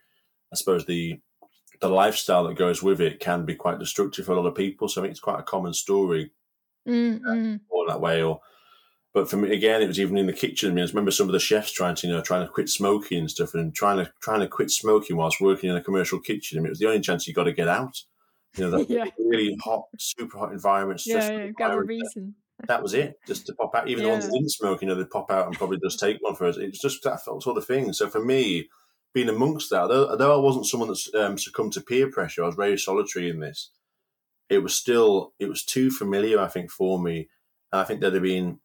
I 0.52 0.56
suppose 0.56 0.86
the 0.86 1.20
the 1.80 1.88
lifestyle 1.88 2.44
that 2.44 2.56
goes 2.56 2.82
with 2.82 3.00
it 3.00 3.20
can 3.20 3.44
be 3.44 3.54
quite 3.54 3.78
destructive 3.78 4.26
for 4.26 4.32
a 4.32 4.40
lot 4.40 4.46
of 4.46 4.54
people. 4.54 4.88
So 4.88 5.00
I 5.00 5.04
think 5.04 5.12
it's 5.12 5.20
quite 5.20 5.40
a 5.40 5.44
common 5.44 5.74
story 5.74 6.30
Mm, 6.86 7.20
mm. 7.20 7.60
or 7.68 7.86
that 7.88 8.00
way 8.00 8.22
or 8.22 8.40
but 9.12 9.30
for 9.30 9.38
me, 9.38 9.50
again, 9.50 9.80
it 9.80 9.88
was 9.88 9.98
even 9.98 10.18
in 10.18 10.26
the 10.26 10.32
kitchen. 10.34 10.70
I 10.70 10.74
mean, 10.74 10.84
I 10.84 10.88
remember 10.88 11.10
some 11.10 11.26
of 11.26 11.32
the 11.32 11.40
chefs 11.40 11.72
trying 11.72 11.94
to, 11.94 12.06
you 12.06 12.12
know, 12.12 12.20
trying 12.20 12.46
to 12.46 12.52
quit 12.52 12.68
smoking 12.68 13.20
and 13.20 13.30
stuff, 13.30 13.54
and 13.54 13.74
trying 13.74 13.96
to 13.96 14.12
trying 14.20 14.40
to 14.40 14.46
quit 14.46 14.70
smoking 14.70 15.16
whilst 15.16 15.40
working 15.40 15.70
in 15.70 15.76
a 15.76 15.80
commercial 15.80 16.20
kitchen. 16.20 16.58
I 16.58 16.60
mean, 16.60 16.66
it 16.66 16.70
was 16.72 16.80
the 16.80 16.86
only 16.86 17.00
chance 17.00 17.26
you 17.26 17.32
got 17.32 17.44
to 17.44 17.52
get 17.52 17.66
out. 17.66 18.02
You 18.58 18.64
know, 18.64 18.76
that 18.76 18.90
yeah. 18.90 19.06
really 19.18 19.56
hot, 19.64 19.84
super 19.98 20.36
hot 20.36 20.52
environment. 20.52 21.00
Yeah, 21.06 21.30
yeah, 21.30 21.48
got 21.48 21.72
a 21.72 21.80
reason. 21.80 22.34
That 22.68 22.82
was 22.82 22.92
it, 22.92 23.18
just 23.26 23.46
to 23.46 23.54
pop 23.54 23.74
out. 23.74 23.88
Even 23.88 24.04
yeah. 24.04 24.08
the 24.08 24.12
ones 24.12 24.26
that 24.26 24.32
didn't 24.32 24.50
smoke, 24.50 24.82
you 24.82 24.88
know, 24.88 24.94
they'd 24.94 25.08
pop 25.08 25.30
out 25.30 25.46
and 25.46 25.56
probably 25.56 25.78
just 25.82 25.98
take 25.98 26.18
one 26.20 26.34
for 26.34 26.46
us. 26.46 26.58
It 26.58 26.66
was 26.66 26.78
just 26.78 27.02
that 27.04 27.20
sort 27.24 27.46
of 27.46 27.66
thing. 27.66 27.94
So 27.94 28.10
for 28.10 28.22
me, 28.22 28.68
being 29.16 29.30
amongst 29.30 29.70
that, 29.70 29.90
although 29.90 30.34
I 30.34 30.44
wasn't 30.44 30.66
someone 30.66 30.90
that 30.90 31.14
um, 31.14 31.38
succumbed 31.38 31.72
to 31.72 31.80
peer 31.80 32.10
pressure, 32.10 32.42
I 32.42 32.46
was 32.46 32.54
very 32.54 32.76
solitary 32.76 33.30
in 33.30 33.40
this. 33.40 33.70
It 34.50 34.58
was 34.58 34.76
still, 34.76 35.32
it 35.38 35.48
was 35.48 35.64
too 35.64 35.90
familiar, 35.90 36.38
I 36.38 36.48
think, 36.48 36.70
for 36.70 37.00
me. 37.00 37.30
And 37.72 37.80
I 37.80 37.84
think 37.84 38.00
there'd 38.00 38.12
have 38.12 38.22
been 38.22 38.60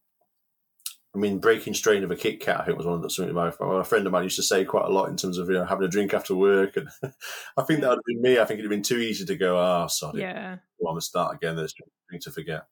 I 1.16 1.18
mean, 1.18 1.40
breaking 1.40 1.74
strain 1.74 2.04
of 2.04 2.12
a 2.12 2.18
Kit 2.18 2.42
Kat, 2.42 2.60
I 2.60 2.66
think 2.66 2.78
was 2.78 2.86
one 2.86 2.96
of 2.96 3.02
the, 3.02 3.10
something 3.10 3.34
my, 3.34 3.54
my 3.62 3.84
friend 3.84 4.06
of 4.06 4.12
mine 4.12 4.24
used 4.24 4.36
to 4.36 4.44
say 4.44 4.66
quite 4.66 4.86
a 4.86 4.94
lot 4.94 5.08
in 5.08 5.16
terms 5.16 5.38
of 5.38 5.48
you 5.48 5.56
know 5.56 5.66
having 5.66 5.86
a 5.86 5.90
drink 5.90 6.14
after 6.14 6.36
work, 6.36 6.76
and 6.78 6.88
I 7.58 7.64
think 7.64 7.82
that 7.82 7.90
would 7.90 8.00
have 8.00 8.06
been 8.06 8.22
me. 8.22 8.40
I 8.40 8.46
think 8.46 8.60
it'd 8.60 8.72
have 8.72 8.78
been 8.78 8.84
too 8.84 8.98
easy 8.98 9.26
to 9.26 9.36
go, 9.36 9.58
ah, 9.58 9.84
oh, 9.84 9.88
sorry, 9.88 10.22
yeah, 10.22 10.58
well, 10.80 10.92
I'm 10.92 10.94
gonna 10.94 11.02
start 11.02 11.36
again. 11.36 11.58
There's 11.58 11.74
drink 12.10 12.24
to 12.24 12.32
forget. 12.32 12.68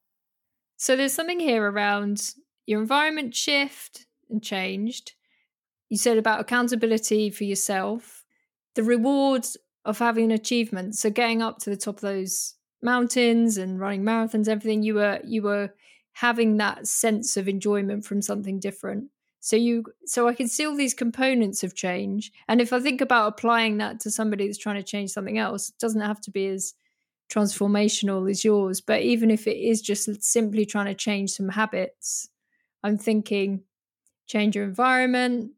So 0.77 0.95
there's 0.95 1.13
something 1.13 1.41
here 1.41 1.69
around 1.69 2.33
your 2.65 2.79
environment 2.79 3.35
shift 3.35 4.05
and 4.29 4.41
changed. 4.41 5.15
You 5.89 5.97
said 5.97 6.17
about 6.17 6.39
accountability 6.39 7.31
for 7.31 7.43
yourself, 7.43 8.23
the 8.75 8.83
rewards 8.83 9.57
of 9.85 9.97
having 9.97 10.25
an 10.25 10.31
achievement. 10.31 10.95
So 10.95 11.09
getting 11.09 11.41
up 11.41 11.57
to 11.59 11.69
the 11.69 11.77
top 11.77 11.95
of 11.95 12.01
those 12.01 12.55
mountains 12.81 13.57
and 13.57 13.79
running 13.79 14.03
marathons, 14.03 14.47
everything 14.47 14.83
you 14.83 14.95
were 14.95 15.19
you 15.23 15.41
were 15.41 15.73
having 16.13 16.57
that 16.57 16.87
sense 16.87 17.37
of 17.37 17.47
enjoyment 17.47 18.05
from 18.05 18.21
something 18.21 18.59
different. 18.59 19.05
So 19.41 19.55
you 19.55 19.85
so 20.05 20.27
i 20.27 20.33
can 20.33 20.47
see 20.47 20.65
all 20.65 20.75
these 20.75 20.93
components 20.93 21.63
of 21.63 21.75
change. 21.75 22.31
And 22.47 22.61
if 22.61 22.71
i 22.71 22.79
think 22.79 23.01
about 23.01 23.27
applying 23.29 23.77
that 23.77 23.99
to 24.01 24.11
somebody 24.11 24.45
that's 24.45 24.57
trying 24.57 24.75
to 24.75 24.83
change 24.83 25.11
something 25.11 25.37
else 25.37 25.69
it 25.69 25.75
doesn't 25.79 26.01
have 26.01 26.21
to 26.21 26.31
be 26.31 26.47
as 26.47 26.73
transformational 27.31 28.29
as 28.29 28.43
yours. 28.43 28.81
But 28.81 29.01
even 29.01 29.29
if 29.31 29.47
it 29.47 29.57
is 29.57 29.81
just 29.81 30.23
simply 30.23 30.65
trying 30.65 30.87
to 30.87 30.93
change 30.93 31.31
some 31.31 31.49
habits 31.49 32.29
i'm 32.83 32.97
thinking 32.97 33.61
change 34.27 34.55
your 34.55 34.65
environment 34.65 35.51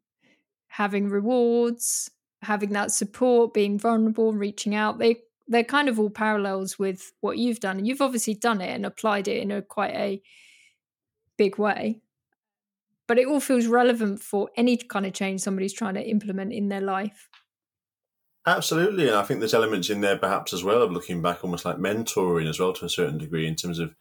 having 0.71 1.09
rewards 1.09 2.09
having 2.41 2.71
that 2.71 2.91
support 2.91 3.53
being 3.53 3.77
vulnerable 3.77 4.33
reaching 4.33 4.73
out 4.73 4.97
they 4.97 5.15
they're 5.51 5.63
kind 5.65 5.89
of 5.89 5.99
all 5.99 6.09
parallels 6.09 6.79
with 6.79 7.11
what 7.19 7.37
you've 7.37 7.59
done 7.59 7.77
and 7.77 7.85
you've 7.85 8.01
obviously 8.01 8.33
done 8.33 8.61
it 8.61 8.73
and 8.73 8.85
applied 8.85 9.27
it 9.27 9.41
in 9.41 9.51
a 9.51 9.61
quite 9.61 9.93
a 9.93 10.21
big 11.37 11.57
way. 11.57 11.99
But 13.05 13.19
it 13.19 13.27
all 13.27 13.41
feels 13.41 13.67
relevant 13.67 14.21
for 14.21 14.49
any 14.55 14.77
kind 14.77 15.05
of 15.05 15.13
change 15.13 15.41
somebody's 15.41 15.73
trying 15.73 15.95
to 15.95 16.09
implement 16.09 16.53
in 16.53 16.69
their 16.69 16.79
life. 16.79 17.27
Absolutely. 18.47 19.07
And 19.07 19.17
I 19.17 19.23
think 19.23 19.41
there's 19.41 19.53
elements 19.53 19.89
in 19.89 19.99
there 19.99 20.17
perhaps 20.17 20.53
as 20.53 20.63
well 20.63 20.81
of 20.81 20.91
looking 20.91 21.21
back 21.21 21.43
almost 21.43 21.65
like 21.65 21.77
mentoring 21.77 22.49
as 22.49 22.59
well 22.59 22.71
to 22.73 22.85
a 22.85 22.89
certain 22.89 23.17
degree 23.17 23.45
in 23.45 23.55
terms 23.55 23.77
of 23.77 23.93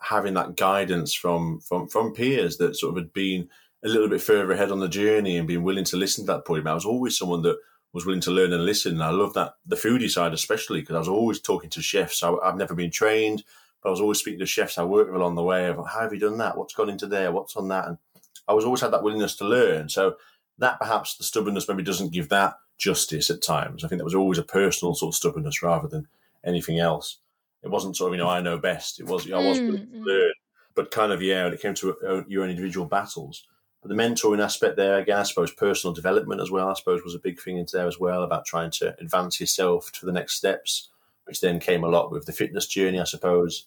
having 0.00 0.34
that 0.34 0.56
guidance 0.56 1.14
from 1.14 1.60
from 1.60 1.86
from 1.86 2.12
peers 2.12 2.56
that 2.56 2.74
sort 2.76 2.90
of 2.90 2.96
had 2.96 3.12
been 3.12 3.48
a 3.84 3.88
little 3.88 4.08
bit 4.08 4.20
further 4.20 4.52
ahead 4.52 4.70
on 4.70 4.80
the 4.80 4.88
journey 4.88 5.36
and 5.36 5.48
being 5.48 5.62
willing 5.62 5.84
to 5.84 5.96
listen 5.96 6.26
to 6.26 6.32
that 6.32 6.46
point. 6.46 6.66
I 6.66 6.74
was 6.74 6.84
always 6.84 7.16
someone 7.16 7.42
that 7.42 7.58
was 7.92 8.06
willing 8.06 8.20
to 8.22 8.30
learn 8.30 8.52
and 8.52 8.64
listen. 8.64 8.92
And 8.92 9.02
I 9.02 9.10
love 9.10 9.34
that 9.34 9.54
the 9.66 9.76
foodie 9.76 10.10
side, 10.10 10.32
especially 10.32 10.80
because 10.80 10.94
I 10.94 11.00
was 11.00 11.08
always 11.08 11.40
talking 11.40 11.70
to 11.70 11.82
chefs. 11.82 12.22
I, 12.22 12.32
have 12.44 12.56
never 12.56 12.74
been 12.74 12.90
trained. 12.90 13.42
But 13.82 13.88
I 13.88 13.92
was 13.92 14.00
always 14.00 14.18
speaking 14.18 14.40
to 14.40 14.46
chefs 14.46 14.76
I 14.76 14.84
worked 14.84 15.10
with 15.10 15.20
along 15.20 15.36
the 15.36 15.42
way 15.42 15.66
of 15.66 15.76
how 15.76 16.00
have 16.00 16.12
you 16.12 16.20
done 16.20 16.38
that? 16.38 16.56
What's 16.56 16.74
gone 16.74 16.90
into 16.90 17.06
there? 17.06 17.32
What's 17.32 17.56
on 17.56 17.68
that? 17.68 17.88
And 17.88 17.98
I 18.46 18.52
was 18.52 18.64
always 18.64 18.82
had 18.82 18.92
that 18.92 19.02
willingness 19.02 19.36
to 19.36 19.46
learn. 19.46 19.88
So 19.88 20.16
that 20.58 20.78
perhaps 20.78 21.16
the 21.16 21.24
stubbornness 21.24 21.68
maybe 21.68 21.82
doesn't 21.82 22.12
give 22.12 22.28
that 22.28 22.56
justice 22.76 23.30
at 23.30 23.42
times. 23.42 23.82
I 23.82 23.88
think 23.88 23.98
that 23.98 24.04
was 24.04 24.14
always 24.14 24.38
a 24.38 24.42
personal 24.42 24.94
sort 24.94 25.14
of 25.14 25.16
stubbornness 25.16 25.62
rather 25.62 25.88
than 25.88 26.08
anything 26.44 26.78
else. 26.78 27.18
It 27.62 27.70
wasn't 27.70 27.96
sort 27.96 28.10
of, 28.10 28.14
you 28.18 28.22
know, 28.22 28.28
I 28.28 28.40
know 28.40 28.58
best. 28.58 29.00
It 29.00 29.06
was, 29.06 29.30
I 29.30 29.36
was 29.36 29.60
willing 29.60 29.86
to 29.86 29.86
mm, 29.86 30.00
mm. 30.00 30.04
learn, 30.04 30.32
but 30.74 30.90
kind 30.90 31.12
of, 31.12 31.22
yeah, 31.22 31.44
when 31.44 31.54
it 31.54 31.60
came 31.60 31.74
to 31.74 31.96
uh, 32.06 32.22
your 32.26 32.44
own 32.44 32.50
individual 32.50 32.86
battles. 32.86 33.46
But 33.82 33.88
the 33.88 33.94
mentoring 33.94 34.42
aspect 34.42 34.76
there, 34.76 34.98
again, 34.98 35.18
I 35.18 35.22
suppose 35.22 35.52
personal 35.52 35.94
development 35.94 36.40
as 36.40 36.50
well, 36.50 36.68
I 36.68 36.74
suppose 36.74 37.02
was 37.02 37.14
a 37.14 37.20
big 37.20 37.40
thing 37.40 37.56
into 37.56 37.76
there 37.76 37.86
as 37.86 37.98
well 37.98 38.22
about 38.22 38.44
trying 38.44 38.70
to 38.72 38.94
advance 39.00 39.40
yourself 39.40 39.90
to 39.92 40.06
the 40.06 40.12
next 40.12 40.36
steps 40.36 40.90
which 41.30 41.40
then 41.40 41.60
came 41.60 41.84
a 41.84 41.88
lot 41.88 42.10
with 42.10 42.26
the 42.26 42.32
fitness 42.32 42.66
journey, 42.66 42.98
I 42.98 43.04
suppose. 43.04 43.66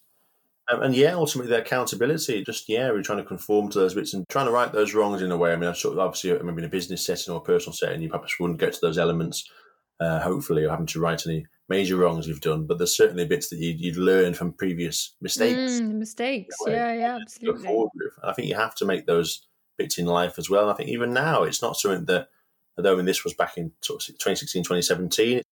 Um, 0.70 0.82
and 0.82 0.94
yeah, 0.94 1.14
ultimately 1.14 1.50
the 1.50 1.62
accountability, 1.62 2.44
just 2.44 2.68
yeah, 2.68 2.90
we're 2.90 3.02
trying 3.02 3.18
to 3.18 3.24
conform 3.24 3.70
to 3.70 3.78
those 3.78 3.94
bits 3.94 4.12
and 4.12 4.28
trying 4.28 4.44
to 4.44 4.52
right 4.52 4.70
those 4.70 4.92
wrongs 4.92 5.22
in 5.22 5.32
a 5.32 5.36
way. 5.38 5.50
I 5.50 5.56
mean, 5.56 5.70
I 5.70 5.72
sort 5.72 5.94
of 5.94 5.98
obviously, 5.98 6.38
maybe 6.42 6.58
in 6.58 6.66
a 6.66 6.68
business 6.68 7.06
setting 7.06 7.32
or 7.32 7.38
a 7.38 7.44
personal 7.44 7.72
setting, 7.72 8.02
you 8.02 8.10
perhaps 8.10 8.38
wouldn't 8.38 8.60
get 8.60 8.74
to 8.74 8.80
those 8.82 8.98
elements, 8.98 9.50
uh, 9.98 10.20
hopefully, 10.20 10.64
or 10.64 10.70
having 10.70 10.84
to 10.84 11.00
right 11.00 11.26
any 11.26 11.46
major 11.70 11.96
wrongs 11.96 12.28
you've 12.28 12.42
done. 12.42 12.66
But 12.66 12.76
there's 12.76 12.94
certainly 12.94 13.24
bits 13.24 13.48
that 13.48 13.58
you'd, 13.58 13.80
you'd 13.80 13.96
learn 13.96 14.34
from 14.34 14.52
previous 14.52 15.14
mistakes. 15.22 15.80
Mm, 15.80 15.94
mistakes, 15.94 16.54
yeah, 16.66 16.92
yeah, 16.92 17.18
absolutely. 17.22 17.86
I 18.22 18.34
think 18.34 18.48
you 18.48 18.56
have 18.56 18.74
to 18.74 18.84
make 18.84 19.06
those 19.06 19.46
bits 19.76 19.98
in 19.98 20.06
life 20.06 20.38
as 20.38 20.48
well. 20.48 20.62
And 20.62 20.70
I 20.70 20.74
think 20.74 20.90
even 20.90 21.12
now, 21.12 21.42
it's 21.42 21.62
not 21.62 21.76
something 21.76 22.06
that, 22.06 22.28
although 22.76 22.94
I 22.94 22.96
mean, 22.96 23.04
this 23.04 23.24
was 23.24 23.34
back 23.34 23.56
in 23.56 23.72
sort 23.80 24.00
2016, 24.00 24.62
2017, 24.62 25.42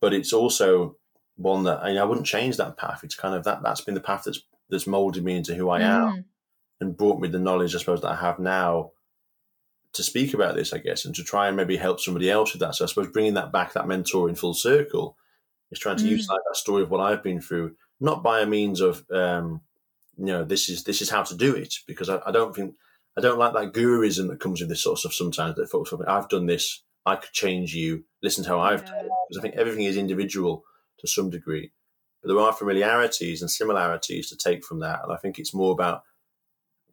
but 0.00 0.12
it's 0.12 0.32
also 0.32 0.96
one 1.36 1.64
that 1.64 1.82
I, 1.82 1.88
mean, 1.88 1.98
I 1.98 2.04
wouldn't 2.04 2.26
change 2.26 2.56
that 2.56 2.76
path. 2.76 3.00
It's 3.02 3.14
kind 3.14 3.34
of 3.34 3.44
that 3.44 3.62
that's 3.62 3.80
been 3.80 3.94
the 3.94 4.00
path 4.00 4.24
that's 4.24 4.40
that's 4.70 4.86
molded 4.86 5.24
me 5.24 5.36
into 5.36 5.54
who 5.54 5.68
I 5.70 5.80
am 5.80 6.08
mm. 6.08 6.24
and 6.80 6.96
brought 6.96 7.20
me 7.20 7.28
the 7.28 7.38
knowledge, 7.38 7.74
I 7.74 7.78
suppose, 7.78 8.00
that 8.02 8.12
I 8.12 8.16
have 8.16 8.38
now 8.38 8.92
to 9.92 10.02
speak 10.02 10.34
about 10.34 10.56
this, 10.56 10.72
I 10.72 10.78
guess, 10.78 11.04
and 11.04 11.14
to 11.14 11.22
try 11.22 11.48
and 11.48 11.56
maybe 11.56 11.76
help 11.76 12.00
somebody 12.00 12.30
else 12.30 12.52
with 12.52 12.60
that. 12.60 12.74
So 12.74 12.84
I 12.84 12.88
suppose 12.88 13.08
bringing 13.08 13.34
that 13.34 13.52
back, 13.52 13.72
that 13.72 13.86
mentor 13.86 14.28
in 14.28 14.34
full 14.34 14.54
circle, 14.54 15.16
is 15.70 15.78
trying 15.78 15.96
to 15.98 16.04
mm. 16.04 16.10
use 16.10 16.28
like 16.28 16.40
that 16.46 16.56
story 16.56 16.82
of 16.82 16.90
what 16.90 17.00
I've 17.00 17.22
been 17.22 17.40
through, 17.40 17.76
not 18.00 18.22
by 18.22 18.40
a 18.40 18.46
means 18.46 18.80
of, 18.80 19.04
um, 19.10 19.60
you 20.16 20.26
know, 20.26 20.44
this 20.44 20.68
is 20.68 20.84
this 20.84 21.00
is 21.00 21.10
how 21.10 21.22
to 21.22 21.36
do 21.36 21.54
it, 21.54 21.74
because 21.86 22.08
I, 22.08 22.20
I 22.26 22.32
don't 22.32 22.54
think 22.54 22.74
I 23.16 23.20
don't 23.20 23.38
like 23.38 23.52
that 23.54 23.72
guruism 23.72 24.28
that 24.28 24.40
comes 24.40 24.60
with 24.60 24.68
this 24.68 24.82
sort 24.82 24.94
of 24.94 25.00
stuff 25.00 25.14
sometimes. 25.14 25.56
That 25.56 25.70
folks, 25.70 25.92
I've 26.06 26.28
done 26.28 26.46
this, 26.46 26.82
I 27.06 27.16
could 27.16 27.32
change 27.32 27.74
you. 27.74 28.04
Listen 28.22 28.44
to 28.44 28.50
how 28.50 28.60
I've 28.60 28.82
yeah. 28.82 28.90
done 28.90 29.04
it, 29.06 29.10
because 29.28 29.38
I 29.38 29.42
think 29.42 29.54
everything 29.54 29.84
is 29.84 29.96
individual 29.96 30.64
to 30.98 31.06
some 31.06 31.30
degree. 31.30 31.72
But 32.22 32.28
there 32.28 32.40
are 32.40 32.52
familiarities 32.52 33.42
and 33.42 33.50
similarities 33.50 34.30
to 34.30 34.36
take 34.36 34.64
from 34.64 34.80
that. 34.80 35.00
And 35.02 35.12
I 35.12 35.16
think 35.16 35.38
it's 35.38 35.54
more 35.54 35.72
about 35.72 36.02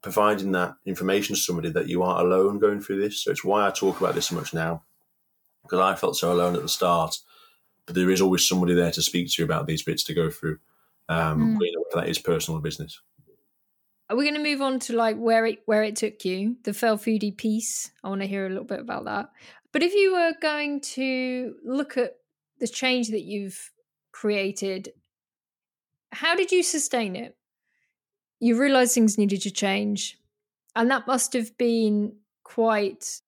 providing 0.01 0.51
that 0.51 0.75
information 0.85 1.35
to 1.35 1.41
somebody 1.41 1.69
that 1.71 1.87
you 1.87 2.03
aren't 2.03 2.27
alone 2.27 2.59
going 2.59 2.81
through 2.81 3.01
this. 3.01 3.23
So 3.23 3.31
it's 3.31 3.43
why 3.43 3.65
I 3.65 3.71
talk 3.71 4.01
about 4.01 4.15
this 4.15 4.27
so 4.27 4.35
much 4.35 4.53
now, 4.53 4.83
because 5.63 5.79
I 5.79 5.95
felt 5.95 6.17
so 6.17 6.33
alone 6.33 6.55
at 6.55 6.61
the 6.61 6.69
start. 6.69 7.17
But 7.85 7.95
there 7.95 8.11
is 8.11 8.21
always 8.21 8.47
somebody 8.47 8.73
there 8.73 8.91
to 8.91 9.01
speak 9.01 9.31
to 9.31 9.41
you 9.41 9.45
about 9.45 9.67
these 9.67 9.83
bits 9.83 10.03
to 10.03 10.13
go 10.13 10.29
through, 10.29 10.59
um, 11.09 11.57
mm. 11.57 11.59
whether 11.59 12.03
that 12.03 12.09
is 12.09 12.19
personal 12.19 12.59
or 12.59 12.61
business. 12.61 12.99
Are 14.11 14.17
we 14.17 14.25
going 14.25 14.35
to 14.35 14.43
move 14.43 14.61
on 14.61 14.79
to 14.79 14.93
like 14.93 15.15
where 15.15 15.45
it 15.45 15.59
where 15.65 15.83
it 15.83 15.95
took 15.95 16.25
you, 16.25 16.57
the 16.63 16.73
fell 16.73 16.97
foodie 16.97 17.35
piece? 17.35 17.91
I 18.03 18.09
want 18.09 18.19
to 18.19 18.27
hear 18.27 18.45
a 18.45 18.49
little 18.49 18.65
bit 18.65 18.81
about 18.81 19.05
that. 19.05 19.29
But 19.71 19.83
if 19.83 19.93
you 19.93 20.11
were 20.11 20.33
going 20.41 20.81
to 20.81 21.55
look 21.63 21.95
at 21.95 22.17
the 22.59 22.67
change 22.67 23.07
that 23.11 23.21
you've 23.21 23.71
created, 24.11 24.91
how 26.11 26.35
did 26.35 26.51
you 26.51 26.61
sustain 26.61 27.15
it? 27.15 27.37
You 28.41 28.59
realized 28.59 28.93
things 28.93 29.17
needed 29.17 29.43
to 29.43 29.51
change. 29.51 30.19
And 30.75 30.91
that 30.91 31.07
must 31.07 31.31
have 31.31 31.57
been 31.57 32.17
quite 32.43 33.21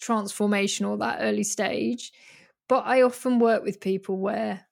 transformational, 0.00 1.00
that 1.00 1.18
early 1.22 1.42
stage. 1.42 2.12
But 2.68 2.86
I 2.86 3.02
often 3.02 3.40
work 3.40 3.64
with 3.64 3.80
people 3.80 4.16
where, 4.16 4.66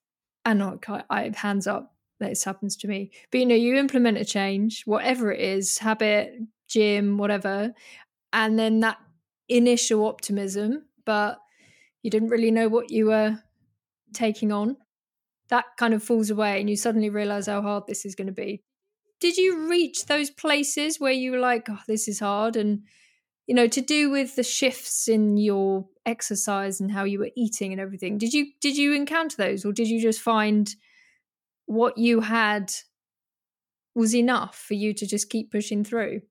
and 0.44 0.62
I, 0.62 1.02
I 1.10 1.22
have 1.24 1.34
hands 1.34 1.66
up, 1.66 1.96
this 2.18 2.44
happens 2.44 2.76
to 2.76 2.88
me. 2.88 3.10
But 3.30 3.38
you 3.38 3.46
know, 3.46 3.54
you 3.54 3.76
implement 3.76 4.18
a 4.18 4.24
change, 4.24 4.82
whatever 4.84 5.32
it 5.32 5.40
is, 5.40 5.78
habit, 5.78 6.34
gym, 6.68 7.18
whatever, 7.18 7.72
and 8.32 8.58
then 8.58 8.80
that 8.80 8.98
initial 9.48 10.06
optimism, 10.06 10.84
but 11.04 11.38
you 12.02 12.10
didn't 12.10 12.28
really 12.28 12.50
know 12.50 12.68
what 12.68 12.90
you 12.90 13.06
were 13.06 13.38
taking 14.12 14.52
on 14.52 14.76
that 15.48 15.64
kind 15.76 15.94
of 15.94 16.02
falls 16.02 16.30
away 16.30 16.60
and 16.60 16.68
you 16.68 16.76
suddenly 16.76 17.10
realize 17.10 17.46
how 17.46 17.62
hard 17.62 17.84
this 17.86 18.04
is 18.04 18.14
going 18.14 18.26
to 18.26 18.32
be. 18.32 18.62
Did 19.20 19.36
you 19.36 19.68
reach 19.68 20.06
those 20.06 20.30
places 20.30 21.00
where 21.00 21.12
you 21.12 21.32
were 21.32 21.38
like, 21.38 21.68
oh, 21.68 21.80
this 21.88 22.06
is 22.06 22.20
hard? 22.20 22.54
And, 22.54 22.82
you 23.46 23.54
know, 23.54 23.66
to 23.66 23.80
do 23.80 24.10
with 24.10 24.36
the 24.36 24.42
shifts 24.42 25.08
in 25.08 25.36
your 25.36 25.86
exercise 26.06 26.80
and 26.80 26.92
how 26.92 27.04
you 27.04 27.18
were 27.18 27.30
eating 27.36 27.72
and 27.72 27.80
everything, 27.80 28.18
did 28.18 28.32
you 28.32 28.46
did 28.60 28.76
you 28.76 28.94
encounter 28.94 29.36
those 29.36 29.64
or 29.64 29.72
did 29.72 29.88
you 29.88 30.00
just 30.00 30.20
find 30.20 30.76
what 31.68 31.96
you 31.96 32.20
had 32.20 32.72
was 33.94 34.14
enough 34.14 34.56
for 34.56 34.74
you 34.74 34.92
to 34.94 35.06
just 35.06 35.30
keep 35.30 35.52
pushing 35.52 35.84
through? 35.84 36.22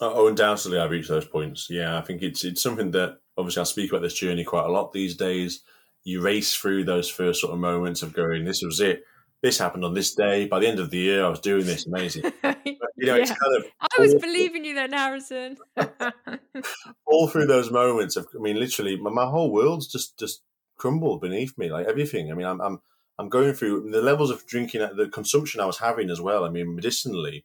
Uh, 0.00 0.12
oh, 0.12 0.28
undoubtedly, 0.28 0.78
I 0.78 0.84
reached 0.84 1.08
those 1.08 1.26
points. 1.26 1.66
Yeah, 1.68 1.98
I 1.98 2.02
think 2.02 2.22
it's 2.22 2.44
it's 2.44 2.62
something 2.62 2.92
that 2.92 3.18
obviously 3.36 3.62
I 3.62 3.64
speak 3.64 3.90
about 3.90 4.02
this 4.02 4.14
journey 4.14 4.44
quite 4.44 4.66
a 4.66 4.70
lot 4.70 4.92
these 4.92 5.16
days 5.16 5.62
you 6.06 6.20
race 6.22 6.54
through 6.54 6.84
those 6.84 7.10
first 7.10 7.40
sort 7.40 7.52
of 7.52 7.58
moments 7.58 8.00
of 8.00 8.14
going, 8.14 8.44
this 8.44 8.62
was 8.62 8.80
it. 8.80 9.02
this 9.42 9.58
happened 9.58 9.84
on 9.84 9.92
this 9.92 10.14
day. 10.14 10.46
By 10.46 10.60
the 10.60 10.68
end 10.68 10.78
of 10.78 10.90
the 10.90 10.98
year, 10.98 11.24
I 11.24 11.28
was 11.28 11.40
doing 11.40 11.66
this. 11.66 11.86
Amazing. 11.86 12.32
But, 12.78 12.90
you 12.96 13.06
know, 13.06 13.16
yeah. 13.16 13.22
it's 13.22 13.30
kind 13.30 13.56
of. 13.56 13.64
I 13.80 14.00
was 14.00 14.14
believing 14.14 14.64
you 14.64 14.74
then, 14.74 14.92
Harrison. 14.92 15.56
all 17.06 17.28
through 17.28 17.46
those 17.46 17.70
moments 17.70 18.16
of, 18.16 18.26
I 18.34 18.38
mean, 18.38 18.58
literally, 18.58 18.96
my, 18.96 19.10
my, 19.10 19.26
whole 19.26 19.52
world's 19.52 19.86
just 19.86 20.18
just 20.18 20.42
crumbled 20.76 21.20
beneath 21.20 21.56
me, 21.56 21.70
like 21.70 21.86
everything. 21.86 22.30
I 22.30 22.34
mean, 22.34 22.46
I'm 22.46 22.60
I'm 22.60 22.80
I'm 23.18 23.28
going 23.28 23.54
through 23.54 23.90
the 23.90 24.02
levels 24.02 24.30
of 24.30 24.46
drinking, 24.46 24.80
the 24.94 25.08
consumption 25.08 25.60
I 25.60 25.66
was 25.66 25.78
having 25.78 26.10
as 26.10 26.20
well. 26.20 26.44
I 26.44 26.50
mean, 26.50 26.74
medicinally, 26.74 27.44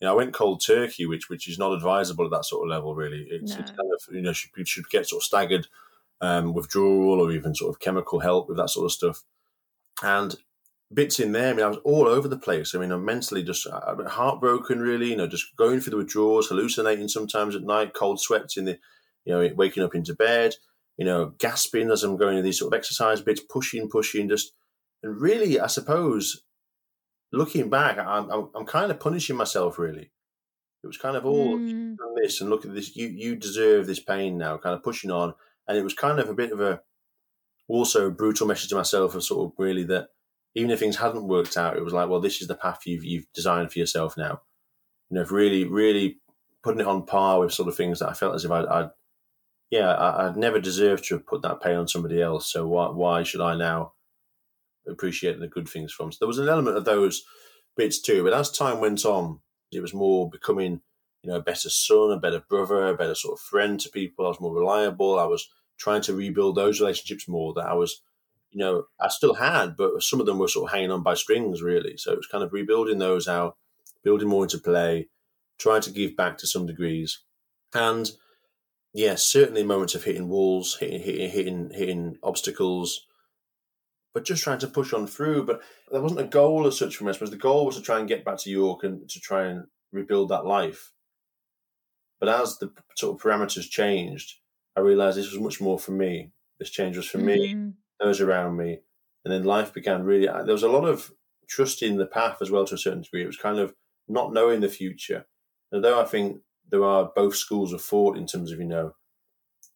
you 0.00 0.06
know, 0.06 0.12
I 0.12 0.16
went 0.16 0.32
cold 0.32 0.62
turkey, 0.64 1.06
which 1.06 1.28
which 1.28 1.48
is 1.48 1.58
not 1.58 1.72
advisable 1.72 2.24
at 2.24 2.30
that 2.30 2.46
sort 2.46 2.64
of 2.64 2.70
level. 2.70 2.94
Really, 2.94 3.26
it's, 3.30 3.52
no. 3.52 3.58
it's 3.58 3.70
kind 3.70 3.90
of 3.92 4.14
you 4.14 4.22
know 4.22 4.32
should 4.32 4.66
should 4.66 4.88
get 4.88 5.06
sort 5.06 5.20
of 5.20 5.24
staggered 5.24 5.66
um, 6.20 6.54
withdrawal 6.54 7.20
or 7.20 7.32
even 7.32 7.54
sort 7.54 7.74
of 7.74 7.80
chemical 7.80 8.20
help 8.20 8.48
with 8.48 8.56
that 8.56 8.70
sort 8.70 8.86
of 8.86 8.92
stuff. 8.92 9.22
And 10.02 10.36
bits 10.92 11.20
in 11.20 11.32
there. 11.32 11.50
I 11.50 11.52
mean, 11.52 11.64
I 11.64 11.68
was 11.68 11.78
all 11.84 12.08
over 12.08 12.28
the 12.28 12.38
place. 12.38 12.74
I 12.74 12.78
mean, 12.78 12.90
I'm 12.90 13.04
mentally 13.04 13.42
just 13.42 13.66
I'm 13.70 14.04
heartbroken, 14.06 14.80
really. 14.80 15.10
You 15.10 15.16
know, 15.16 15.26
just 15.26 15.54
going 15.56 15.80
through 15.80 15.92
the 15.92 15.96
withdrawals, 15.98 16.48
hallucinating 16.48 17.08
sometimes 17.08 17.54
at 17.54 17.62
night, 17.62 17.94
cold 17.94 18.20
sweats 18.20 18.56
in 18.56 18.64
the, 18.64 18.78
you 19.24 19.32
know, 19.32 19.54
waking 19.54 19.82
up 19.82 19.94
into 19.94 20.14
bed. 20.14 20.54
You 20.96 21.06
know, 21.06 21.32
gasping 21.38 21.90
as 21.90 22.02
I'm 22.02 22.16
going 22.16 22.36
to 22.36 22.42
these 22.42 22.58
sort 22.58 22.74
of 22.74 22.78
exercise 22.78 23.22
bits, 23.22 23.40
pushing, 23.40 23.88
pushing, 23.88 24.28
just 24.28 24.52
and 25.02 25.20
really, 25.20 25.58
I 25.58 25.66
suppose, 25.66 26.42
looking 27.32 27.70
back, 27.70 27.98
I'm 27.98 28.30
I'm, 28.30 28.48
I'm 28.54 28.66
kind 28.66 28.90
of 28.90 29.00
punishing 29.00 29.36
myself. 29.36 29.78
Really, 29.78 30.10
it 30.82 30.86
was 30.86 30.98
kind 30.98 31.16
of 31.16 31.24
all 31.24 31.58
mm. 31.58 31.96
this 32.22 32.40
and 32.40 32.50
look 32.50 32.64
at 32.64 32.74
this. 32.74 32.96
You 32.96 33.08
you 33.08 33.36
deserve 33.36 33.86
this 33.86 34.00
pain 34.00 34.38
now. 34.38 34.58
Kind 34.58 34.74
of 34.74 34.82
pushing 34.82 35.10
on, 35.10 35.34
and 35.68 35.78
it 35.78 35.84
was 35.84 35.94
kind 35.94 36.18
of 36.18 36.28
a 36.28 36.34
bit 36.34 36.52
of 36.52 36.60
a 36.60 36.80
also 37.68 38.08
a 38.08 38.10
brutal 38.10 38.46
message 38.46 38.68
to 38.70 38.76
myself 38.76 39.14
of 39.14 39.22
sort 39.22 39.46
of 39.46 39.52
really 39.58 39.84
that 39.84 40.08
even 40.54 40.70
if 40.70 40.80
things 40.80 40.96
hadn't 40.96 41.28
worked 41.28 41.56
out, 41.56 41.76
it 41.76 41.84
was 41.84 41.92
like, 41.92 42.08
well, 42.08 42.20
this 42.20 42.42
is 42.42 42.48
the 42.48 42.54
path 42.54 42.80
you've 42.86 43.04
you've 43.04 43.26
designed 43.32 43.72
for 43.72 43.78
yourself 43.78 44.16
now. 44.16 44.40
You 45.10 45.16
know, 45.16 45.24
really, 45.24 45.64
really 45.64 46.18
putting 46.62 46.80
it 46.80 46.86
on 46.86 47.06
par 47.06 47.40
with 47.40 47.54
sort 47.54 47.68
of 47.68 47.76
things 47.76 48.00
that 48.00 48.10
I 48.10 48.12
felt 48.12 48.34
as 48.34 48.44
if 48.44 48.50
I'd, 48.50 48.66
I'd 48.66 48.90
yeah, 49.70 49.92
I, 49.92 50.26
would 50.26 50.36
never 50.36 50.60
deserved 50.60 51.04
to 51.04 51.14
have 51.14 51.26
put 51.26 51.42
that 51.42 51.62
pain 51.62 51.76
on 51.76 51.88
somebody 51.88 52.20
else. 52.20 52.52
So 52.52 52.66
why 52.66 52.88
why 52.88 53.22
should 53.22 53.40
I 53.40 53.56
now 53.56 53.92
appreciate 54.88 55.38
the 55.38 55.48
good 55.48 55.68
things 55.68 55.92
from? 55.92 56.12
So 56.12 56.18
there 56.20 56.28
was 56.28 56.38
an 56.38 56.48
element 56.48 56.76
of 56.76 56.84
those 56.84 57.22
bits 57.76 58.00
too. 58.00 58.22
But 58.24 58.32
as 58.32 58.50
time 58.50 58.80
went 58.80 59.04
on, 59.04 59.40
it 59.72 59.80
was 59.80 59.94
more 59.94 60.28
becoming, 60.28 60.80
you 61.22 61.30
know, 61.30 61.36
a 61.36 61.42
better 61.42 61.70
son, 61.70 62.10
a 62.10 62.18
better 62.18 62.42
brother, 62.48 62.88
a 62.88 62.96
better 62.96 63.14
sort 63.14 63.38
of 63.38 63.40
friend 63.40 63.78
to 63.80 63.90
people. 63.90 64.26
I 64.26 64.30
was 64.30 64.40
more 64.40 64.54
reliable. 64.54 65.18
I 65.18 65.24
was 65.24 65.48
trying 65.78 66.02
to 66.02 66.14
rebuild 66.14 66.56
those 66.56 66.80
relationships 66.80 67.28
more. 67.28 67.54
That 67.54 67.66
I 67.66 67.74
was 67.74 68.02
you 68.50 68.58
know, 68.58 68.84
I 69.00 69.08
still 69.08 69.34
had, 69.34 69.76
but 69.76 70.02
some 70.02 70.20
of 70.20 70.26
them 70.26 70.38
were 70.38 70.48
sort 70.48 70.68
of 70.68 70.74
hanging 70.74 70.90
on 70.90 71.02
by 71.02 71.14
strings, 71.14 71.62
really. 71.62 71.96
So 71.96 72.12
it 72.12 72.16
was 72.16 72.26
kind 72.26 72.42
of 72.42 72.52
rebuilding 72.52 72.98
those 72.98 73.28
out, 73.28 73.56
building 74.02 74.28
more 74.28 74.44
into 74.44 74.58
play, 74.58 75.08
trying 75.58 75.82
to 75.82 75.90
give 75.90 76.16
back 76.16 76.38
to 76.38 76.46
some 76.46 76.66
degrees. 76.66 77.22
And 77.74 78.10
yes, 78.92 78.94
yeah, 78.94 79.14
certainly 79.14 79.62
moments 79.62 79.94
of 79.94 80.04
hitting 80.04 80.28
walls, 80.28 80.76
hitting, 80.80 81.00
hitting, 81.00 81.30
hitting, 81.30 81.70
hitting 81.72 82.16
obstacles, 82.22 83.06
but 84.14 84.24
just 84.24 84.42
trying 84.42 84.58
to 84.58 84.68
push 84.68 84.92
on 84.92 85.06
through. 85.06 85.44
But 85.44 85.60
there 85.90 86.00
wasn't 86.00 86.20
a 86.20 86.24
goal 86.24 86.66
as 86.66 86.78
such 86.78 86.96
for 86.96 87.04
me. 87.04 87.10
I 87.10 87.12
suppose 87.12 87.30
the 87.30 87.36
goal 87.36 87.66
was 87.66 87.76
to 87.76 87.82
try 87.82 87.98
and 87.98 88.08
get 88.08 88.24
back 88.24 88.38
to 88.38 88.50
York 88.50 88.84
and 88.84 89.08
to 89.08 89.20
try 89.20 89.46
and 89.46 89.66
rebuild 89.92 90.28
that 90.30 90.46
life. 90.46 90.92
But 92.18 92.28
as 92.28 92.58
the 92.58 92.72
sort 92.96 93.16
of 93.16 93.22
parameters 93.22 93.68
changed, 93.70 94.36
I 94.76 94.80
realized 94.80 95.16
this 95.16 95.32
was 95.32 95.40
much 95.40 95.60
more 95.60 95.78
for 95.78 95.92
me. 95.92 96.32
This 96.58 96.70
change 96.70 96.96
was 96.96 97.08
for 97.08 97.18
mm. 97.18 97.24
me 97.24 97.72
those 98.00 98.20
around 98.20 98.56
me. 98.56 98.80
And 99.24 99.32
then 99.32 99.44
life 99.44 99.72
began 99.72 100.04
really, 100.04 100.26
there 100.26 100.54
was 100.54 100.62
a 100.62 100.68
lot 100.68 100.86
of 100.86 101.12
trusting 101.48 101.96
the 101.96 102.06
path 102.06 102.38
as 102.40 102.50
well 102.50 102.64
to 102.64 102.74
a 102.74 102.78
certain 102.78 103.02
degree. 103.02 103.22
It 103.22 103.26
was 103.26 103.36
kind 103.36 103.58
of 103.58 103.74
not 104.08 104.32
knowing 104.32 104.60
the 104.60 104.68
future. 104.68 105.26
Although 105.72 106.00
I 106.00 106.04
think 106.04 106.40
there 106.70 106.84
are 106.84 107.10
both 107.14 107.36
schools 107.36 107.72
of 107.72 107.82
thought 107.82 108.16
in 108.16 108.26
terms 108.26 108.52
of, 108.52 108.58
you 108.58 108.66
know, 108.66 108.94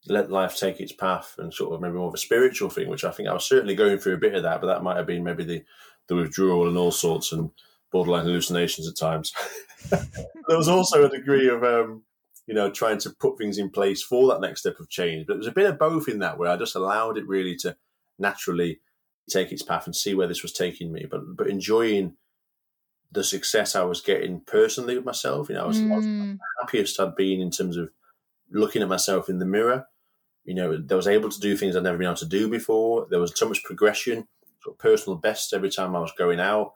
let 0.09 0.31
life 0.31 0.57
take 0.57 0.81
its 0.81 0.93
path 0.93 1.35
and 1.39 1.53
sort 1.53 1.75
of 1.75 1.81
maybe 1.81 1.95
more 1.95 2.09
of 2.09 2.15
a 2.15 2.19
spiritual 2.19 2.69
thing, 2.69 2.89
which 2.89 3.05
I 3.05 3.11
think 3.11 3.29
I 3.29 3.33
was 3.33 3.45
certainly 3.45 3.75
going 3.75 3.99
through 3.99 4.15
a 4.15 4.19
bit 4.19 4.35
of 4.35 4.43
that, 4.43 4.61
but 4.61 4.67
that 4.67 4.83
might 4.83 4.97
have 4.97 5.07
been 5.07 5.25
maybe 5.25 5.45
the, 5.45 5.65
the 6.09 6.15
withdrawal 6.15 6.69
and 6.69 6.77
all 6.77 6.91
sorts 6.91 7.33
and 7.33 7.51
borderline 7.91 8.25
hallucinations 8.25 8.89
at 8.89 8.97
times. 8.97 9.33
there 9.91 10.59
was 10.59 10.69
also 10.69 11.05
a 11.05 11.09
degree 11.11 11.49
of, 11.49 11.65
um, 11.65 12.03
you 12.47 12.55
know, 12.55 12.71
trying 12.71 12.99
to 12.99 13.11
put 13.11 13.39
things 13.39 13.57
in 13.57 13.71
place 13.71 14.03
for 14.03 14.29
that 14.29 14.41
next 14.41 14.61
step 14.61 14.79
of 14.79 14.91
change. 14.91 15.27
But 15.27 15.35
it 15.35 15.39
was 15.39 15.47
a 15.47 15.53
bit 15.53 15.71
of 15.71 15.79
both 15.79 16.09
in 16.09 16.19
that 16.19 16.39
where 16.39 16.51
I 16.51 16.57
just 16.57 16.77
allowed 16.77 17.17
it 17.17 17.27
really 17.27 17.57
to 17.57 17.77
naturally 18.19 18.81
take 19.31 19.53
its 19.53 19.63
path 19.63 19.87
and 19.87 19.97
see 19.97 20.15
where 20.15 20.27
this 20.27 20.43
was 20.43 20.53
taking 20.53 20.93
me. 20.93 21.07
But 21.11 21.37
but 21.37 21.49
enjoying 21.49 22.17
the 23.15 23.25
success 23.25 23.75
I 23.75 23.85
was 23.85 24.01
getting 24.01 24.41
personally 24.41 24.97
with 24.97 25.05
myself. 25.05 25.49
You 25.49 25.55
know, 25.55 25.65
I 25.65 25.67
was, 25.67 25.79
mm. 25.79 25.93
I 25.93 25.97
was 25.97 26.05
mm. 26.05 26.39
happiest 26.61 27.01
I'd 27.01 27.15
been 27.15 27.41
in 27.41 27.51
terms 27.51 27.77
of 27.77 27.91
looking 28.51 28.83
at 28.83 28.89
myself 28.89 29.29
in 29.29 29.39
the 29.39 29.47
mirror. 29.47 29.87
You 30.45 30.55
know, 30.55 30.79
I 30.91 30.95
was 30.95 31.09
able 31.09 31.31
to 31.31 31.41
do 31.41 31.57
things 31.57 31.75
I'd 31.75 31.83
never 31.83 31.97
been 31.97 32.07
able 32.07 32.17
to 32.17 32.27
do 32.27 32.49
before. 32.49 33.07
There 33.11 33.21
was 33.21 33.33
so 33.35 33.49
much 33.49 33.65
progression, 33.65 34.29
sort 34.63 34.75
of 34.75 34.79
personal 34.79 35.19
bests 35.19 35.53
every 35.53 35.71
time 35.71 35.97
I 35.97 36.01
was 36.01 36.13
going 36.17 36.41
out. 36.41 36.73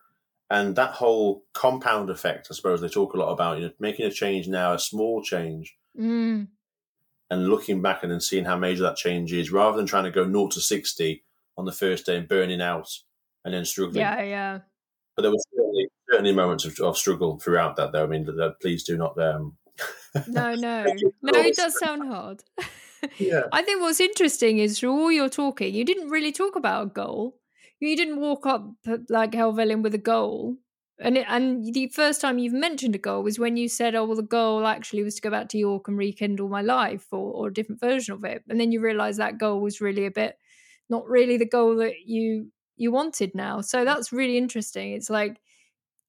And 0.51 0.77
that 0.77 0.93
whole 0.93 1.45
compound 1.53 2.09
effect, 2.09 2.49
I 2.51 2.55
suppose 2.55 2.81
they 2.81 2.89
talk 2.89 3.13
a 3.13 3.19
lot 3.19 3.33
about, 3.33 3.59
you 3.59 3.67
know, 3.67 3.73
making 3.79 4.07
a 4.07 4.11
change 4.11 4.49
now, 4.49 4.73
a 4.73 4.79
small 4.79 5.23
change, 5.23 5.77
mm. 5.99 6.49
and 7.31 7.49
looking 7.49 7.83
back 7.83 8.03
and 8.03 8.11
then 8.11 8.21
seeing 8.21 8.47
how 8.47 8.57
major 8.57 8.83
that 8.85 8.97
change 8.97 9.33
is, 9.33 9.53
rather 9.53 9.77
than 9.77 9.85
trying 9.85 10.05
to 10.05 10.11
go 10.11 10.25
0 10.25 10.49
to 10.49 10.61
60 10.61 11.23
on 11.59 11.67
the 11.67 11.73
first 11.73 12.07
day 12.07 12.17
and 12.17 12.29
burning 12.29 12.63
out 12.63 12.89
and 13.45 13.53
then 13.53 13.67
struggling. 13.67 14.01
Yeah, 14.01 14.23
yeah. 14.23 14.59
But 15.15 15.23
there 15.23 15.31
were 15.31 15.37
certainly, 15.55 15.89
certainly 16.11 16.33
moments 16.33 16.65
of, 16.65 16.81
of 16.81 16.97
struggle 16.97 17.39
throughout 17.39 17.77
that, 17.77 17.93
though. 17.93 18.05
I 18.05 18.07
mean, 18.07 18.27
please 18.63 18.85
do 18.85 18.97
not. 18.97 19.21
Um, 19.21 19.59
no, 20.29 20.55
no, 20.55 20.85
no. 21.23 21.41
It 21.41 21.57
does 21.57 21.79
sound 21.79 22.09
hard. 22.09 22.43
I 23.53 23.63
think 23.63 23.81
what's 23.81 24.01
interesting 24.01 24.59
is 24.59 24.79
through 24.79 24.93
all 24.93 25.13
your 25.13 25.29
talking, 25.29 25.75
you 25.75 25.85
didn't 25.85 26.09
really 26.11 26.33
talk 26.33 26.57
about 26.57 26.83
a 26.87 26.91
goal. 26.91 27.39
You 27.81 27.97
didn't 27.97 28.21
walk 28.21 28.47
up 28.47 28.71
like 29.09 29.33
Helvellyn 29.33 29.83
with 29.83 29.95
a 29.95 29.99
goal. 29.99 30.57
And 31.01 31.17
it, 31.17 31.27
and 31.29 31.73
the 31.73 31.89
first 31.89 32.21
time 32.21 32.39
you've 32.39 32.53
mentioned 32.53 32.97
a 32.97 32.99
goal 32.99 33.23
was 33.23 33.39
when 33.39 33.57
you 33.57 33.69
said, 33.69 33.95
"Oh, 33.95 34.05
well, 34.05 34.17
the 34.17 34.23
goal 34.23 34.67
actually 34.67 35.05
was 35.05 35.15
to 35.15 35.23
go 35.23 35.31
back 35.31 35.49
to 35.51 35.59
York 35.59 35.87
and 35.87 35.97
rekindle 35.97 36.49
my 36.49 36.61
life, 36.61 37.07
or, 37.13 37.33
or 37.33 37.49
a 37.49 37.55
different 37.55 37.81
version 37.81 38.15
of 38.15 38.25
it." 38.25 38.43
And 38.49 38.59
then 38.61 38.73
you 38.73 38.81
realise 38.81 39.17
that 39.17 39.39
goal 39.39 39.61
was 39.61 39.81
really 39.81 40.07
a 40.07 40.11
bit 40.11 40.37
not 40.89 41.07
really 41.07 41.37
the 41.37 41.47
goal 41.47 41.77
that 41.77 42.01
you 42.07 42.51
you 42.77 42.91
wanted 42.91 43.35
now. 43.35 43.61
So 43.61 43.85
that's 43.85 44.13
really 44.13 44.37
interesting. 44.39 44.93
It's 44.93 45.11
like 45.11 45.41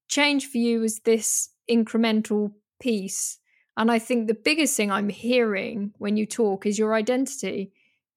change 0.07 0.47
for 0.47 0.57
you 0.57 0.83
is 0.83 1.01
this 1.05 1.49
incremental 1.69 2.53
piece. 2.79 3.38
And 3.79 3.89
I 3.89 3.97
think 3.97 4.27
the 4.27 4.33
biggest 4.33 4.75
thing 4.75 4.91
I'm 4.91 5.07
hearing 5.07 5.93
when 5.99 6.17
you 6.17 6.25
talk 6.25 6.65
is 6.65 6.77
your 6.77 6.93
identity, 6.93 7.71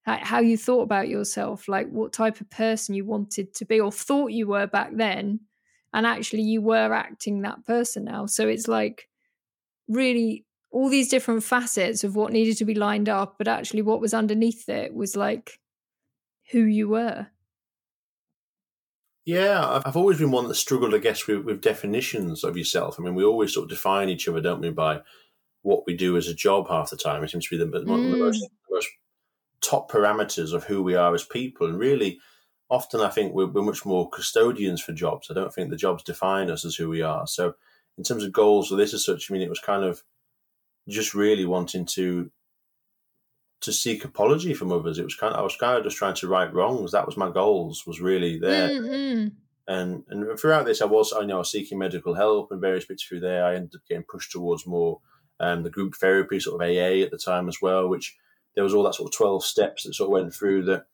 how 0.05 0.41
you 0.41 0.57
thought 0.57 0.81
about 0.81 1.07
yourself, 1.07 1.69
like 1.69 1.89
what 1.89 2.11
type 2.11 2.41
of 2.41 2.49
person 2.49 2.95
you 2.95 3.05
wanted 3.05 3.55
to 3.55 3.65
be 3.65 3.79
or 3.79 3.89
thought 3.89 4.33
you 4.33 4.45
were 4.45 4.67
back 4.67 4.89
then. 4.93 5.39
And 5.93 6.05
actually, 6.05 6.41
you 6.41 6.61
were 6.61 6.93
acting 6.93 7.43
that 7.43 7.65
person 7.65 8.03
now. 8.03 8.25
So 8.25 8.45
it's 8.45 8.67
like 8.67 9.07
really 9.87 10.45
all 10.69 10.89
these 10.89 11.07
different 11.07 11.45
facets 11.45 12.03
of 12.03 12.13
what 12.13 12.33
needed 12.33 12.57
to 12.57 12.65
be 12.65 12.75
lined 12.75 13.07
up, 13.07 13.35
but 13.37 13.47
actually, 13.47 13.83
what 13.83 14.01
was 14.01 14.13
underneath 14.13 14.67
it 14.67 14.93
was 14.93 15.15
like 15.15 15.59
who 16.51 16.63
you 16.63 16.89
were. 16.89 17.27
Yeah, 19.23 19.81
I've 19.85 19.95
always 19.95 20.17
been 20.17 20.31
one 20.31 20.49
that 20.49 20.55
struggled, 20.55 20.93
I 20.93 20.97
guess, 20.97 21.25
with, 21.25 21.45
with 21.45 21.61
definitions 21.61 22.43
of 22.43 22.57
yourself. 22.57 22.97
I 22.99 23.03
mean, 23.03 23.15
we 23.15 23.23
always 23.23 23.53
sort 23.53 23.63
of 23.65 23.69
define 23.69 24.09
each 24.09 24.27
other, 24.27 24.41
don't 24.41 24.59
we, 24.59 24.69
by 24.69 24.99
what 25.63 25.83
we 25.87 25.95
do 25.95 26.15
as 26.15 26.27
a 26.27 26.33
job 26.35 26.69
half 26.69 26.91
the 26.91 26.97
time. 26.97 27.23
It 27.23 27.31
seems 27.31 27.47
to 27.47 27.57
be 27.57 27.63
the, 27.63 27.65
mm. 27.65 27.85
one 27.87 28.05
of 28.05 28.11
the 28.11 28.17
most, 28.17 28.45
most, 28.69 28.87
top 29.61 29.89
parameters 29.89 30.53
of 30.53 30.65
who 30.65 30.83
we 30.83 30.93
are 30.93 31.15
as 31.15 31.23
people. 31.23 31.67
And 31.67 31.79
really, 31.79 32.19
often 32.69 33.01
I 33.01 33.09
think 33.09 33.33
we're, 33.33 33.47
we're, 33.47 33.61
much 33.61 33.85
more 33.85 34.09
custodians 34.09 34.81
for 34.81 34.91
jobs. 34.91 35.31
I 35.31 35.33
don't 35.33 35.53
think 35.53 35.69
the 35.69 35.77
jobs 35.77 36.03
define 36.03 36.51
us 36.51 36.65
as 36.65 36.75
who 36.75 36.89
we 36.89 37.01
are. 37.01 37.25
So, 37.25 37.55
in 37.97 38.03
terms 38.03 38.23
of 38.23 38.31
goals 38.31 38.69
for 38.69 38.75
this 38.75 38.93
as 38.93 39.05
such, 39.05 39.29
I 39.29 39.33
mean, 39.33 39.41
it 39.41 39.49
was 39.49 39.59
kind 39.59 39.83
of 39.83 40.03
just 40.87 41.13
really 41.13 41.45
wanting 41.45 41.85
to 41.85 42.29
to 43.61 43.71
seek 43.71 44.03
apology 44.03 44.53
from 44.53 44.73
others. 44.73 44.99
It 44.99 45.05
was 45.05 45.15
kind 45.15 45.33
of, 45.33 45.39
I 45.39 45.43
was 45.43 45.55
kind 45.55 45.77
of 45.77 45.85
just 45.85 45.95
trying 45.95 46.15
to 46.15 46.27
right 46.27 46.53
wrongs. 46.53 46.91
That 46.91 47.05
was 47.05 47.15
my 47.15 47.29
goals. 47.29 47.87
Was 47.87 48.01
really 48.01 48.37
there. 48.37 48.69
Mm-hmm. 48.69 49.27
And 49.65 50.03
and 50.09 50.37
throughout 50.37 50.65
this, 50.65 50.81
I 50.81 50.85
was 50.85 51.13
I 51.13 51.23
know 51.23 51.35
I 51.35 51.39
was 51.39 51.51
seeking 51.51 51.79
medical 51.79 52.15
help 52.15 52.51
and 52.51 52.59
various 52.59 52.85
bits 52.85 53.03
through 53.03 53.21
there. 53.21 53.45
I 53.45 53.55
ended 53.55 53.75
up 53.75 53.87
getting 53.87 54.03
pushed 54.03 54.31
towards 54.31 54.67
more 54.67 54.99
um, 55.39 55.63
the 55.63 55.69
group 55.69 55.95
therapy, 55.95 56.39
sort 56.39 56.61
of 56.61 56.67
AA 56.67 57.03
at 57.03 57.11
the 57.11 57.17
time 57.17 57.47
as 57.47 57.61
well. 57.61 57.87
Which 57.87 58.15
there 58.55 58.63
was 58.63 58.73
all 58.73 58.83
that 58.83 58.95
sort 58.95 59.09
of 59.09 59.17
twelve 59.17 59.43
steps 59.43 59.83
that 59.83 59.93
sort 59.93 60.07
of 60.07 60.13
went 60.13 60.33
through 60.33 60.63
that. 60.65 60.85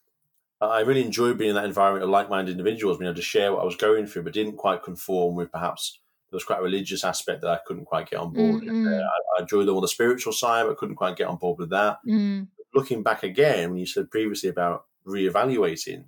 I 0.62 0.82
really 0.82 1.06
enjoyed 1.06 1.38
being 1.38 1.52
in 1.52 1.56
that 1.56 1.64
environment 1.64 2.04
of 2.04 2.10
like-minded 2.10 2.52
individuals, 2.52 2.98
being 2.98 3.08
able 3.08 3.16
to 3.16 3.22
share 3.22 3.54
what 3.54 3.62
I 3.62 3.66
was 3.66 3.78
going 3.78 4.08
through, 4.08 4.24
but 4.24 4.34
didn't 4.34 4.58
quite 4.58 4.84
conform 4.84 5.36
with 5.36 5.54
perhaps 5.54 6.00
there 6.30 6.36
was 6.36 6.44
quite 6.44 6.60
a 6.60 6.64
religious 6.64 7.06
aspect 7.06 7.42
that 7.42 7.50
I 7.50 7.60
couldn't 7.66 7.86
quite 7.86 8.10
get 8.10 8.20
on 8.20 8.34
board. 8.34 8.64
Mm-hmm. 8.64 8.88
Uh, 8.88 8.98
I, 8.98 9.38
I, 9.38 9.42
enjoyed 9.42 9.70
all 9.70 9.80
the 9.80 9.88
spiritual 9.88 10.34
side, 10.34 10.66
but 10.68 10.78
couldn't 10.78 10.98
quite 10.98 11.16
get 11.16 11.28
on 11.28 11.38
board 11.38 11.60
with 11.60 11.70
that. 11.70 12.00
Mm 12.06 12.48
looking 12.74 13.04
back 13.04 13.24
again, 13.24 13.70
when 13.70 13.80
you 13.80 13.86
said 13.86 14.12
previously 14.12 14.50
about 14.50 14.86
reevaluating, 15.08 16.06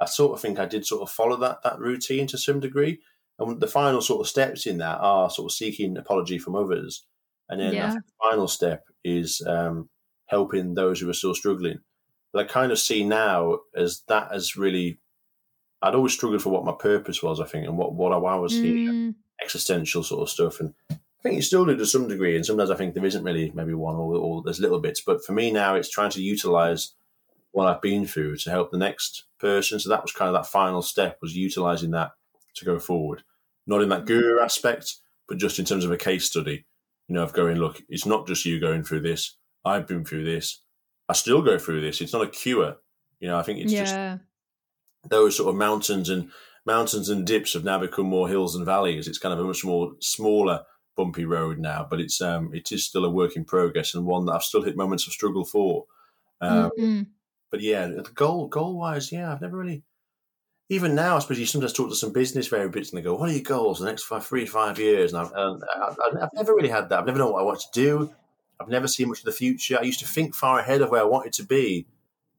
I 0.00 0.06
sort 0.06 0.34
of 0.34 0.40
think 0.40 0.58
I 0.58 0.66
did 0.66 0.86
sort 0.86 1.02
of 1.02 1.10
follow 1.10 1.36
that 1.36 1.62
that 1.62 1.78
routine 1.78 2.26
to 2.28 2.38
some 2.38 2.60
degree. 2.60 3.00
And 3.38 3.60
the 3.60 3.66
final 3.66 4.00
sort 4.00 4.20
of 4.20 4.28
steps 4.28 4.66
in 4.66 4.78
that 4.78 4.98
are 5.00 5.30
sort 5.30 5.50
of 5.50 5.56
seeking 5.56 5.96
apology 5.96 6.38
from 6.38 6.54
others, 6.54 7.04
and 7.52 7.60
then 7.60 7.74
Yeah. 7.74 7.90
the 7.94 8.02
final 8.22 8.48
step 8.48 8.84
is 9.04 9.42
um, 9.46 9.88
helping 10.26 10.74
those 10.74 10.98
who 11.00 11.08
are 11.10 11.14
still 11.14 11.34
struggling. 11.34 11.80
But 12.32 12.46
I 12.46 12.48
kind 12.48 12.72
of 12.72 12.78
see 12.78 13.04
now 13.04 13.58
as 13.74 14.00
that 14.08 14.32
as 14.32 14.56
really, 14.56 14.98
I'd 15.82 15.94
always 15.94 16.14
struggled 16.14 16.42
for 16.42 16.48
what 16.50 16.64
my 16.64 16.72
purpose 16.72 17.22
was, 17.22 17.40
I 17.40 17.44
think, 17.44 17.66
and 17.66 17.76
what 17.76 17.92
what 17.94 18.12
I, 18.12 18.16
was 18.36 18.52
here, 18.58 18.90
Mm, 18.92 19.14
existential 19.42 20.02
sort 20.02 20.22
of 20.22 20.30
stuff. 20.30 20.60
And 20.60 20.74
I 20.90 20.96
think 21.22 21.36
you 21.36 21.42
still 21.42 21.66
do 21.66 21.76
to 21.76 21.86
some 21.86 22.08
degree, 22.08 22.34
and 22.36 22.46
sometimes 22.46 22.70
I 22.70 22.74
think 22.76 22.94
there 22.94 23.04
isn't 23.04 23.24
really 23.24 23.52
maybe 23.54 23.74
one 23.74 23.96
or, 23.96 24.14
or 24.16 24.42
there's 24.42 24.60
little 24.60 24.80
bits. 24.80 25.00
But 25.02 25.24
for 25.24 25.32
me 25.32 25.50
now, 25.50 25.74
it's 25.74 25.90
trying 25.90 26.10
to 26.12 26.22
utilize 26.22 26.94
what 27.50 27.66
I've 27.66 27.82
been 27.82 28.06
through 28.06 28.36
to 28.38 28.50
help 28.50 28.70
the 28.70 28.78
next 28.78 29.24
person. 29.38 29.78
So 29.78 29.90
that 29.90 30.02
was 30.02 30.12
kind 30.12 30.34
of 30.34 30.34
that 30.42 30.50
final 30.50 30.80
step 30.82 31.18
was 31.20 31.36
utilizing 31.36 31.90
that 31.90 32.12
to 32.54 32.64
go 32.64 32.78
forward, 32.78 33.24
not 33.66 33.82
in 33.82 33.90
that 33.90 34.06
guru 34.06 34.40
aspect, 34.40 34.96
but 35.28 35.36
just 35.38 35.58
in 35.58 35.64
terms 35.66 35.84
of 35.84 35.90
a 35.92 35.96
case 35.98 36.24
study. 36.24 36.64
You 37.12 37.18
know, 37.18 37.24
of 37.24 37.34
going, 37.34 37.58
look, 37.58 37.82
it's 37.90 38.06
not 38.06 38.26
just 38.26 38.46
you 38.46 38.58
going 38.58 38.84
through 38.84 39.00
this. 39.02 39.36
I've 39.66 39.86
been 39.86 40.02
through 40.02 40.24
this. 40.24 40.62
I 41.10 41.12
still 41.12 41.42
go 41.42 41.58
through 41.58 41.82
this. 41.82 42.00
It's 42.00 42.14
not 42.14 42.22
a 42.22 42.30
cure. 42.30 42.76
You 43.20 43.28
know, 43.28 43.38
I 43.38 43.42
think 43.42 43.58
it's 43.60 43.74
just 43.82 44.00
those 45.10 45.36
sort 45.36 45.50
of 45.50 45.56
mountains 45.56 46.08
and 46.08 46.30
mountains 46.64 47.08
and 47.08 47.26
dips 47.26 47.52
have 47.52 47.64
now 47.64 47.78
become 47.78 48.06
more 48.06 48.28
hills 48.28 48.56
and 48.56 48.64
valleys. 48.64 49.08
It's 49.08 49.18
kind 49.18 49.32
of 49.34 49.40
a 49.40 49.44
much 49.44 49.64
more 49.64 49.92
smaller, 50.00 50.64
bumpy 50.96 51.24
road 51.26 51.58
now, 51.58 51.86
but 51.88 52.00
it's 52.00 52.20
um 52.20 52.54
it 52.54 52.72
is 52.72 52.84
still 52.84 53.04
a 53.04 53.10
work 53.10 53.36
in 53.36 53.44
progress 53.44 53.94
and 53.94 54.06
one 54.06 54.26
that 54.26 54.32
I've 54.34 54.42
still 54.42 54.62
hit 54.62 54.76
moments 54.76 55.06
of 55.06 55.12
struggle 55.12 55.44
for. 55.44 55.84
Um, 56.40 56.70
Mm-mm. 56.78 57.06
but 57.50 57.60
yeah, 57.60 57.86
the 57.88 58.02
goal 58.14 58.48
goal 58.48 58.78
wise, 58.78 59.12
yeah, 59.12 59.32
I've 59.32 59.42
never 59.42 59.58
really. 59.58 59.84
Even 60.72 60.94
now, 60.94 61.16
I 61.16 61.18
suppose 61.18 61.38
you 61.38 61.44
sometimes 61.44 61.74
talk 61.74 61.90
to 61.90 61.94
some 61.94 62.14
business 62.14 62.48
very 62.48 62.66
bits 62.66 62.90
and 62.90 62.98
they 62.98 63.02
go, 63.02 63.14
"What 63.14 63.28
are 63.28 63.32
your 63.32 63.42
goals 63.42 63.78
the 63.78 63.84
next 63.84 64.04
five, 64.04 64.24
three, 64.24 64.46
five 64.46 64.78
years?" 64.78 65.12
And 65.12 65.20
I've, 65.20 65.30
and 65.34 65.62
I've 66.18 66.32
never 66.32 66.54
really 66.54 66.70
had 66.70 66.88
that. 66.88 66.98
I've 66.98 67.04
never 67.04 67.18
known 67.18 67.32
what 67.32 67.42
I 67.42 67.44
want 67.44 67.60
to 67.60 67.66
do. 67.74 68.10
I've 68.58 68.70
never 68.70 68.88
seen 68.88 69.08
much 69.08 69.18
of 69.18 69.26
the 69.26 69.32
future. 69.32 69.78
I 69.78 69.82
used 69.82 70.00
to 70.00 70.06
think 70.06 70.34
far 70.34 70.60
ahead 70.60 70.80
of 70.80 70.88
where 70.88 71.02
I 71.02 71.04
wanted 71.04 71.34
to 71.34 71.42
be 71.42 71.86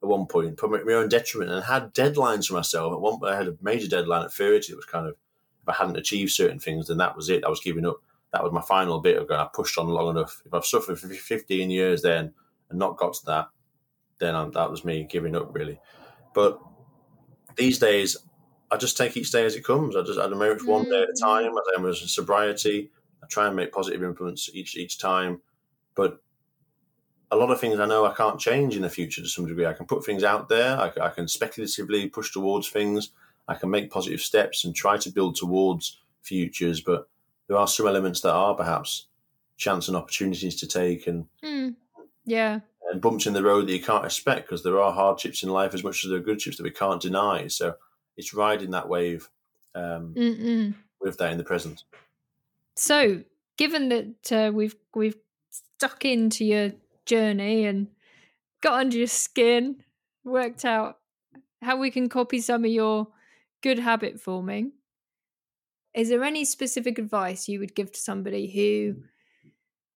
at 0.01 0.09
one 0.09 0.25
point, 0.25 0.57
put 0.57 0.71
my, 0.71 0.81
my 0.81 0.93
own 0.93 1.09
detriment, 1.09 1.51
and 1.51 1.63
had 1.63 1.93
deadlines 1.93 2.47
for 2.47 2.55
myself. 2.55 2.91
At 2.91 3.01
one 3.01 3.19
point, 3.19 3.33
I 3.33 3.37
had 3.37 3.49
a 3.49 3.57
major 3.61 3.87
deadline 3.87 4.25
at 4.25 4.33
thirty. 4.33 4.73
It 4.73 4.77
was 4.77 4.85
kind 4.85 5.05
of 5.05 5.13
if 5.61 5.69
I 5.69 5.73
hadn't 5.73 5.97
achieved 5.97 6.31
certain 6.31 6.57
things, 6.57 6.87
then 6.87 6.97
that 6.97 7.15
was 7.15 7.29
it. 7.29 7.45
I 7.45 7.49
was 7.49 7.59
giving 7.59 7.85
up. 7.85 7.97
That 8.31 8.43
was 8.43 8.51
my 8.51 8.61
final 8.61 8.99
bit 8.99 9.17
of 9.17 9.27
going. 9.27 9.41
I 9.41 9.47
pushed 9.53 9.77
on 9.77 9.89
long 9.89 10.09
enough. 10.09 10.41
If 10.43 10.55
I've 10.55 10.65
suffered 10.65 10.99
for 10.99 11.07
fifteen 11.07 11.69
years, 11.69 12.01
then 12.01 12.33
and 12.71 12.79
not 12.79 12.97
got 12.97 13.13
to 13.13 13.25
that, 13.27 13.49
then 14.17 14.33
i 14.33 14.49
that 14.49 14.71
was 14.71 14.83
me 14.83 15.05
giving 15.07 15.35
up 15.35 15.53
really. 15.53 15.79
But 16.33 16.59
these 17.55 17.79
days, 17.79 18.17
I 18.71 18.77
just 18.77 18.97
take 18.97 19.15
each 19.17 19.31
day 19.31 19.45
as 19.45 19.55
it 19.55 19.63
comes. 19.63 19.95
I 19.95 20.01
just 20.03 20.19
I 20.19 20.25
approach 20.25 20.63
one 20.63 20.89
day 20.89 21.03
at 21.03 21.09
a 21.09 21.13
time. 21.19 21.51
As 21.51 21.63
I 21.73 21.77
am 21.79 21.83
with 21.83 21.97
sobriety, 21.97 22.91
I 23.23 23.27
try 23.27 23.47
and 23.47 23.55
make 23.55 23.71
positive 23.71 24.03
influence 24.03 24.49
each 24.53 24.75
each 24.75 24.97
time. 24.97 25.41
But 25.95 26.19
a 27.31 27.35
lot 27.35 27.51
of 27.51 27.59
things 27.59 27.79
I 27.79 27.85
know 27.85 28.05
I 28.05 28.13
can't 28.13 28.39
change 28.39 28.75
in 28.75 28.81
the 28.81 28.89
future 28.89 29.21
to 29.21 29.27
some 29.27 29.47
degree. 29.47 29.65
I 29.65 29.73
can 29.73 29.85
put 29.85 30.05
things 30.05 30.23
out 30.23 30.49
there. 30.49 30.77
I, 30.77 30.91
I 31.01 31.09
can 31.09 31.27
speculatively 31.27 32.09
push 32.09 32.31
towards 32.31 32.69
things. 32.69 33.09
I 33.47 33.55
can 33.55 33.69
make 33.69 33.91
positive 33.91 34.21
steps 34.21 34.65
and 34.65 34.75
try 34.75 34.97
to 34.97 35.09
build 35.09 35.35
towards 35.35 35.99
futures. 36.21 36.81
But 36.81 37.07
there 37.47 37.57
are 37.57 37.67
some 37.67 37.87
elements 37.87 38.21
that 38.21 38.33
are 38.33 38.55
perhaps 38.55 39.07
chance 39.57 39.87
and 39.87 39.97
opportunities 39.97 40.55
to 40.57 40.67
take 40.67 41.07
and 41.07 41.25
Mm. 41.43 41.75
Yeah. 42.25 42.61
And 42.93 43.01
bumps 43.01 43.25
in 43.25 43.33
the 43.33 43.41
road 43.41 43.67
that 43.67 43.73
you 43.73 43.81
can't 43.81 44.05
expect 44.05 44.47
because 44.47 44.61
there 44.61 44.79
are 44.79 44.93
hardships 44.93 45.41
in 45.41 45.49
life 45.49 45.73
as 45.73 45.83
much 45.83 46.05
as 46.05 46.11
there 46.11 46.19
are 46.19 46.23
good 46.23 46.37
chips 46.37 46.57
that 46.57 46.63
we 46.63 46.69
can't 46.69 47.01
deny. 47.01 47.47
So 47.47 47.73
it's 48.17 48.35
riding 48.35 48.69
that 48.69 48.87
wave 48.87 49.31
um, 49.73 50.13
with 51.01 51.17
that 51.17 51.31
in 51.31 51.39
the 51.39 51.43
present. 51.43 51.85
So, 52.75 53.23
given 53.57 53.89
that 53.89 54.31
uh, 54.31 54.51
we've 54.53 54.75
we've 54.93 55.17
stuck 55.49 56.05
into 56.05 56.45
your 56.45 56.71
journey 57.07 57.65
and 57.65 57.87
got 58.61 58.79
under 58.79 58.97
your 58.97 59.07
skin, 59.07 59.77
worked 60.23 60.63
out 60.63 60.99
how 61.63 61.77
we 61.77 61.89
can 61.89 62.09
copy 62.09 62.41
some 62.41 62.63
of 62.63 62.69
your 62.69 63.07
good 63.61 63.79
habit 63.79 64.19
forming, 64.19 64.71
is 65.95 66.09
there 66.09 66.23
any 66.23 66.45
specific 66.45 66.99
advice 66.99 67.47
you 67.47 67.59
would 67.59 67.73
give 67.73 67.91
to 67.91 67.99
somebody 67.99 68.51
who 68.51 69.01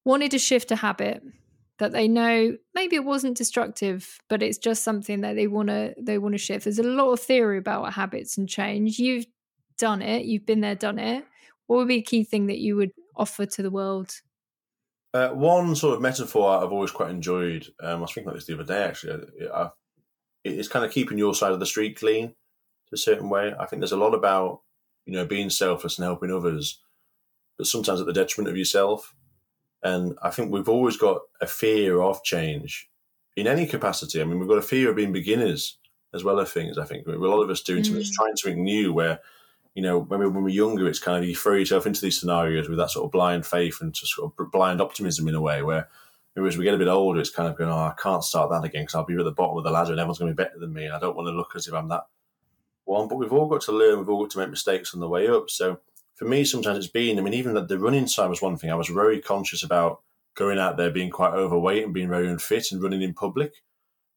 wanted 0.03 0.31
to 0.31 0.39
shift 0.39 0.71
a 0.71 0.77
habit 0.77 1.21
that 1.79 1.91
they 1.91 2.07
know 2.07 2.57
maybe 2.73 2.95
it 2.95 3.03
wasn't 3.03 3.37
destructive, 3.37 4.19
but 4.29 4.41
it's 4.41 4.57
just 4.57 4.83
something 4.83 5.21
that 5.21 5.35
they 5.35 5.47
want 5.47 5.69
to 5.69 5.93
they 6.01 6.17
want 6.17 6.33
to 6.33 6.39
shift? 6.39 6.65
There's 6.65 6.79
a 6.79 6.83
lot 6.83 7.11
of 7.11 7.19
theory 7.19 7.57
about 7.57 7.93
habits 7.93 8.37
and 8.37 8.49
change. 8.49 8.99
You've 8.99 9.25
done 9.77 10.01
it. 10.01 10.25
You've 10.25 10.45
been 10.45 10.61
there, 10.61 10.75
done 10.75 10.99
it 10.99 11.25
what 11.67 11.77
would 11.77 11.87
be 11.87 11.97
a 11.97 12.01
key 12.01 12.23
thing 12.23 12.47
that 12.47 12.57
you 12.57 12.75
would 12.75 12.91
offer 13.15 13.45
to 13.45 13.61
the 13.61 13.69
world? 13.69 14.11
Uh, 15.13 15.29
one 15.29 15.75
sort 15.75 15.95
of 15.95 16.01
metaphor 16.01 16.57
I've 16.57 16.71
always 16.71 16.91
quite 16.91 17.11
enjoyed, 17.11 17.67
um, 17.81 17.97
I 17.97 18.01
was 18.01 18.13
thinking 18.13 18.29
about 18.29 18.35
this 18.35 18.45
the 18.45 18.55
other 18.55 18.63
day 18.63 18.83
actually, 18.83 19.47
I, 19.47 19.63
I, 19.63 19.69
it's 20.43 20.67
kind 20.67 20.85
of 20.85 20.91
keeping 20.91 21.17
your 21.17 21.35
side 21.35 21.51
of 21.51 21.59
the 21.59 21.65
street 21.65 21.97
clean 21.97 22.29
to 22.29 22.93
a 22.93 22.97
certain 22.97 23.29
way. 23.29 23.53
I 23.57 23.65
think 23.65 23.81
there's 23.81 23.91
a 23.91 23.97
lot 23.97 24.13
about, 24.13 24.61
you 25.05 25.13
know, 25.13 25.25
being 25.25 25.49
selfless 25.49 25.97
and 25.97 26.05
helping 26.05 26.31
others, 26.31 26.81
but 27.57 27.67
sometimes 27.67 27.99
at 27.99 28.05
the 28.05 28.13
detriment 28.13 28.49
of 28.49 28.57
yourself. 28.57 29.13
And 29.83 30.17
I 30.23 30.29
think 30.31 30.51
we've 30.51 30.69
always 30.69 30.97
got 30.97 31.21
a 31.41 31.47
fear 31.47 32.01
of 32.01 32.23
change 32.23 32.89
in 33.35 33.47
any 33.47 33.67
capacity. 33.67 34.19
I 34.21 34.25
mean, 34.25 34.39
we've 34.39 34.49
got 34.49 34.57
a 34.57 34.63
fear 34.63 34.89
of 34.89 34.95
being 34.95 35.13
beginners 35.13 35.77
as 36.13 36.23
well 36.23 36.39
as 36.39 36.51
things, 36.51 36.77
I 36.77 36.85
think. 36.85 37.05
A 37.05 37.11
lot 37.11 37.43
of 37.43 37.49
us 37.49 37.61
doing 37.61 37.83
something, 37.83 38.03
Mm. 38.03 38.13
trying 38.13 38.35
something 38.35 38.63
new 38.63 38.93
where, 38.93 39.19
you 39.75 39.83
know, 39.83 39.99
when, 39.99 40.19
we, 40.19 40.27
when 40.27 40.43
we're 40.43 40.49
younger, 40.49 40.87
it's 40.87 40.99
kind 40.99 41.23
of 41.23 41.29
you 41.29 41.35
throw 41.35 41.53
yourself 41.53 41.85
into 41.85 42.01
these 42.01 42.19
scenarios 42.19 42.67
with 42.67 42.79
that 42.79 42.89
sort 42.89 43.05
of 43.05 43.11
blind 43.11 43.45
faith 43.45 43.79
and 43.81 43.93
just 43.93 44.13
sort 44.15 44.33
of 44.39 44.51
blind 44.51 44.81
optimism 44.81 45.27
in 45.27 45.35
a 45.35 45.41
way. 45.41 45.61
Where 45.61 45.87
as 46.45 46.57
we 46.57 46.63
get 46.63 46.73
a 46.73 46.77
bit 46.77 46.87
older, 46.87 47.19
it's 47.19 47.29
kind 47.29 47.49
of 47.49 47.57
going, 47.57 47.69
oh, 47.69 47.75
I 47.75 47.93
can't 48.01 48.23
start 48.23 48.49
that 48.51 48.63
again 48.63 48.83
because 48.83 48.95
I'll 48.95 49.05
be 49.05 49.15
at 49.15 49.23
the 49.23 49.31
bottom 49.31 49.57
of 49.57 49.63
the 49.63 49.71
ladder 49.71 49.91
and 49.91 49.99
everyone's 49.99 50.19
going 50.19 50.31
to 50.31 50.35
be 50.35 50.43
better 50.43 50.59
than 50.59 50.73
me, 50.73 50.85
and 50.85 50.93
I 50.93 50.99
don't 50.99 51.15
want 51.15 51.27
to 51.27 51.31
look 51.31 51.55
as 51.55 51.67
if 51.67 51.73
I'm 51.73 51.89
that 51.89 52.07
one. 52.85 53.07
But 53.07 53.17
we've 53.17 53.33
all 53.33 53.47
got 53.47 53.61
to 53.61 53.71
learn. 53.71 53.99
We've 53.99 54.09
all 54.09 54.23
got 54.23 54.31
to 54.31 54.39
make 54.39 54.49
mistakes 54.49 54.93
on 54.93 54.99
the 54.99 55.09
way 55.09 55.27
up. 55.27 55.49
So 55.49 55.79
for 56.17 56.25
me, 56.25 56.43
sometimes 56.43 56.79
it's 56.79 56.87
been. 56.87 57.19
I 57.19 57.21
mean, 57.21 57.35
even 57.35 57.53
the, 57.53 57.79
running 57.79 58.07
side 58.07 58.29
was 58.29 58.41
one 58.41 58.57
thing. 58.57 58.71
I 58.71 58.75
was 58.75 58.89
very 58.89 59.21
conscious 59.21 59.63
about 59.63 60.01
going 60.35 60.57
out 60.57 60.75
there 60.75 60.89
being 60.89 61.11
quite 61.11 61.33
overweight 61.33 61.83
and 61.83 61.93
being 61.93 62.09
very 62.09 62.27
unfit 62.27 62.71
and 62.71 62.81
running 62.81 63.03
in 63.03 63.13
public. 63.13 63.53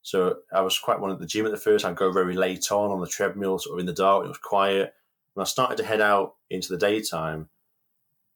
So 0.02 0.38
I 0.52 0.62
was 0.62 0.78
quite 0.78 0.98
one 0.98 1.10
at 1.10 1.18
the 1.18 1.26
gym 1.26 1.44
at 1.44 1.52
the 1.52 1.58
first. 1.58 1.84
I'd 1.84 1.96
go 1.96 2.10
very 2.10 2.34
late 2.34 2.72
on 2.72 2.90
on 2.90 3.00
the 3.00 3.06
treadmill, 3.06 3.58
sort 3.58 3.74
of 3.74 3.80
in 3.80 3.86
the 3.86 3.92
dark. 3.92 4.24
It 4.24 4.28
was 4.28 4.38
quiet. 4.38 4.94
When 5.34 5.42
I 5.42 5.46
started 5.46 5.76
to 5.76 5.84
head 5.84 6.00
out 6.00 6.36
into 6.48 6.68
the 6.68 6.78
daytime, 6.78 7.50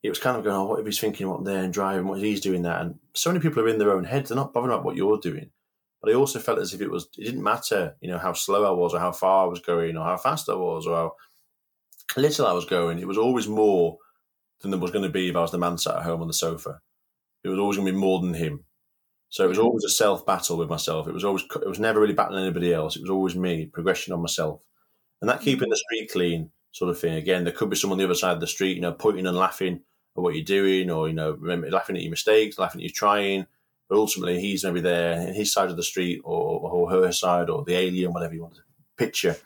it 0.02 0.10
was 0.10 0.18
kind 0.18 0.36
of 0.36 0.44
going, 0.44 0.56
oh, 0.56 0.64
what 0.64 0.80
if 0.80 0.86
he's 0.86 1.00
thinking 1.00 1.30
up 1.30 1.42
there 1.44 1.64
and 1.64 1.72
driving? 1.72 2.06
What 2.06 2.18
if 2.18 2.24
he's 2.24 2.42
doing 2.42 2.62
that? 2.62 2.82
And 2.82 2.98
so 3.14 3.30
many 3.30 3.40
people 3.40 3.62
are 3.62 3.68
in 3.68 3.78
their 3.78 3.92
own 3.92 4.04
heads. 4.04 4.28
They're 4.28 4.36
not 4.36 4.52
bothered 4.52 4.70
about 4.70 4.84
what 4.84 4.96
you're 4.96 5.18
doing. 5.18 5.50
But 6.02 6.12
I 6.12 6.14
also 6.14 6.38
felt 6.38 6.58
as 6.58 6.74
if 6.74 6.82
it 6.82 6.90
was, 6.90 7.08
it 7.16 7.24
didn't 7.24 7.42
matter, 7.42 7.96
you 8.02 8.10
know, 8.10 8.18
how 8.18 8.34
slow 8.34 8.66
I 8.66 8.72
was 8.72 8.92
or 8.92 9.00
how 9.00 9.12
far 9.12 9.46
I 9.46 9.48
was 9.48 9.60
going 9.60 9.96
or 9.96 10.04
how 10.04 10.18
fast 10.18 10.50
I 10.50 10.54
was 10.54 10.86
or 10.86 10.94
how 10.94 11.12
little 12.16 12.46
I 12.46 12.52
was 12.52 12.64
going. 12.64 12.98
It 12.98 13.08
was 13.08 13.18
always 13.18 13.48
more 13.48 13.98
than 14.60 14.70
there 14.70 14.80
was 14.80 14.90
going 14.90 15.04
to 15.04 15.10
be 15.10 15.28
if 15.28 15.36
I 15.36 15.40
was 15.40 15.50
the 15.50 15.58
man 15.58 15.78
sat 15.78 15.96
at 15.96 16.02
home 16.04 16.20
on 16.20 16.28
the 16.28 16.34
sofa. 16.34 16.80
It 17.42 17.48
was 17.48 17.58
always 17.58 17.76
going 17.76 17.86
to 17.86 17.92
be 17.92 17.98
more 17.98 18.20
than 18.20 18.34
him. 18.34 18.64
So 19.28 19.44
it 19.44 19.48
was 19.48 19.58
mm. 19.58 19.64
always 19.64 19.84
a 19.84 19.90
self 19.90 20.24
battle 20.24 20.56
with 20.56 20.68
myself. 20.68 21.08
It 21.08 21.14
was 21.14 21.24
always, 21.24 21.42
it 21.42 21.68
was 21.68 21.80
never 21.80 22.00
really 22.00 22.14
battling 22.14 22.44
anybody 22.44 22.72
else. 22.72 22.96
It 22.96 23.02
was 23.02 23.10
always 23.10 23.34
me, 23.34 23.66
progression 23.66 24.12
on 24.12 24.22
myself. 24.22 24.60
And 25.20 25.28
that 25.28 25.40
mm. 25.40 25.44
keeping 25.44 25.68
the 25.68 25.76
street 25.76 26.10
clean 26.10 26.50
sort 26.72 26.90
of 26.90 26.98
thing. 26.98 27.14
Again, 27.14 27.44
there 27.44 27.52
could 27.52 27.70
be 27.70 27.76
someone 27.76 27.96
on 27.96 27.98
the 27.98 28.04
other 28.04 28.14
side 28.14 28.34
of 28.34 28.40
the 28.40 28.46
street, 28.46 28.76
you 28.76 28.82
know, 28.82 28.92
pointing 28.92 29.26
and 29.26 29.36
laughing 29.36 29.80
at 30.16 30.22
what 30.22 30.34
you're 30.34 30.44
doing, 30.44 30.90
or 30.90 31.08
you 31.08 31.14
know, 31.14 31.32
remember, 31.32 31.70
laughing 31.70 31.96
at 31.96 32.02
your 32.02 32.10
mistakes, 32.10 32.58
laughing 32.58 32.80
at 32.80 32.84
you 32.84 32.90
trying. 32.90 33.46
But 33.88 33.98
ultimately, 33.98 34.40
he's 34.40 34.64
maybe 34.64 34.80
there 34.80 35.20
in 35.20 35.34
his 35.34 35.52
side 35.52 35.68
of 35.70 35.76
the 35.76 35.82
street, 35.82 36.20
or, 36.24 36.60
or 36.70 36.90
her 36.90 37.12
side, 37.12 37.50
or 37.50 37.64
the 37.64 37.74
alien, 37.76 38.12
whatever 38.12 38.34
you 38.34 38.42
want 38.42 38.54
to 38.54 38.62
picture. 38.96 39.36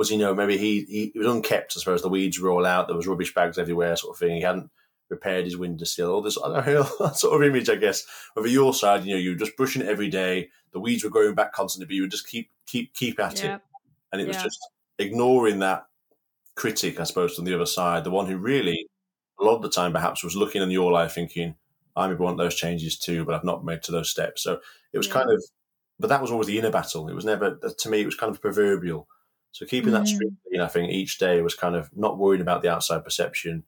Was 0.00 0.10
you 0.10 0.16
know 0.16 0.34
maybe 0.34 0.56
he, 0.56 1.12
he 1.12 1.18
was 1.18 1.26
unkept, 1.28 1.74
I 1.76 1.80
suppose. 1.80 2.00
The 2.00 2.08
weeds 2.08 2.40
were 2.40 2.50
all 2.50 2.64
out. 2.64 2.88
There 2.88 2.96
was 2.96 3.06
rubbish 3.06 3.34
bags 3.34 3.58
everywhere, 3.58 3.94
sort 3.96 4.16
of 4.16 4.18
thing. 4.18 4.36
He 4.36 4.40
hadn't 4.40 4.70
repaired 5.10 5.44
his 5.44 5.58
windowsill. 5.58 6.10
All 6.10 6.22
this 6.22 6.38
know, 6.38 6.82
sort 7.14 7.34
of 7.42 7.46
image, 7.46 7.68
I 7.68 7.74
guess. 7.76 8.06
Over 8.34 8.48
your 8.48 8.72
side, 8.72 9.04
you 9.04 9.12
know, 9.12 9.20
you 9.20 9.30
were 9.32 9.36
just 9.36 9.58
brushing 9.58 9.82
it 9.82 9.88
every 9.88 10.08
day. 10.08 10.48
The 10.72 10.80
weeds 10.80 11.04
were 11.04 11.10
growing 11.10 11.34
back 11.34 11.52
constantly, 11.52 11.86
but 11.86 11.94
you 11.96 12.02
would 12.02 12.10
just 12.10 12.26
keep 12.26 12.48
keep 12.66 12.94
keep 12.94 13.20
at 13.20 13.42
Yeah. 13.44 13.56
it, 13.56 13.60
and 14.12 14.22
it 14.22 14.26
was 14.26 14.38
just 14.38 14.58
ignoring 14.98 15.58
that 15.58 15.86
critic, 16.54 16.98
I 16.98 17.04
suppose, 17.04 17.38
on 17.38 17.44
the 17.44 17.54
other 17.54 17.66
side, 17.66 18.04
the 18.04 18.10
one 18.10 18.26
who 18.26 18.38
really, 18.38 18.86
a 19.38 19.44
lot 19.44 19.56
of 19.56 19.62
the 19.62 19.70
time, 19.70 19.92
perhaps 19.92 20.24
was 20.24 20.34
looking 20.36 20.62
in 20.62 20.70
your 20.70 20.92
life 20.92 21.12
thinking, 21.12 21.56
I 21.96 22.08
maybe 22.08 22.20
want 22.20 22.38
those 22.38 22.54
changes 22.54 22.98
too, 22.98 23.24
but 23.26 23.34
I've 23.34 23.44
not 23.44 23.64
made 23.64 23.82
to 23.82 23.92
those 23.92 24.10
steps. 24.10 24.42
So 24.42 24.60
it 24.92 24.98
was 24.98 25.08
Yeah. 25.08 25.12
kind 25.14 25.30
of, 25.30 25.42
but 25.98 26.08
that 26.08 26.22
was 26.22 26.30
always 26.30 26.46
the 26.46 26.58
inner 26.58 26.70
battle. 26.70 27.08
It 27.08 27.14
was 27.14 27.24
never, 27.24 27.56
to 27.56 27.88
me, 27.90 28.00
it 28.00 28.06
was 28.06 28.14
kind 28.16 28.34
of 28.34 28.40
proverbial. 28.40 29.08
So 29.52 29.66
keeping 29.66 29.92
that 29.92 30.06
Mm. 30.06 30.08
street 30.08 30.32
clean, 30.48 30.60
I 30.60 30.68
think, 30.68 30.92
each 30.92 31.18
day 31.18 31.42
was 31.42 31.54
kind 31.54 31.74
of 31.76 31.94
not 31.96 32.18
worrying 32.18 32.42
about 32.42 32.62
the 32.62 32.70
outside 32.70 33.04
perception, 33.04 33.64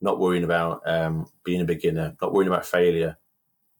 not 0.00 0.18
worrying 0.20 0.44
about 0.44 0.82
um, 0.86 1.26
being 1.44 1.60
a 1.60 1.64
beginner, 1.66 2.16
not 2.22 2.32
worrying 2.32 2.50
about 2.52 2.66
failure, 2.66 3.18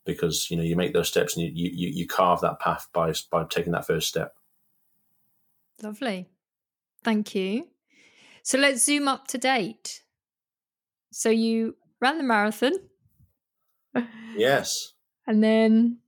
because 0.07 0.51
you 0.51 0.57
know 0.57 0.63
you 0.63 0.77
make 0.77 0.93
those 0.95 1.09
steps 1.09 1.37
and 1.37 1.47
you 1.47 1.71
you, 1.73 1.89
you 1.89 2.07
carve 2.09 2.41
that 2.43 2.61
path 2.61 2.89
by 2.93 3.13
by 3.31 3.45
taking 3.45 3.73
that 3.73 3.87
first 3.87 4.09
step. 4.09 4.35
Lovely. 5.83 6.29
Thank 7.05 7.35
you. 7.35 7.69
So 8.43 8.59
let's 8.59 8.85
zoom 8.85 9.09
up 9.09 9.29
to 9.29 9.39
date. 9.39 10.03
So 11.13 11.31
you 11.31 11.77
ran 12.01 12.19
the 12.19 12.25
marathon. 12.25 12.73
Yes. 14.35 14.95
And 15.27 15.43
then 15.43 15.99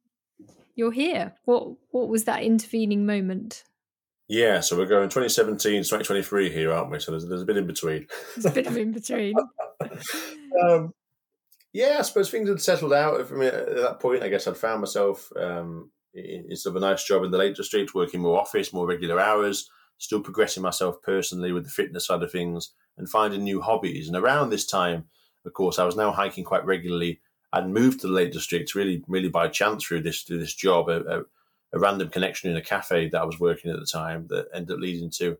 you're 0.74 0.92
here. 0.92 1.36
What 1.44 1.76
what 1.92 2.08
was 2.08 2.24
that 2.24 2.42
intervening 2.42 3.06
moment? 3.06 3.64
Yeah, 4.28 4.60
so 4.60 4.76
we're 4.76 4.86
going 4.86 5.08
2017 5.08 5.82
to 5.82 5.88
2023 5.88 6.50
here, 6.50 6.72
aren't 6.72 6.90
we? 6.90 6.98
So 7.00 7.10
there's, 7.10 7.26
there's 7.26 7.42
a 7.42 7.46
bit 7.46 7.56
in 7.56 7.66
between. 7.66 8.06
There's 8.34 8.46
a 8.46 8.50
bit 8.50 8.66
of 8.66 8.76
in 8.76 8.92
between. 8.92 9.34
um, 10.62 10.94
yeah, 11.72 11.96
I 11.98 12.02
suppose 12.02 12.30
things 12.30 12.48
had 12.48 12.60
settled 12.60 12.92
out 12.92 13.26
for 13.26 13.36
me 13.36 13.46
at 13.46 13.76
that 13.76 14.00
point. 14.00 14.22
I 14.22 14.28
guess 14.28 14.46
I'd 14.46 14.56
found 14.56 14.80
myself 14.80 15.32
um, 15.36 15.90
in, 16.14 16.46
in 16.50 16.56
sort 16.56 16.76
of 16.76 16.82
a 16.82 16.86
nice 16.86 17.04
job 17.04 17.24
in 17.24 17.30
the 17.30 17.38
Lake 17.38 17.56
District, 17.56 17.94
working 17.94 18.20
more 18.20 18.40
office, 18.40 18.72
more 18.72 18.86
regular 18.86 19.18
hours, 19.18 19.68
still 19.98 20.20
progressing 20.20 20.62
myself 20.62 21.00
personally 21.02 21.52
with 21.52 21.64
the 21.64 21.70
fitness 21.70 22.06
side 22.06 22.22
of 22.22 22.30
things 22.30 22.72
and 22.98 23.08
finding 23.08 23.42
new 23.42 23.60
hobbies. 23.60 24.08
And 24.08 24.16
around 24.16 24.50
this 24.50 24.66
time, 24.66 25.04
of 25.44 25.52
course, 25.54 25.78
I 25.78 25.84
was 25.84 25.96
now 25.96 26.12
hiking 26.12 26.44
quite 26.44 26.64
regularly. 26.64 27.20
I'd 27.52 27.68
moved 27.68 28.00
to 28.00 28.06
the 28.06 28.12
Lake 28.12 28.32
District 28.32 28.74
really, 28.74 29.02
really 29.08 29.28
by 29.28 29.48
chance 29.48 29.84
through 29.84 30.02
this 30.02 30.22
through 30.22 30.38
this 30.38 30.54
job. 30.54 30.88
A, 30.88 31.00
a, 31.00 31.22
a 31.72 31.78
random 31.78 32.08
connection 32.08 32.50
in 32.50 32.56
a 32.56 32.62
cafe 32.62 33.08
that 33.08 33.20
I 33.20 33.24
was 33.24 33.40
working 33.40 33.70
at 33.70 33.78
the 33.78 33.86
time 33.86 34.26
that 34.28 34.48
ended 34.54 34.74
up 34.74 34.80
leading 34.80 35.10
to 35.10 35.38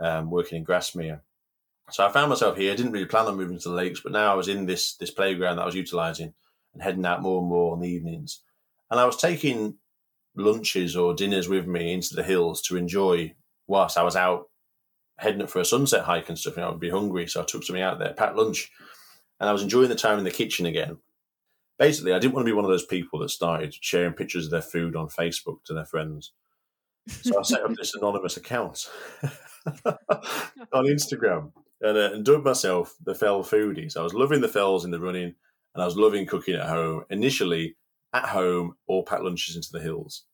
um, 0.00 0.30
working 0.30 0.58
in 0.58 0.64
Grasmere. 0.64 1.20
So 1.90 2.06
I 2.06 2.10
found 2.10 2.30
myself 2.30 2.56
here. 2.56 2.72
I 2.72 2.76
didn't 2.76 2.92
really 2.92 3.06
plan 3.06 3.26
on 3.26 3.36
moving 3.36 3.58
to 3.58 3.68
the 3.68 3.74
lakes, 3.74 4.00
but 4.00 4.12
now 4.12 4.32
I 4.32 4.34
was 4.34 4.48
in 4.48 4.66
this 4.66 4.96
this 4.96 5.10
playground 5.10 5.56
that 5.56 5.62
I 5.62 5.66
was 5.66 5.74
utilising 5.74 6.32
and 6.72 6.82
heading 6.82 7.04
out 7.04 7.22
more 7.22 7.40
and 7.40 7.48
more 7.48 7.74
in 7.74 7.80
the 7.80 7.88
evenings. 7.88 8.40
And 8.90 8.98
I 8.98 9.04
was 9.04 9.16
taking 9.16 9.76
lunches 10.36 10.96
or 10.96 11.14
dinners 11.14 11.48
with 11.48 11.66
me 11.66 11.92
into 11.92 12.14
the 12.14 12.22
hills 12.22 12.62
to 12.62 12.76
enjoy 12.76 13.34
whilst 13.66 13.98
I 13.98 14.02
was 14.02 14.16
out 14.16 14.50
heading 15.18 15.42
up 15.42 15.50
for 15.50 15.60
a 15.60 15.64
sunset 15.64 16.04
hike 16.04 16.28
and 16.28 16.38
stuff. 16.38 16.56
And 16.56 16.64
I 16.64 16.70
would 16.70 16.80
be 16.80 16.90
hungry, 16.90 17.26
so 17.26 17.42
I 17.42 17.44
took 17.44 17.62
something 17.62 17.82
out 17.82 17.98
there, 17.98 18.14
packed 18.14 18.36
lunch, 18.36 18.70
and 19.38 19.48
I 19.48 19.52
was 19.52 19.62
enjoying 19.62 19.88
the 19.88 19.94
time 19.94 20.18
in 20.18 20.24
the 20.24 20.30
kitchen 20.30 20.66
again 20.66 20.98
basically, 21.78 22.12
I 22.12 22.18
didn't 22.18 22.34
want 22.34 22.46
to 22.46 22.50
be 22.50 22.54
one 22.54 22.64
of 22.64 22.70
those 22.70 22.86
people 22.86 23.18
that 23.20 23.30
started 23.30 23.74
sharing 23.80 24.12
pictures 24.12 24.46
of 24.46 24.50
their 24.50 24.62
food 24.62 24.96
on 24.96 25.08
Facebook 25.08 25.64
to 25.64 25.74
their 25.74 25.84
friends. 25.84 26.32
So 27.08 27.38
I 27.38 27.42
set 27.42 27.62
up 27.62 27.74
this 27.74 27.94
anonymous 28.00 28.36
account 28.36 28.88
on 29.84 30.86
Instagram 30.86 31.52
and, 31.80 31.98
uh, 31.98 32.10
and 32.12 32.24
dubbed 32.24 32.44
myself 32.44 32.94
the 33.04 33.14
Fell 33.14 33.42
Foodies. 33.42 33.96
I 33.96 34.02
was 34.02 34.14
loving 34.14 34.40
the 34.40 34.48
fells 34.48 34.84
in 34.84 34.90
the 34.90 35.00
running 35.00 35.34
and 35.74 35.82
I 35.82 35.84
was 35.84 35.96
loving 35.96 36.26
cooking 36.26 36.54
at 36.54 36.68
home. 36.68 37.04
Initially, 37.10 37.76
at 38.14 38.26
home 38.26 38.76
or 38.86 39.04
pack 39.04 39.20
lunches 39.20 39.56
into 39.56 39.72
the 39.72 39.80
hills. 39.80 40.24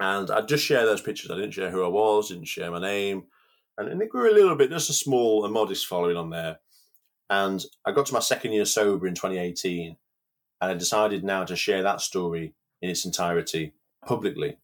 And 0.00 0.30
I'd 0.30 0.48
just 0.48 0.64
share 0.64 0.84
those 0.84 1.00
pictures. 1.00 1.30
I 1.30 1.36
didn't 1.36 1.52
share 1.52 1.70
who 1.70 1.84
I 1.84 1.88
was, 1.88 2.28
didn't 2.28 2.46
share 2.46 2.70
my 2.70 2.80
name. 2.80 3.24
And, 3.78 3.88
and 3.88 4.02
it 4.02 4.10
grew 4.10 4.30
a 4.30 4.34
little 4.34 4.56
bit, 4.56 4.70
just 4.70 4.90
a 4.90 4.94
small 4.94 5.44
and 5.44 5.54
modest 5.54 5.86
following 5.86 6.16
on 6.16 6.30
there. 6.30 6.58
And 7.30 7.64
I 7.86 7.92
got 7.92 8.06
to 8.06 8.14
my 8.14 8.20
second 8.20 8.52
year 8.52 8.64
sober 8.64 9.06
in 9.06 9.14
2018 9.14 9.96
and 10.60 10.70
I 10.70 10.74
decided 10.74 11.24
now 11.24 11.44
to 11.44 11.56
share 11.56 11.82
that 11.82 12.00
story 12.00 12.54
in 12.82 12.90
its 12.90 13.04
entirety 13.04 13.72
publicly. 14.06 14.58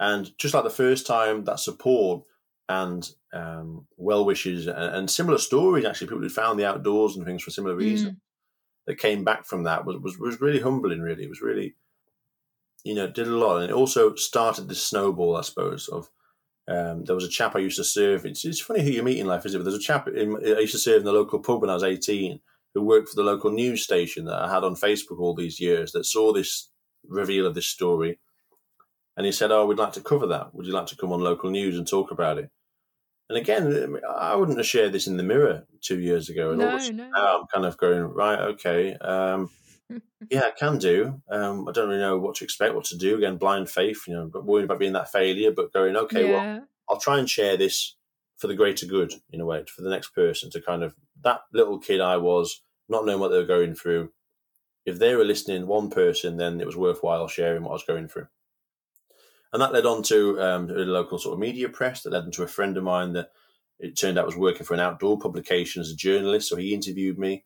And 0.00 0.36
just 0.38 0.54
like 0.54 0.64
the 0.64 0.70
first 0.70 1.06
time, 1.06 1.44
that 1.44 1.60
support 1.60 2.24
and 2.68 3.08
um, 3.32 3.86
well 3.96 4.24
wishes 4.24 4.66
and, 4.66 4.78
and, 4.78 5.10
similar 5.10 5.38
stories, 5.38 5.84
actually, 5.84 6.06
people 6.06 6.22
who 6.22 6.28
found 6.28 6.58
the 6.58 6.68
outdoors 6.68 7.16
and 7.16 7.24
things 7.24 7.42
for 7.42 7.50
similar 7.50 7.74
reasons 7.74 8.14
mm. 8.14 8.20
that 8.86 8.98
came 8.98 9.24
back 9.24 9.46
from 9.46 9.64
that 9.64 9.84
was, 9.84 9.96
was, 9.98 10.18
was 10.18 10.40
really 10.40 10.60
humbling, 10.60 11.00
really. 11.00 11.24
It 11.24 11.28
was 11.28 11.40
really, 11.40 11.74
you 12.84 12.94
know, 12.94 13.08
did 13.08 13.26
a 13.26 13.36
lot. 13.36 13.58
And 13.58 13.70
it 13.70 13.74
also 13.74 14.14
started 14.14 14.68
this 14.68 14.84
snowball, 14.84 15.36
I 15.36 15.42
suppose, 15.42 15.88
of 15.88 16.10
um, 16.68 17.04
there 17.04 17.14
was 17.14 17.24
a 17.24 17.30
chap 17.30 17.56
I 17.56 17.60
used 17.60 17.78
to 17.78 17.84
serve. 17.84 18.26
It's, 18.26 18.44
it's 18.44 18.60
funny 18.60 18.82
who 18.82 18.90
you 18.90 19.02
meet 19.02 19.18
in 19.18 19.26
life, 19.26 19.46
is 19.46 19.54
it? 19.54 19.58
But 19.58 19.64
there's 19.64 19.76
a 19.76 19.80
chap 19.80 20.06
in, 20.08 20.36
I 20.36 20.60
used 20.60 20.74
to 20.74 20.78
serve 20.78 20.98
in 20.98 21.04
the 21.04 21.12
local 21.12 21.40
pub 21.40 21.62
when 21.62 21.70
I 21.70 21.74
was 21.74 21.82
18 21.82 22.38
who 22.74 22.82
worked 22.82 23.08
for 23.08 23.16
the 23.16 23.22
local 23.22 23.50
news 23.50 23.82
station 23.82 24.24
that 24.26 24.42
I 24.42 24.52
had 24.52 24.64
on 24.64 24.74
Facebook 24.74 25.18
all 25.18 25.34
these 25.34 25.60
years 25.60 25.92
that 25.92 26.04
saw 26.04 26.32
this 26.32 26.70
reveal 27.06 27.46
of 27.46 27.54
this 27.54 27.66
story. 27.66 28.18
And 29.16 29.26
he 29.26 29.32
said, 29.32 29.50
Oh, 29.50 29.66
we'd 29.66 29.78
like 29.78 29.94
to 29.94 30.00
cover 30.00 30.26
that. 30.28 30.54
Would 30.54 30.66
you 30.66 30.72
like 30.72 30.86
to 30.86 30.96
come 30.96 31.12
on 31.12 31.20
local 31.20 31.50
news 31.50 31.76
and 31.76 31.86
talk 31.86 32.10
about 32.10 32.38
it? 32.38 32.50
And 33.28 33.36
again, 33.36 33.98
I 34.08 34.36
wouldn't 34.36 34.56
have 34.56 34.66
shared 34.66 34.92
this 34.92 35.06
in 35.06 35.16
the 35.18 35.22
mirror 35.22 35.66
two 35.82 36.00
years 36.00 36.30
ago. 36.30 36.50
And 36.50 36.60
no, 36.60 36.70
all 36.70 36.92
no. 36.92 37.10
now 37.10 37.40
I'm 37.40 37.46
kind 37.52 37.66
of 37.66 37.76
going, 37.76 38.02
right, 38.02 38.38
okay. 38.40 38.94
Um, 38.94 39.50
yeah, 40.30 40.44
I 40.44 40.52
can 40.58 40.78
do. 40.78 41.20
Um, 41.30 41.68
I 41.68 41.72
don't 41.72 41.88
really 41.88 42.00
know 42.00 42.18
what 42.18 42.36
to 42.36 42.44
expect, 42.44 42.74
what 42.74 42.84
to 42.86 42.96
do. 42.96 43.16
Again, 43.16 43.36
blind 43.36 43.68
faith, 43.68 44.02
you 44.06 44.14
know, 44.14 44.30
worrying 44.34 44.64
about 44.64 44.78
being 44.78 44.94
that 44.94 45.12
failure, 45.12 45.50
but 45.50 45.72
going, 45.72 45.96
okay, 45.96 46.30
yeah. 46.30 46.32
well, 46.32 46.68
I'll 46.88 47.00
try 47.00 47.18
and 47.18 47.28
share 47.28 47.56
this 47.56 47.96
for 48.38 48.46
the 48.46 48.54
greater 48.54 48.86
good 48.86 49.12
in 49.30 49.40
a 49.40 49.44
way 49.44 49.64
for 49.66 49.82
the 49.82 49.90
next 49.90 50.10
person 50.10 50.48
to 50.50 50.60
kind 50.62 50.82
of 50.82 50.94
that 51.22 51.40
little 51.52 51.78
kid 51.78 52.00
I 52.00 52.16
was, 52.16 52.62
not 52.88 53.04
knowing 53.04 53.20
what 53.20 53.28
they 53.28 53.38
were 53.38 53.44
going 53.44 53.74
through. 53.74 54.10
If 54.84 54.98
they 54.98 55.14
were 55.14 55.24
listening, 55.24 55.66
one 55.66 55.90
person, 55.90 56.36
then 56.36 56.60
it 56.60 56.66
was 56.66 56.76
worthwhile 56.76 57.28
sharing 57.28 57.62
what 57.62 57.70
I 57.70 57.74
was 57.74 57.84
going 57.84 58.08
through. 58.08 58.28
And 59.52 59.62
that 59.62 59.72
led 59.72 59.86
on 59.86 60.02
to 60.04 60.40
um, 60.40 60.70
a 60.70 60.84
local 60.84 61.18
sort 61.18 61.34
of 61.34 61.38
media 61.38 61.68
press. 61.68 62.02
That 62.02 62.12
led 62.12 62.24
into 62.24 62.42
a 62.42 62.48
friend 62.48 62.76
of 62.76 62.84
mine 62.84 63.12
that 63.14 63.30
it 63.78 63.96
turned 63.96 64.18
out 64.18 64.26
was 64.26 64.36
working 64.36 64.66
for 64.66 64.74
an 64.74 64.80
outdoor 64.80 65.18
publication 65.18 65.80
as 65.80 65.90
a 65.90 65.96
journalist. 65.96 66.48
So 66.48 66.56
he 66.56 66.74
interviewed 66.74 67.18
me. 67.18 67.44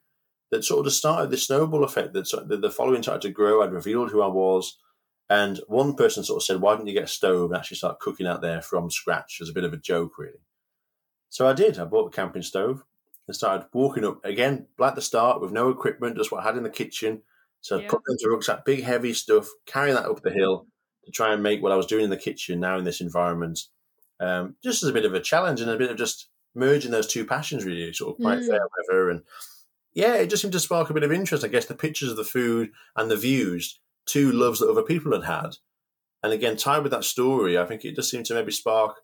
That 0.51 0.65
sort 0.65 0.81
of 0.81 0.87
just 0.87 0.99
started 0.99 1.31
this 1.31 1.47
snowball 1.47 1.85
effect. 1.85 2.13
That 2.13 2.61
the 2.61 2.71
following 2.71 3.03
started 3.03 3.23
to 3.23 3.31
grow. 3.31 3.63
I'd 3.63 3.73
revealed 3.73 4.11
who 4.11 4.23
I 4.23 4.27
was. 4.27 4.79
And 5.31 5.61
one 5.67 5.95
person 5.95 6.25
sort 6.25 6.43
of 6.43 6.45
said, 6.45 6.61
Why 6.61 6.77
don't 6.77 6.87
you 6.87 6.93
get 6.93 7.05
a 7.05 7.09
stove 7.09 7.51
and 7.51 7.59
actually 7.59 7.79
start 7.79 8.01
cooking 8.01 8.27
out 8.27 8.43
there 8.43 8.61
from 8.61 8.91
scratch 8.91 9.39
as 9.41 9.49
a 9.49 9.53
bit 9.53 9.65
of 9.65 9.73
a 9.73 9.79
joke, 9.79 10.19
really? 10.19 10.45
So 11.31 11.49
I 11.49 11.55
did. 11.55 11.79
I 11.79 11.85
bought 11.85 12.13
a 12.13 12.17
camping 12.17 12.43
stove 12.43 12.85
and 13.27 13.37
started 13.37 13.67
walking 13.73 14.05
up 14.05 14.25
again, 14.25 14.67
like 14.79 14.95
the 14.95 15.03
start, 15.03 15.41
with 15.41 15.53
no 15.53 15.69
equipment, 15.69 16.17
just 16.17 16.33
what 16.33 16.43
I 16.43 16.47
had 16.47 16.57
in 16.57 16.63
the 16.63 16.71
kitchen. 16.71 17.23
So 17.61 17.79
yeah. 17.79 17.87
I 17.87 17.89
put 17.89 18.03
into 18.09 18.29
rucksack, 18.29 18.65
big 18.65 18.83
heavy 18.83 19.15
stuff, 19.15 19.49
carrying 19.67 19.95
that 19.95 20.07
up 20.07 20.23
the 20.23 20.31
hill 20.31 20.67
to 21.05 21.11
try 21.13 21.33
and 21.33 21.43
make 21.43 21.63
what 21.63 21.73
I 21.73 21.77
was 21.77 21.87
doing 21.87 22.05
in 22.05 22.11
the 22.11 22.17
kitchen 22.17 22.61
now 22.61 22.79
in 22.79 22.85
this 22.85 23.01
environment, 23.01 23.61
um, 24.21 24.57
just 24.63 24.83
as 24.83 24.89
a 24.89 24.93
bit 24.93 25.05
of 25.05 25.15
a 25.15 25.21
challenge 25.21 25.61
and 25.61 25.71
a 25.71 25.77
bit 25.77 25.91
of 25.91 25.97
just 25.97 26.29
merging 26.55 26.91
those 26.91 27.07
two 27.07 27.25
passions, 27.25 27.65
really, 27.65 27.93
sort 27.93 28.15
of 28.15 28.23
quite 28.23 28.41
mm. 28.41 28.47
fair 28.47 28.61
weather. 28.89 29.11
And 29.11 29.23
yeah, 29.95 30.15
it 30.15 30.29
just 30.29 30.43
seemed 30.43 30.53
to 30.53 30.61
spark 30.61 30.91
a 30.91 30.95
bit 30.95 31.05
of 31.05 31.13
interest. 31.13 31.45
I 31.45 31.49
guess 31.49 31.67
the 31.67 31.75
pictures 31.75 32.11
of 32.11 32.17
the 32.17 32.25
food 32.25 32.71
and 32.97 33.11
the 33.11 33.17
views, 33.17 33.81
two 34.07 34.33
loves 34.33 34.59
that 34.59 34.71
other 34.71 34.83
people 34.83 35.13
had 35.13 35.25
had. 35.25 35.57
And 36.23 36.33
again, 36.33 36.57
tied 36.57 36.83
with 36.83 36.93
that 36.93 37.05
story, 37.05 37.59
I 37.59 37.65
think 37.65 37.85
it 37.85 37.97
just 37.97 38.11
seemed 38.11 38.27
to 38.27 38.35
maybe 38.35 38.53
spark 38.53 38.97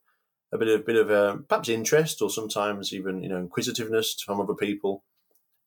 a 0.53 0.59
bit 0.59 0.69
of 0.69 0.87
bit 0.87 0.97
of 0.97 1.11
uh, 1.11 1.37
perhaps 1.49 1.69
interest 1.69 2.23
or 2.23 2.31
sometimes 2.31 2.93
even 2.93 3.23
you 3.23 3.29
know 3.29 3.39
inquisitiveness 3.39 4.21
from 4.21 4.41
other 4.41 4.55
people, 4.55 5.05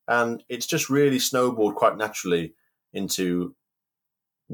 and 0.08 0.44
it's 0.50 0.66
just 0.66 0.90
really 0.90 1.20
snowballed 1.20 1.76
quite 1.76 1.98
naturally 1.98 2.54
into 2.94 3.56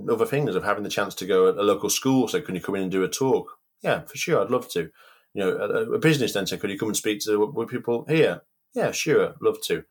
other 0.09 0.25
things 0.25 0.55
of 0.55 0.63
having 0.63 0.83
the 0.83 0.89
chance 0.89 1.15
to 1.15 1.25
go 1.25 1.49
at 1.49 1.57
a 1.57 1.63
local 1.63 1.89
school. 1.89 2.27
So 2.27 2.41
can 2.41 2.55
you 2.55 2.61
come 2.61 2.75
in 2.75 2.83
and 2.83 2.91
do 2.91 3.03
a 3.03 3.09
talk? 3.09 3.57
Yeah, 3.81 4.01
for 4.01 4.17
sure, 4.17 4.41
I'd 4.41 4.51
love 4.51 4.69
to. 4.71 4.89
You 5.33 5.43
know, 5.43 5.49
a, 5.57 5.93
a 5.93 5.99
business 5.99 6.33
say, 6.33 6.57
could 6.57 6.69
you 6.69 6.79
come 6.79 6.89
and 6.89 6.97
speak 6.97 7.19
to 7.21 7.53
the 7.55 7.65
people 7.65 8.05
here? 8.07 8.41
Yeah, 8.73 8.91
sure, 8.91 9.35
love 9.41 9.61
to. 9.65 9.83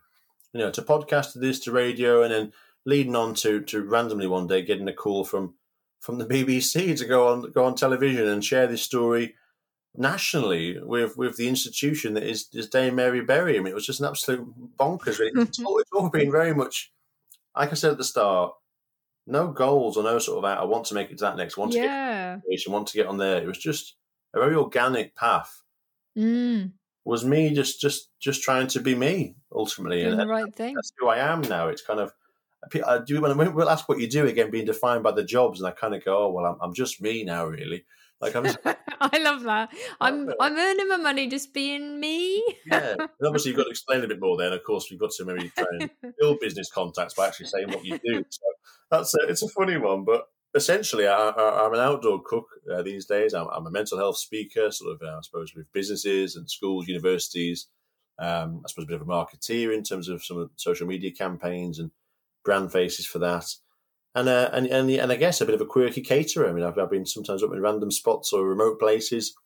You 0.52 0.60
know, 0.60 0.70
to 0.70 0.82
podcast 0.82 1.32
to 1.32 1.38
this 1.38 1.60
to 1.60 1.72
radio, 1.72 2.22
and 2.22 2.32
then 2.32 2.52
leading 2.84 3.16
on 3.16 3.34
to 3.34 3.60
to 3.62 3.84
randomly 3.84 4.26
one 4.26 4.46
day 4.46 4.62
getting 4.62 4.88
a 4.88 4.92
call 4.92 5.24
from 5.24 5.54
from 6.00 6.18
the 6.18 6.26
BBC 6.26 6.96
to 6.98 7.06
go 7.06 7.28
on 7.28 7.50
go 7.52 7.64
on 7.64 7.74
television 7.74 8.28
and 8.28 8.44
share 8.44 8.66
this 8.66 8.82
story 8.82 9.34
nationally 9.98 10.78
with 10.80 11.16
with 11.16 11.36
the 11.36 11.48
institution 11.48 12.14
that 12.14 12.22
is, 12.22 12.48
is 12.52 12.68
Dame 12.68 12.94
Mary 12.94 13.20
Berry. 13.20 13.56
I 13.56 13.60
mean, 13.60 13.72
it 13.72 13.74
was 13.74 13.86
just 13.86 14.00
an 14.00 14.06
absolute 14.06 14.46
bonkers. 14.76 15.18
It's, 15.20 15.62
all, 15.62 15.78
it's 15.78 15.90
all 15.92 16.10
been 16.10 16.30
very 16.30 16.54
much, 16.54 16.92
like 17.56 17.70
I 17.70 17.74
said 17.74 17.92
at 17.92 17.98
the 17.98 18.04
start, 18.04 18.54
no 19.26 19.48
goals 19.48 19.96
or 19.96 20.04
no 20.04 20.18
sort 20.18 20.38
of 20.38 20.44
I 20.44 20.64
want 20.64 20.86
to 20.86 20.94
make 20.94 21.10
it 21.10 21.18
to 21.18 21.24
that 21.24 21.36
next, 21.36 21.56
want 21.56 21.72
to 21.72 21.78
yeah. 21.78 22.38
get 22.48 22.68
want 22.68 22.88
to 22.88 22.96
get 22.96 23.06
on 23.06 23.18
there. 23.18 23.42
It 23.42 23.46
was 23.46 23.58
just 23.58 23.94
a 24.34 24.40
very 24.40 24.54
organic 24.54 25.14
path. 25.16 25.62
Mm. 26.16 26.72
Was 27.04 27.24
me 27.24 27.54
just 27.54 27.80
just 27.80 28.10
just 28.18 28.42
trying 28.42 28.66
to 28.68 28.80
be 28.80 28.94
me 28.94 29.36
ultimately, 29.52 30.00
Doing 30.00 30.12
and 30.12 30.20
the 30.20 30.26
right 30.26 30.54
thing. 30.54 30.74
That's 30.74 30.92
who 30.98 31.08
I 31.08 31.18
am 31.18 31.42
now. 31.42 31.68
It's 31.68 31.82
kind 31.82 32.00
of 32.00 32.12
I 32.86 32.98
do 32.98 33.20
when 33.20 33.54
we'll 33.54 33.70
ask 33.70 33.88
what 33.88 34.00
you 34.00 34.08
do 34.08 34.26
again, 34.26 34.50
being 34.50 34.64
defined 34.64 35.02
by 35.02 35.12
the 35.12 35.24
jobs, 35.24 35.60
and 35.60 35.68
I 35.68 35.72
kind 35.72 35.94
of 35.94 36.04
go, 36.04 36.24
oh 36.24 36.30
well, 36.30 36.46
I'm, 36.46 36.56
I'm 36.60 36.74
just 36.74 37.00
me 37.00 37.24
now, 37.24 37.46
really. 37.46 37.84
Like 38.20 38.34
I'm. 38.34 38.44
Just, 38.44 38.58
I 39.00 39.18
love 39.18 39.42
that. 39.42 39.70
I'm 40.00 40.30
I'm 40.40 40.56
earning 40.56 40.88
my 40.88 40.96
money 40.96 41.28
just 41.28 41.52
being 41.52 42.00
me. 42.00 42.42
yeah, 42.66 42.94
and 42.98 43.08
obviously 43.26 43.50
you've 43.50 43.58
got 43.58 43.64
to 43.64 43.70
explain 43.70 44.04
a 44.04 44.08
bit 44.08 44.20
more. 44.20 44.36
Then, 44.36 44.52
of 44.52 44.64
course, 44.64 44.90
you've 44.90 45.00
got 45.00 45.10
to 45.12 45.24
maybe 45.24 45.50
try 45.50 45.66
and 45.78 45.90
build 46.18 46.40
business 46.40 46.70
contacts 46.70 47.14
by 47.14 47.26
actually 47.26 47.46
saying 47.46 47.68
what 47.68 47.84
you 47.84 47.98
do. 47.98 48.24
So 48.28 48.42
that's 48.90 49.14
a, 49.14 49.28
it's 49.28 49.42
a 49.42 49.48
funny 49.48 49.76
one, 49.76 50.04
but 50.04 50.28
essentially, 50.54 51.06
I, 51.06 51.64
am 51.66 51.74
an 51.74 51.80
outdoor 51.80 52.22
cook 52.24 52.46
uh, 52.72 52.82
these 52.82 53.04
days. 53.04 53.34
I'm, 53.34 53.48
I'm, 53.52 53.66
a 53.66 53.70
mental 53.70 53.98
health 53.98 54.16
speaker, 54.16 54.70
sort 54.70 54.94
of, 54.94 55.02
uh, 55.06 55.18
I 55.18 55.20
suppose, 55.22 55.52
with 55.54 55.70
businesses 55.72 56.36
and 56.36 56.50
schools, 56.50 56.88
universities. 56.88 57.68
Um, 58.18 58.62
I 58.64 58.68
suppose 58.68 58.84
a 58.84 58.88
bit 58.88 59.00
of 59.00 59.06
a 59.06 59.10
marketeer 59.10 59.74
in 59.74 59.82
terms 59.82 60.08
of 60.08 60.24
some 60.24 60.48
social 60.56 60.86
media 60.86 61.10
campaigns 61.12 61.78
and 61.78 61.90
brand 62.46 62.72
faces 62.72 63.04
for 63.04 63.18
that 63.18 63.44
and 64.16 64.28
uh, 64.30 64.48
and 64.52 64.66
and 64.66 64.90
and 64.90 65.12
I 65.12 65.16
guess 65.16 65.40
a 65.40 65.46
bit 65.46 65.54
of 65.54 65.60
a 65.60 65.66
quirky 65.66 66.00
caterer. 66.00 66.48
I 66.48 66.52
mean, 66.52 66.64
I've, 66.64 66.78
I've 66.78 66.90
been 66.90 67.06
sometimes 67.06 67.42
up 67.42 67.52
in 67.52 67.60
random 67.60 67.90
spots 67.90 68.32
or 68.32 68.48
remote 68.48 68.80
places, 68.80 69.36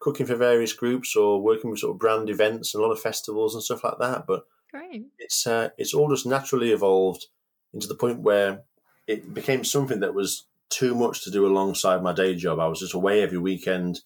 cooking 0.00 0.24
for 0.26 0.34
various 0.34 0.72
groups 0.72 1.14
or 1.14 1.42
working 1.42 1.70
with 1.70 1.80
sort 1.80 1.94
of 1.94 2.00
brand 2.00 2.30
events 2.30 2.74
and 2.74 2.82
a 2.82 2.86
lot 2.86 2.92
of 2.92 3.00
festivals 3.00 3.54
and 3.54 3.62
stuff 3.62 3.84
like 3.84 3.98
that. 4.00 4.26
But 4.26 4.46
Great. 4.70 5.06
it's 5.18 5.46
uh, 5.46 5.68
it's 5.76 5.92
all 5.92 6.08
just 6.08 6.26
naturally 6.26 6.72
evolved 6.72 7.26
into 7.74 7.86
the 7.86 7.94
point 7.94 8.20
where 8.20 8.62
it 9.06 9.34
became 9.34 9.62
something 9.62 10.00
that 10.00 10.14
was 10.14 10.46
too 10.70 10.94
much 10.94 11.22
to 11.24 11.30
do 11.30 11.46
alongside 11.46 12.02
my 12.02 12.14
day 12.14 12.34
job. 12.34 12.58
I 12.58 12.66
was 12.66 12.80
just 12.80 12.94
away 12.94 13.22
every 13.22 13.38
weekend, 13.38 14.00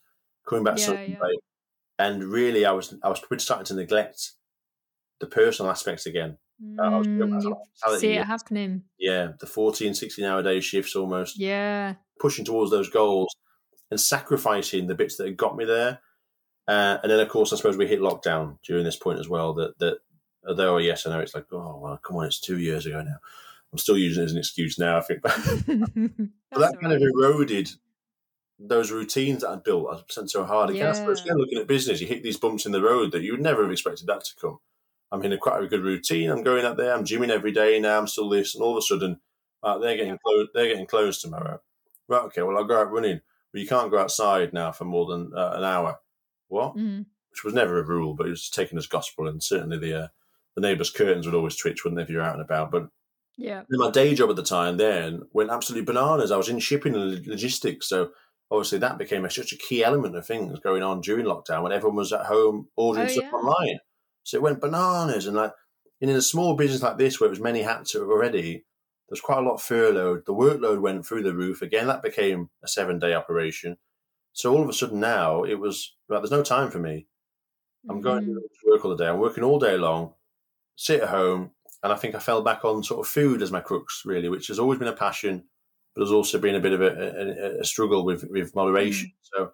coming 0.49 0.65
back 0.65 0.79
Yeah, 0.79 0.85
Sunday, 0.85 1.17
yeah. 1.21 1.29
and 1.97 2.25
really, 2.25 2.67
I 2.67 2.73
was 2.73 2.93
I 3.05 3.09
was 3.09 3.23
starting 3.39 3.67
to 3.67 3.75
neglect 3.75 4.33
the 5.21 5.27
personal 5.27 5.71
aspects 5.71 6.07
again. 6.07 6.39
I 6.81 6.99
was 6.99 7.07
doing 7.07 7.31
my 7.31 7.39
Mm, 7.39 7.99
see 7.99 8.15
yeah. 8.15 8.23
it 8.23 8.27
happening. 8.27 8.83
Yeah, 8.99 9.33
the 9.39 9.47
14, 9.47 9.95
16 9.95 10.25
hour 10.25 10.43
day 10.43 10.61
shifts 10.61 10.97
almost, 10.97 11.39
Yeah. 11.39 11.95
pushing 12.19 12.45
towards 12.45 12.71
those 12.71 12.91
goals 12.91 13.35
and 13.91 14.01
sacrificing 14.01 14.87
the 14.87 14.95
bits 14.95 15.17
that 15.17 15.27
had 15.27 15.37
got 15.37 15.57
me 15.57 15.65
there. 15.65 16.01
Uh, 16.67 16.99
and 17.03 17.11
then, 17.11 17.21
of 17.21 17.29
course, 17.29 17.53
I 17.53 17.57
suppose 17.57 17.77
we 17.77 17.87
hit 17.87 18.01
lockdown 18.01 18.59
during 18.67 18.85
this 18.85 18.97
point 18.97 19.21
as 19.21 19.29
well. 19.29 19.55
That 19.55 19.79
that 19.79 19.99
although 20.47 20.79
yes, 20.79 21.07
I 21.07 21.11
know 21.11 21.21
it's 21.21 21.35
like 21.35 21.47
oh 21.53 21.79
well, 21.83 21.99
come 22.03 22.17
on, 22.17 22.27
it's 22.27 22.41
two 22.41 22.59
years 22.59 22.87
ago 22.87 23.03
now. 23.03 23.17
I'm 23.73 23.79
still 23.79 23.97
using 23.99 24.23
it 24.23 24.27
as 24.27 24.33
an 24.33 24.39
excuse 24.39 24.79
now. 24.79 24.99
I 24.99 25.01
think, 25.01 25.23
but 25.23 26.59
that 26.61 26.79
kind 26.81 26.93
of 26.93 27.01
eroded 27.03 27.71
those 28.59 28.91
routines 28.91 29.43
that 29.43 29.51
I'd 29.51 29.63
built. 29.65 29.89
I 29.91 30.01
spent 30.09 30.31
so 30.31 30.45
hard. 30.45 30.71
Again, 30.71 30.89
I 30.89 30.93
suppose 30.93 31.23
again, 31.23 31.39
looking 31.39 31.59
at 31.59 31.67
business, 31.69 32.01
you 32.01 32.07
hit 32.07 32.23
these 32.23 32.37
bumps 32.37 32.67
in 32.67 32.73
the 32.73 32.83
road 32.83 33.13
that 33.13 33.23
you 33.23 33.33
would 33.33 33.41
never 33.41 33.63
have 33.63 33.71
expected 33.73 34.07
that 34.09 34.25
to 34.25 34.35
come. 34.41 34.59
I'm 35.11 35.23
in 35.25 35.33
a 35.33 35.39
quite 35.39 35.63
a 35.63 35.67
good 35.67 35.83
routine. 35.83 36.31
I'm 36.31 36.43
going 36.43 36.65
out 36.65 36.77
there. 36.77 36.93
I'm 36.95 37.05
gymming 37.05 37.31
every 37.31 37.53
day 37.53 37.79
now. 37.81 37.99
I'm 37.99 38.07
still 38.07 38.29
this, 38.29 38.55
and 38.55 38.63
all 38.63 38.73
of 38.73 38.79
a 38.79 38.83
sudden, 38.83 39.21
uh, 39.63 39.79
they're 39.79 39.97
getting 39.97 40.19
closed. 40.25 40.51
They're 40.55 40.69
getting 40.69 40.87
closed 40.87 41.21
tomorrow. 41.23 41.61
Right? 42.09 42.23
Okay. 42.25 42.43
Well, 42.43 42.57
I'll 42.57 42.65
go 42.65 42.81
out 42.81 42.91
running, 42.93 43.21
but 43.53 43.61
you 43.61 43.67
can't 43.67 43.91
go 43.91 43.99
outside 43.99 44.53
now 44.53 44.73
for 44.73 44.85
more 44.85 45.07
than 45.07 45.33
uh, 45.35 45.53
an 45.57 45.65
hour. 45.65 45.99
What? 46.49 46.77
Mm. 46.77 47.07
Which 47.31 47.45
was 47.45 47.55
never 47.55 47.79
a 47.79 47.85
rule, 47.87 48.15
but 48.15 48.27
it 48.27 48.31
was 48.31 48.51
taken 48.51 48.79
as 48.79 48.87
gospel, 48.87 49.29
and 49.29 49.43
certainly 49.43 49.79
the 49.79 50.05
uh, 50.05 50.09
the 50.55 50.61
neighbours' 50.63 50.91
curtains 50.91 51.25
would 51.27 51.35
always 51.35 51.57
twitch, 51.57 51.85
wouldn't 51.85 51.97
they, 51.99 52.03
if 52.03 52.11
you're 52.11 52.23
out 52.23 52.35
and 52.35 52.43
about? 52.43 52.71
But 52.71 52.89
Yeah. 53.37 53.63
my 53.71 53.91
day 53.91 54.15
job 54.15 54.31
at 54.31 54.37
the 54.37 54.43
time 54.43 54.77
then 54.77 55.23
went 55.33 55.51
absolutely 55.51 55.85
bananas. 55.85 56.33
I 56.33 56.37
was 56.37 56.49
in 56.49 56.59
shipping 56.59 56.95
and 56.97 57.27
logistics, 57.27 57.89
so 57.89 58.11
obviously 58.51 58.79
that 58.79 58.99
became 58.99 59.25
a, 59.25 59.31
such 59.31 59.53
a 59.53 59.57
key 59.57 59.85
element 59.85 60.17
of 60.17 60.27
things 60.27 60.59
going 60.61 60.83
on 60.83 61.01
during 61.01 61.27
lockdown 61.27 61.63
when 61.63 61.71
everyone 61.73 61.97
was 61.97 62.13
at 62.13 62.27
home 62.27 62.69
ordering 62.77 63.07
Oh, 63.07 63.11
stuff 63.11 63.25
yeah. 63.25 63.31
online. 63.39 63.79
So 64.29 64.37
it 64.37 64.43
went 64.43 64.61
bananas, 64.61 65.27
and 65.27 65.35
like 65.37 65.53
and 66.03 66.11
in 66.11 66.17
a 66.17 66.21
small 66.21 66.55
business 66.55 66.83
like 66.83 66.99
this 66.99 67.19
where 67.19 67.29
it 67.29 67.31
was 67.31 67.41
many 67.41 67.63
hats 67.63 67.95
already, 67.97 68.67
there's 69.09 69.23
quite 69.23 69.39
a 69.39 69.49
lot 69.49 69.57
furloughed. 69.57 70.27
The 70.27 70.35
workload 70.35 70.83
went 70.83 71.07
through 71.07 71.23
the 71.23 71.33
roof 71.35 71.63
again. 71.63 71.87
That 71.87 72.03
became 72.03 72.51
a 72.63 72.69
seven 72.69 72.99
day 72.99 73.15
operation. 73.15 73.79
So 74.35 74.53
all 74.55 74.63
of 74.63 74.69
a 74.69 74.75
sudden 74.75 75.01
now 75.01 75.45
it 75.45 75.55
was 75.59 75.97
right. 76.11 76.19
There's 76.19 76.31
no 76.31 76.43
time 76.43 76.71
for 76.71 76.79
me. 76.79 77.07
I'm 77.89 78.03
going 78.03 78.25
Mhm. 78.27 78.35
to 78.35 78.71
work 78.71 78.85
all 78.85 78.91
the 78.91 79.03
day. 79.03 79.09
I'm 79.09 79.19
working 79.19 79.45
all 79.45 79.59
day 79.59 79.79
long, 79.79 80.13
sit 80.77 81.01
at 81.01 81.09
home, 81.09 81.53
and 81.83 81.91
I 81.91 81.97
think 81.97 82.15
I 82.15 82.19
fell 82.19 82.43
back 82.43 82.67
on 82.67 82.83
sort 82.85 83.01
of 83.01 83.11
food 83.11 83.41
as 83.41 83.51
my 83.51 83.61
crux, 83.63 84.03
really, 84.05 84.29
which 84.29 84.49
has 84.49 84.59
always 84.59 84.79
been 84.79 84.89
a 84.89 84.93
passion, 85.07 85.49
but 85.95 86.03
has 86.03 86.13
also 86.13 86.39
been 86.39 86.55
a 86.55 86.61
bit 86.61 86.75
of 86.75 86.83
a, 86.83 86.91
a, 86.91 87.61
a 87.61 87.65
struggle 87.65 88.05
with, 88.05 88.25
with 88.25 88.55
moderation. 88.55 89.11
So 89.23 89.53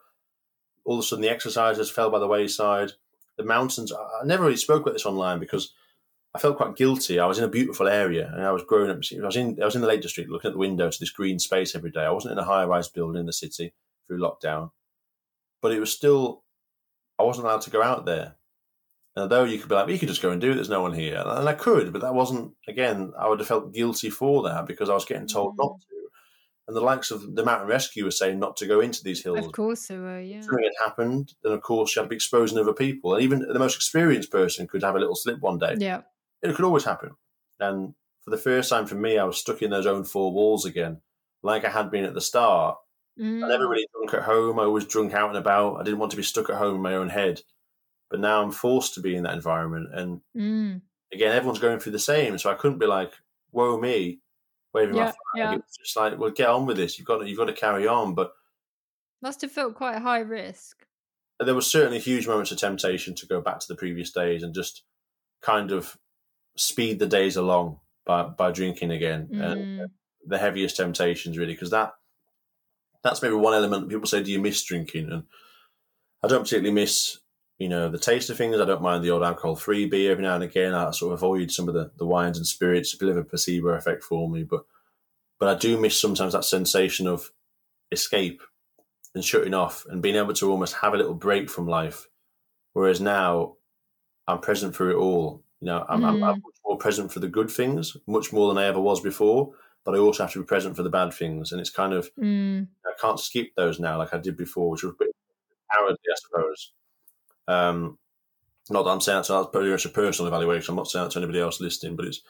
all 0.84 0.98
of 0.98 1.04
a 1.04 1.06
sudden, 1.06 1.22
the 1.22 1.30
exercises 1.30 1.92
fell 1.92 2.10
by 2.10 2.18
the 2.18 2.26
wayside. 2.26 2.90
The 3.36 3.44
mountains, 3.44 3.92
I 3.92 4.24
never 4.24 4.44
really 4.44 4.56
spoke 4.56 4.82
about 4.82 4.92
this 4.92 5.06
online 5.06 5.40
because 5.40 5.72
I 6.34 6.38
felt 6.38 6.56
quite 6.56 6.76
guilty. 6.76 7.18
I 7.18 7.26
was 7.26 7.38
in 7.38 7.44
a 7.44 7.48
beautiful 7.48 7.88
area 7.88 8.30
and 8.32 8.42
I 8.42 8.52
was 8.52 8.64
growing 8.64 8.90
up. 8.90 8.96
I 8.96 9.26
was 9.26 9.36
in 9.36 9.60
I 9.60 9.64
was 9.64 9.74
in 9.74 9.80
the 9.80 9.88
Lake 9.88 10.02
District, 10.02 10.30
looking 10.30 10.48
at 10.48 10.54
the 10.54 10.58
window 10.58 10.90
to 10.90 11.00
this 11.00 11.10
green 11.10 11.38
space 11.38 11.74
every 11.74 11.90
day. 11.90 12.02
I 12.04 12.10
wasn't 12.10 12.32
in 12.32 12.38
a 12.38 12.44
high 12.44 12.64
rise 12.64 12.88
building 12.88 13.20
in 13.20 13.26
the 13.26 13.32
city 13.32 13.72
through 14.06 14.18
lockdown, 14.20 14.70
but 15.62 15.72
it 15.72 15.80
was 15.80 15.92
still 15.92 16.42
I 17.18 17.22
wasn't 17.22 17.46
allowed 17.46 17.62
to 17.62 17.70
go 17.70 17.82
out 17.82 18.04
there. 18.06 18.34
And 19.16 19.22
although 19.22 19.44
you 19.44 19.58
could 19.58 19.68
be 19.68 19.74
like, 19.76 19.88
you 19.88 19.98
could 19.98 20.08
just 20.08 20.22
go 20.22 20.30
and 20.30 20.40
do 20.40 20.50
it, 20.50 20.54
there's 20.56 20.68
no 20.68 20.82
one 20.82 20.92
here. 20.92 21.22
And 21.24 21.48
I 21.48 21.52
could, 21.54 21.92
but 21.92 22.02
that 22.02 22.14
wasn't, 22.14 22.54
again, 22.66 23.12
I 23.16 23.28
would 23.28 23.38
have 23.38 23.46
felt 23.46 23.72
guilty 23.72 24.10
for 24.10 24.42
that 24.42 24.66
because 24.66 24.90
I 24.90 24.94
was 24.94 25.04
getting 25.04 25.28
told 25.28 25.54
Mm. 25.54 25.58
not 25.58 25.80
to. 25.80 25.93
And 26.66 26.74
the 26.74 26.80
likes 26.80 27.10
of 27.10 27.34
the 27.34 27.44
Mountain 27.44 27.68
Rescue 27.68 28.04
were 28.04 28.10
saying 28.10 28.38
not 28.38 28.56
to 28.56 28.66
go 28.66 28.80
into 28.80 29.04
these 29.04 29.22
hills. 29.22 29.44
Of 29.46 29.52
course 29.52 29.86
they 29.88 29.98
were, 29.98 30.20
yeah. 30.20 30.40
Something 30.40 30.64
had 30.64 30.84
happened, 30.88 31.34
and 31.44 31.52
of 31.52 31.60
course, 31.60 31.94
you 31.94 32.00
had 32.00 32.06
to 32.06 32.08
be 32.08 32.16
exposing 32.16 32.56
other 32.58 32.72
people. 32.72 33.14
And 33.14 33.22
even 33.22 33.40
the 33.40 33.58
most 33.58 33.76
experienced 33.76 34.30
person 34.30 34.66
could 34.66 34.82
have 34.82 34.96
a 34.96 34.98
little 34.98 35.14
slip 35.16 35.40
one 35.40 35.58
day. 35.58 35.74
Yeah. 35.78 36.02
It 36.42 36.54
could 36.54 36.64
always 36.64 36.84
happen. 36.84 37.10
And 37.60 37.94
for 38.22 38.30
the 38.30 38.38
first 38.38 38.70
time 38.70 38.86
for 38.86 38.94
me, 38.94 39.18
I 39.18 39.24
was 39.24 39.36
stuck 39.38 39.60
in 39.60 39.70
those 39.70 39.86
own 39.86 40.04
four 40.04 40.32
walls 40.32 40.64
again, 40.64 41.02
like 41.42 41.66
I 41.66 41.70
had 41.70 41.90
been 41.90 42.04
at 42.04 42.14
the 42.14 42.20
start. 42.22 42.78
I 43.20 43.22
never 43.22 43.66
Mm. 43.66 43.70
really 43.70 43.86
drunk 43.94 44.14
at 44.14 44.22
home. 44.22 44.58
I 44.58 44.64
always 44.64 44.86
drunk 44.86 45.12
out 45.12 45.28
and 45.28 45.38
about. 45.38 45.76
I 45.76 45.82
didn't 45.84 46.00
want 46.00 46.10
to 46.12 46.16
be 46.16 46.22
stuck 46.22 46.48
at 46.50 46.56
home 46.56 46.76
in 46.76 46.80
my 46.82 46.94
own 46.94 47.10
head. 47.10 47.42
But 48.10 48.20
now 48.20 48.42
I'm 48.42 48.50
forced 48.50 48.94
to 48.94 49.00
be 49.00 49.14
in 49.14 49.22
that 49.24 49.34
environment. 49.34 49.88
And 49.94 50.20
Mm. 50.36 50.80
again, 51.12 51.32
everyone's 51.32 51.58
going 51.60 51.78
through 51.78 51.92
the 51.92 51.98
same. 51.98 52.38
So 52.38 52.50
I 52.50 52.54
couldn't 52.54 52.78
be 52.78 52.86
like, 52.86 53.12
"Woe 53.52 53.78
me," 53.78 54.20
waving 54.74 54.96
my 54.96 55.04
flag. 55.04 55.14
yeah. 55.36 55.54
It's 55.54 55.76
just 55.78 55.96
like, 55.96 56.18
"Well, 56.18 56.30
get 56.30 56.48
on 56.50 56.66
with 56.66 56.76
this. 56.76 56.98
You've 56.98 57.06
got 57.06 57.18
to, 57.18 57.28
you've 57.28 57.38
got 57.38 57.46
to 57.46 57.52
carry 57.52 57.86
on." 57.86 58.14
But 58.14 58.32
Must 59.22 59.40
have 59.42 59.52
felt 59.52 59.74
quite 59.74 59.98
high 60.02 60.18
risk. 60.20 60.84
there 61.40 61.54
were 61.54 61.60
certainly 61.62 61.98
huge 61.98 62.26
moments 62.26 62.52
of 62.52 62.58
temptation 62.58 63.14
to 63.14 63.26
go 63.26 63.40
back 63.40 63.58
to 63.60 63.68
the 63.68 63.74
previous 63.76 64.10
days 64.12 64.42
and 64.42 64.54
just 64.54 64.82
kind 65.40 65.70
of 65.72 65.96
speed 66.56 66.98
the 66.98 67.06
days 67.06 67.36
along 67.36 67.80
by 68.04 68.22
by 68.24 68.50
drinking 68.50 68.90
again. 68.90 69.28
And 69.32 69.80
Mm. 69.80 69.86
the 70.26 70.38
heaviest 70.38 70.76
temptations, 70.76 71.36
really, 71.38 71.52
because 71.54 71.70
that 71.70 71.94
that's 73.02 73.20
maybe 73.22 73.34
one 73.34 73.54
element. 73.54 73.88
People 73.90 74.06
say, 74.06 74.22
"Do 74.22 74.32
you 74.32 74.40
miss 74.40 74.62
drinking?" 74.64 75.10
And 75.12 75.24
I 76.22 76.28
don't 76.28 76.42
particularly 76.42 76.72
miss, 76.74 77.18
you 77.58 77.68
know, 77.68 77.88
the 77.88 77.98
taste 77.98 78.30
of 78.30 78.36
things. 78.36 78.58
I 78.58 78.64
don't 78.64 78.82
mind 78.82 79.04
the 79.04 79.10
old 79.10 79.22
alcohol-free 79.22 79.86
beer 79.86 80.12
every 80.12 80.24
now 80.24 80.34
and 80.34 80.44
again. 80.44 80.74
I 80.74 80.90
sort 80.90 81.12
of 81.12 81.18
avoid 81.22 81.50
some 81.50 81.68
of 81.68 81.74
the, 81.74 81.90
the 81.98 82.06
wines 82.06 82.36
and 82.38 82.46
spirits. 82.46 82.94
A 82.94 82.98
bit 82.98 83.08
of 83.08 83.16
a 83.16 83.24
placebo 83.24 83.68
effect 83.68 84.02
for 84.04 84.28
me, 84.28 84.42
but 84.44 84.64
but 85.38 85.48
I 85.48 85.58
do 85.58 85.78
miss 85.78 86.00
sometimes 86.00 86.32
that 86.32 86.44
sensation 86.44 87.06
of 87.06 87.30
escape 87.92 88.42
and 89.14 89.24
shutting 89.24 89.54
off 89.54 89.84
and 89.88 90.02
being 90.02 90.16
able 90.16 90.34
to 90.34 90.50
almost 90.50 90.74
have 90.74 90.94
a 90.94 90.96
little 90.96 91.14
break 91.14 91.48
from 91.50 91.66
life. 91.68 92.08
Whereas 92.72 93.00
now, 93.00 93.56
I'm 94.26 94.40
present 94.40 94.74
for 94.74 94.90
it 94.90 94.96
all. 94.96 95.44
You 95.60 95.66
know, 95.66 95.84
I'm, 95.88 96.04
I'm, 96.04 96.22
I'm 96.22 96.34
Mm. 96.36 96.42
much 96.42 96.56
more 96.64 96.76
present 96.78 97.12
for 97.12 97.20
the 97.20 97.28
good 97.28 97.50
things, 97.50 97.96
much 98.06 98.32
more 98.32 98.48
than 98.48 98.58
I 98.62 98.66
ever 98.66 98.80
was 98.80 99.00
before. 99.00 99.52
But 99.84 99.94
I 99.94 99.98
also 99.98 100.24
have 100.24 100.32
to 100.32 100.40
be 100.40 100.46
present 100.46 100.76
for 100.76 100.82
the 100.82 100.90
bad 100.90 101.12
things, 101.12 101.52
and 101.52 101.60
it's 101.60 101.70
kind 101.70 101.92
of 101.92 102.10
Mm. 102.18 102.68
I 102.86 102.92
can't 103.00 103.20
skip 103.20 103.48
those 103.56 103.78
now 103.78 103.98
like 103.98 104.12
I 104.14 104.18
did 104.18 104.36
before, 104.36 104.70
which 104.70 104.82
was 104.82 104.92
a 104.92 104.96
bit 104.98 105.10
cowardly, 105.74 105.98
I 106.10 106.14
suppose. 106.16 106.72
Um, 107.48 107.98
not 108.70 108.84
that 108.84 108.90
I'm 108.90 109.00
saying 109.00 109.18
that, 109.18 109.26
so 109.26 109.36
that's 109.42 109.52
pretty 109.52 109.70
much 109.70 109.84
a 109.84 109.90
personal 109.90 110.28
evaluation. 110.28 110.72
I'm 110.72 110.76
not 110.76 110.88
saying 110.88 111.04
that 111.04 111.10
to 111.12 111.18
anybody 111.18 111.40
else 111.40 111.60
listening, 111.60 111.96
but 111.96 112.06
it's 112.06 112.20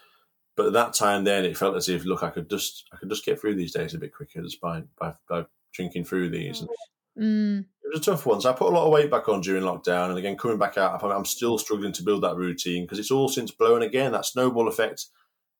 but 0.56 0.66
at 0.66 0.72
that 0.74 0.94
time 0.94 1.24
then 1.24 1.44
it 1.44 1.56
felt 1.56 1.76
as 1.76 1.88
if 1.88 2.04
look, 2.04 2.22
I 2.22 2.30
could 2.30 2.48
just 2.50 2.84
I 2.92 2.96
could 2.96 3.08
just 3.08 3.24
get 3.24 3.40
through 3.40 3.54
these 3.56 3.72
days 3.72 3.94
a 3.94 3.98
bit 3.98 4.14
quicker 4.14 4.42
just 4.42 4.60
by 4.60 4.82
by, 4.98 5.14
by 5.28 5.46
drinking 5.72 6.04
through 6.04 6.30
these. 6.30 6.60
And 6.60 6.68
Mm. 7.16 7.60
it 7.60 7.66
was 7.92 8.00
a 8.00 8.04
tough 8.10 8.26
one. 8.26 8.40
So 8.40 8.50
I 8.50 8.54
put 8.54 8.72
a 8.72 8.74
lot 8.74 8.86
of 8.86 8.92
weight 8.92 9.08
back 9.08 9.28
on 9.28 9.40
during 9.40 9.62
lockdown, 9.62 10.08
and 10.08 10.18
again 10.18 10.36
coming 10.36 10.58
back 10.58 10.76
out, 10.76 11.00
I'm- 11.00 11.12
I'm 11.12 11.24
still 11.24 11.58
struggling 11.58 11.92
to 11.92 12.02
build 12.02 12.24
that 12.24 12.34
routine 12.34 12.82
because 12.82 12.98
it's 12.98 13.12
all 13.12 13.28
since 13.28 13.52
blown 13.52 13.82
again. 13.82 14.10
That 14.10 14.26
snowball 14.26 14.66
effect. 14.66 15.06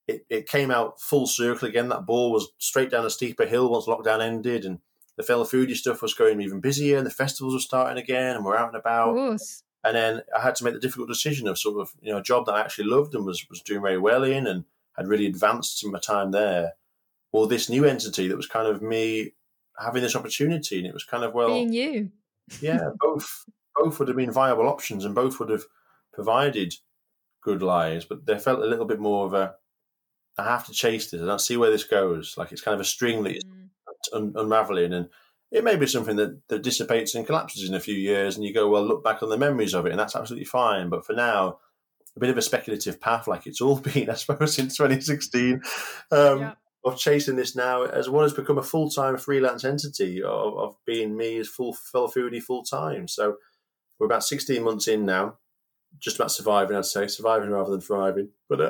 It, 0.08 0.26
it 0.28 0.48
came 0.48 0.72
out 0.72 1.00
full 1.00 1.28
circle 1.28 1.68
again. 1.68 1.88
That 1.90 2.06
ball 2.06 2.32
was 2.32 2.48
straight 2.58 2.90
down 2.90 3.06
a 3.06 3.10
steeper 3.10 3.46
hill 3.46 3.70
once 3.70 3.86
lockdown 3.86 4.20
ended, 4.20 4.64
and 4.64 4.80
the 5.16 5.22
Fell 5.22 5.44
Foodie 5.44 5.76
stuff 5.76 6.02
was 6.02 6.14
going 6.14 6.40
even 6.40 6.60
busier, 6.60 6.98
and 6.98 7.06
the 7.06 7.10
festivals 7.10 7.54
were 7.54 7.60
starting 7.60 8.02
again, 8.02 8.36
and 8.36 8.44
we're 8.44 8.56
out 8.56 8.68
and 8.68 8.76
Of 8.76 8.80
about. 8.80 9.14
course. 9.14 9.62
And 9.84 9.94
then 9.94 10.22
I 10.34 10.40
had 10.40 10.54
to 10.56 10.64
make 10.64 10.72
the 10.74 10.80
difficult 10.80 11.08
decision 11.08 11.46
of 11.46 11.58
sort 11.58 11.78
of 11.80 11.92
you 12.00 12.10
know 12.10 12.18
a 12.18 12.22
job 12.22 12.46
that 12.46 12.54
I 12.54 12.60
actually 12.60 12.86
loved 12.88 13.14
and 13.14 13.24
was 13.24 13.46
was 13.50 13.60
doing 13.60 13.82
very 13.82 13.98
well 13.98 14.24
in, 14.24 14.46
and 14.46 14.64
had 14.96 15.08
really 15.08 15.26
advanced 15.26 15.84
in 15.84 15.90
my 15.92 15.98
time 15.98 16.30
there, 16.30 16.72
or 17.32 17.46
this 17.46 17.68
new 17.68 17.84
entity 17.84 18.28
that 18.28 18.36
was 18.36 18.46
kind 18.46 18.66
of 18.66 18.80
me 18.80 19.32
having 19.78 20.02
this 20.02 20.16
opportunity, 20.16 20.78
and 20.78 20.86
it 20.86 20.94
was 20.94 21.04
kind 21.04 21.22
of 21.24 21.34
well 21.34 21.48
Being 21.48 21.72
you. 21.72 22.10
yeah, 22.60 22.90
both 23.00 23.44
both 23.76 23.98
would 23.98 24.08
have 24.08 24.16
been 24.16 24.30
viable 24.32 24.68
options, 24.68 25.04
and 25.04 25.14
both 25.14 25.38
would 25.38 25.50
have 25.50 25.64
provided 26.12 26.74
good 27.42 27.62
lives. 27.62 28.04
But 28.06 28.24
they 28.24 28.38
felt 28.38 28.60
a 28.60 28.66
little 28.66 28.86
bit 28.86 29.00
more 29.00 29.26
of 29.26 29.34
a, 29.34 29.54
I 30.38 30.44
have 30.44 30.64
to 30.66 30.72
chase 30.72 31.10
this. 31.10 31.20
I 31.20 31.26
don't 31.26 31.40
see 31.40 31.56
where 31.58 31.70
this 31.70 31.84
goes. 31.84 32.36
Like 32.38 32.52
it's 32.52 32.62
kind 32.62 32.74
of 32.74 32.80
a 32.80 32.84
string 32.84 33.22
that 33.24 33.36
is 33.36 33.44
Mm. 33.44 33.63
Un- 34.12 34.34
unraveling, 34.36 34.92
and 34.92 35.08
it 35.50 35.64
may 35.64 35.76
be 35.76 35.86
something 35.86 36.16
that, 36.16 36.40
that 36.48 36.62
dissipates 36.62 37.14
and 37.14 37.26
collapses 37.26 37.68
in 37.68 37.74
a 37.74 37.80
few 37.80 37.94
years, 37.94 38.36
and 38.36 38.44
you 38.44 38.52
go, 38.52 38.68
well, 38.68 38.84
look 38.84 39.04
back 39.04 39.22
on 39.22 39.28
the 39.28 39.38
memories 39.38 39.74
of 39.74 39.86
it, 39.86 39.90
and 39.90 39.98
that's 39.98 40.16
absolutely 40.16 40.46
fine. 40.46 40.88
But 40.88 41.06
for 41.06 41.12
now, 41.12 41.58
a 42.16 42.20
bit 42.20 42.30
of 42.30 42.38
a 42.38 42.42
speculative 42.42 43.00
path, 43.00 43.26
like 43.28 43.46
it's 43.46 43.60
all 43.60 43.78
been, 43.80 44.10
I 44.10 44.14
suppose, 44.14 44.54
since 44.54 44.76
2016. 44.76 45.60
Um, 46.10 46.40
Yeah. 46.40 46.54
of 46.84 46.98
chasing 46.98 47.36
this 47.36 47.56
now 47.56 47.84
as 47.84 48.10
well 48.10 48.24
as 48.24 48.34
become 48.34 48.58
a 48.58 48.62
full 48.62 48.90
time 48.90 49.16
freelance 49.16 49.64
entity 49.64 50.22
of, 50.22 50.58
of 50.58 50.76
being 50.84 51.16
me 51.16 51.38
as 51.38 51.48
full 51.48 51.72
Fell 51.72 52.08
Foodie 52.12 52.42
full 52.42 52.62
time. 52.62 53.08
So 53.08 53.36
we're 53.98 54.06
about 54.06 54.24
16 54.24 54.62
months 54.62 54.86
in 54.86 55.06
now, 55.06 55.38
just 55.98 56.16
about 56.16 56.30
surviving, 56.32 56.76
I'd 56.76 56.84
say, 56.84 57.06
surviving 57.06 57.50
rather 57.50 57.70
than 57.70 57.80
thriving. 57.80 58.30
But 58.48 58.60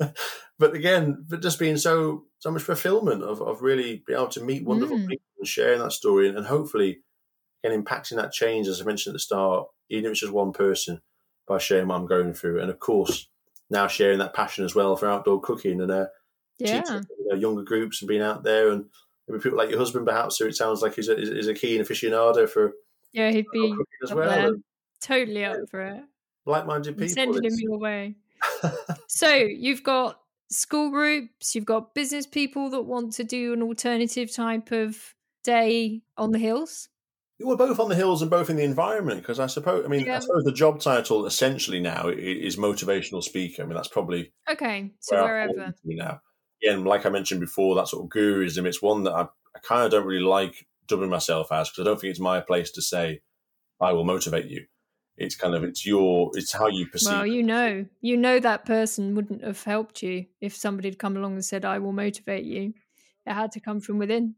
uh, 0.00 0.12
but 0.58 0.74
again, 0.74 1.24
but 1.28 1.42
just 1.42 1.58
being 1.58 1.76
so 1.76 2.26
so 2.38 2.50
much 2.50 2.62
fulfillment 2.62 3.22
of, 3.22 3.40
of 3.42 3.62
really 3.62 4.02
being 4.06 4.18
able 4.18 4.28
to 4.28 4.42
meet 4.44 4.64
wonderful 4.64 4.98
Mm. 4.98 5.08
people 5.08 5.26
and 5.38 5.46
sharing 5.48 5.80
that 5.80 5.92
story 5.92 6.28
and, 6.28 6.36
and 6.38 6.46
hopefully 6.46 7.02
again, 7.64 7.82
impacting 7.84 8.16
that 8.16 8.32
change, 8.32 8.68
as 8.68 8.80
I 8.80 8.84
mentioned 8.84 9.12
at 9.12 9.16
the 9.16 9.20
start, 9.20 9.68
even 9.90 10.06
if 10.06 10.12
it's 10.12 10.20
just 10.20 10.32
one 10.32 10.52
person, 10.52 11.00
by 11.46 11.58
sharing 11.58 11.88
what 11.88 11.96
I'm 11.96 12.06
going 12.06 12.34
through. 12.34 12.60
And 12.60 12.70
of 12.70 12.78
course, 12.78 13.28
now 13.70 13.86
sharing 13.88 14.18
that 14.18 14.34
passion 14.34 14.64
as 14.64 14.74
well 14.74 14.96
for 14.96 15.08
outdoor 15.08 15.40
cooking 15.40 15.80
and 15.80 15.90
uh, 15.90 16.06
Yeah. 16.58 16.80
teaching 16.82 17.02
you 17.18 17.28
know, 17.28 17.36
younger 17.36 17.62
groups 17.62 18.02
and 18.02 18.08
being 18.08 18.22
out 18.22 18.42
there. 18.44 18.70
And 18.70 18.90
maybe 19.28 19.42
people 19.42 19.58
like 19.58 19.70
your 19.70 19.78
husband, 19.78 20.06
perhaps, 20.06 20.38
who 20.38 20.46
it 20.46 20.56
sounds 20.56 20.82
like 20.82 20.94
he's 20.94 21.08
a, 21.08 21.16
is 21.18 21.48
a 21.48 21.54
keen 21.54 21.80
aficionado 21.82 22.48
for 22.48 22.72
Yeah, 23.12 23.30
he'd 23.30 23.46
be 23.52 23.74
as 24.02 24.12
well. 24.12 24.46
And 24.48 24.64
totally 25.00 25.44
up 25.44 25.68
for 25.70 25.80
it. 25.82 26.04
Like-minded 26.50 26.96
people. 26.98 27.08
sending 27.14 27.44
It's- 27.44 27.60
your 27.60 27.78
way. 27.78 28.16
So 29.08 29.34
you've 29.34 29.82
got 29.82 30.20
school 30.50 30.90
groups, 30.90 31.54
you've 31.54 31.64
got 31.66 31.94
business 31.94 32.26
people 32.26 32.70
that 32.70 32.82
want 32.82 33.12
to 33.14 33.24
do 33.24 33.52
an 33.52 33.62
alternative 33.62 34.32
type 34.32 34.72
of 34.72 35.14
day 35.44 36.02
on 36.16 36.32
the 36.32 36.38
hills. 36.38 36.88
We're 37.42 37.56
both 37.56 37.80
on 37.80 37.88
the 37.88 37.94
hills 37.94 38.20
and 38.22 38.30
both 38.30 38.50
in 38.50 38.56
the 38.56 38.64
environment 38.64 39.20
because 39.22 39.40
I 39.40 39.46
suppose 39.46 39.84
I 39.84 39.88
mean 39.88 40.04
Yeah. 40.04 40.16
I 40.16 40.18
suppose 40.20 40.44
the 40.44 40.52
job 40.52 40.80
title 40.80 41.24
essentially 41.26 41.80
now 41.80 42.08
is 42.08 42.56
motivational 42.56 43.22
speaker. 43.22 43.62
I 43.62 43.66
mean 43.66 43.74
that's 43.74 43.88
probably 43.88 44.32
Okay, 44.50 44.92
so 45.00 45.16
where 45.16 45.24
wherever. 45.48 45.74
now. 45.84 46.20
Yeah, 46.60 46.72
and 46.74 46.84
like 46.84 47.06
I 47.06 47.08
mentioned 47.08 47.40
before, 47.40 47.74
that 47.76 47.88
sort 47.88 48.04
of 48.04 48.10
guruism. 48.10 48.66
It's 48.66 48.82
one 48.82 49.04
that 49.04 49.12
I, 49.12 49.22
I 49.22 49.58
kind 49.62 49.84
of 49.84 49.90
don't 49.90 50.06
really 50.06 50.22
like 50.24 50.66
dubbing 50.86 51.08
myself 51.08 51.50
as 51.52 51.70
because 51.70 51.80
I 51.82 51.84
don't 51.90 51.98
think 52.00 52.10
it's 52.10 52.20
my 52.20 52.40
place 52.40 52.70
to 52.72 52.82
say 52.82 53.22
I 53.80 53.92
will 53.92 54.04
motivate 54.04 54.46
you. 54.46 54.66
It's 55.20 55.36
kind 55.36 55.54
of 55.54 55.62
it's 55.64 55.84
your 55.86 56.30
it's 56.34 56.52
how 56.52 56.66
you 56.68 56.86
perceive. 56.86 57.12
Well, 57.12 57.26
you 57.26 57.42
know, 57.42 57.86
you 58.00 58.16
know 58.16 58.40
that 58.40 58.64
person 58.64 59.14
wouldn't 59.14 59.42
have 59.44 59.62
helped 59.62 60.02
you 60.02 60.26
if 60.40 60.56
somebody 60.56 60.88
had 60.88 60.98
come 60.98 61.16
along 61.16 61.34
and 61.34 61.44
said, 61.44 61.64
"I 61.64 61.78
will 61.78 61.92
motivate 61.92 62.44
you." 62.44 62.74
It 63.26 63.32
had 63.34 63.52
to 63.52 63.60
come 63.60 63.80
from 63.80 63.98
within. 63.98 64.34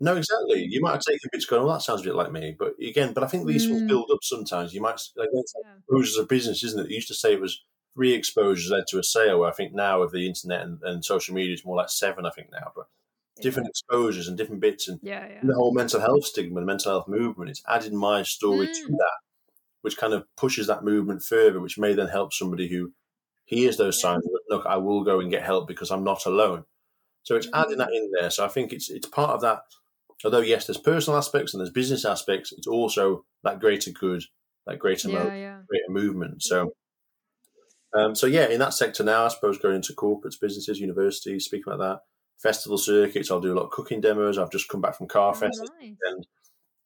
No, 0.00 0.16
exactly. 0.16 0.66
You 0.68 0.80
might 0.80 0.92
have 0.92 1.00
taken 1.02 1.30
bits 1.32 1.46
going. 1.46 1.64
Well, 1.64 1.72
that 1.74 1.82
sounds 1.82 2.00
a 2.00 2.04
bit 2.04 2.16
like 2.16 2.32
me, 2.32 2.54
but 2.58 2.74
again, 2.82 3.12
but 3.14 3.22
I 3.22 3.28
think 3.28 3.46
these 3.46 3.68
will 3.70 3.80
Mm. 3.80 3.88
build 3.88 4.10
up 4.12 4.18
sometimes. 4.22 4.74
You 4.74 4.80
might 4.80 5.00
like 5.16 5.28
Yeah. 5.32 5.76
exposures 5.78 6.16
of 6.18 6.28
business, 6.28 6.64
isn't 6.64 6.80
it? 6.80 6.88
They 6.88 6.94
used 6.94 7.08
to 7.08 7.14
say 7.14 7.32
it 7.32 7.40
was 7.40 7.64
three 7.94 8.12
exposures 8.12 8.70
led 8.70 8.86
to 8.88 8.98
a 8.98 9.04
sale. 9.04 9.38
Where 9.40 9.48
I 9.50 9.52
think 9.54 9.72
now 9.72 10.00
with 10.00 10.12
the 10.12 10.26
internet 10.26 10.62
and, 10.62 10.82
and 10.82 11.04
social 11.04 11.34
media, 11.34 11.52
it's 11.54 11.64
more 11.64 11.76
like 11.76 11.90
seven. 11.90 12.26
I 12.26 12.30
think 12.30 12.50
now, 12.50 12.72
but 12.74 12.86
different 13.40 13.68
exposures 13.68 14.28
and 14.28 14.36
different 14.38 14.60
bits 14.60 14.88
and 14.88 15.00
Yeah, 15.02 15.26
yeah. 15.28 15.40
the 15.44 15.54
whole 15.54 15.72
mental 15.74 16.00
health 16.00 16.24
stigma 16.26 16.60
the 16.60 16.66
mental 16.66 16.92
health 16.92 17.08
movement. 17.08 17.50
It's 17.50 17.62
added 17.68 17.92
my 17.92 18.22
story 18.24 18.66
to 18.68 18.92
Mm. 18.92 18.98
that, 18.98 19.18
which 19.84 19.98
kind 19.98 20.14
of 20.14 20.24
pushes 20.36 20.66
that 20.66 20.82
movement 20.82 21.22
further, 21.22 21.60
which 21.60 21.76
may 21.76 21.92
then 21.92 22.08
help 22.08 22.32
somebody 22.32 22.68
who 22.68 22.90
hears 23.44 23.76
those 23.76 23.98
Yeah. 23.98 24.02
signs. 24.14 24.24
Look, 24.48 24.64
I 24.64 24.78
will 24.78 25.04
go 25.04 25.20
and 25.20 25.30
get 25.30 25.42
help 25.42 25.68
because 25.68 25.90
I'm 25.90 26.04
not 26.04 26.24
alone. 26.24 26.64
So 27.22 27.36
it's 27.36 27.48
adding 27.52 27.74
Mm. 27.76 27.78
that 27.78 27.92
in 27.92 28.10
there. 28.12 28.30
So 28.30 28.44
I 28.44 28.48
think 28.48 28.72
it's 28.72 28.88
it's 28.90 29.06
part 29.06 29.30
of 29.32 29.42
that. 29.42 29.60
Although 30.24 30.40
yes, 30.40 30.66
there's 30.66 30.78
personal 30.78 31.18
aspects 31.18 31.52
and 31.52 31.60
there's 31.60 31.70
business 31.70 32.06
aspects, 32.06 32.50
it's 32.52 32.66
also 32.66 33.26
that 33.42 33.60
greater 33.60 33.90
good, 33.90 34.22
that 34.66 34.78
greater 34.78 35.08
mo- 35.08 35.26
Yeah, 35.26 35.34
yeah. 35.34 35.62
greater 35.68 35.90
movement. 35.90 36.42
So, 36.42 36.74
um, 37.94 38.14
so 38.14 38.26
yeah, 38.26 38.46
in 38.48 38.58
that 38.60 38.72
sector 38.74 39.04
now, 39.04 39.26
I 39.26 39.28
suppose 39.28 39.58
going 39.58 39.76
into 39.76 39.92
corporates, 39.92 40.40
businesses, 40.40 40.80
universities, 40.80 41.44
speaking 41.44 41.72
about 41.72 41.78
that, 41.86 42.00
festival 42.40 42.78
circuits. 42.78 43.30
I'll 43.30 43.40
do 43.40 43.52
a 43.52 43.58
lot 43.58 43.64
of 43.66 43.70
cooking 43.70 44.00
demos. 44.00 44.38
I've 44.38 44.50
just 44.50 44.68
come 44.68 44.80
back 44.80 44.96
from 44.96 45.08
Carfest 45.08 45.50
Oh, 45.60 45.64
nice. 45.64 45.78
weekend 45.80 46.26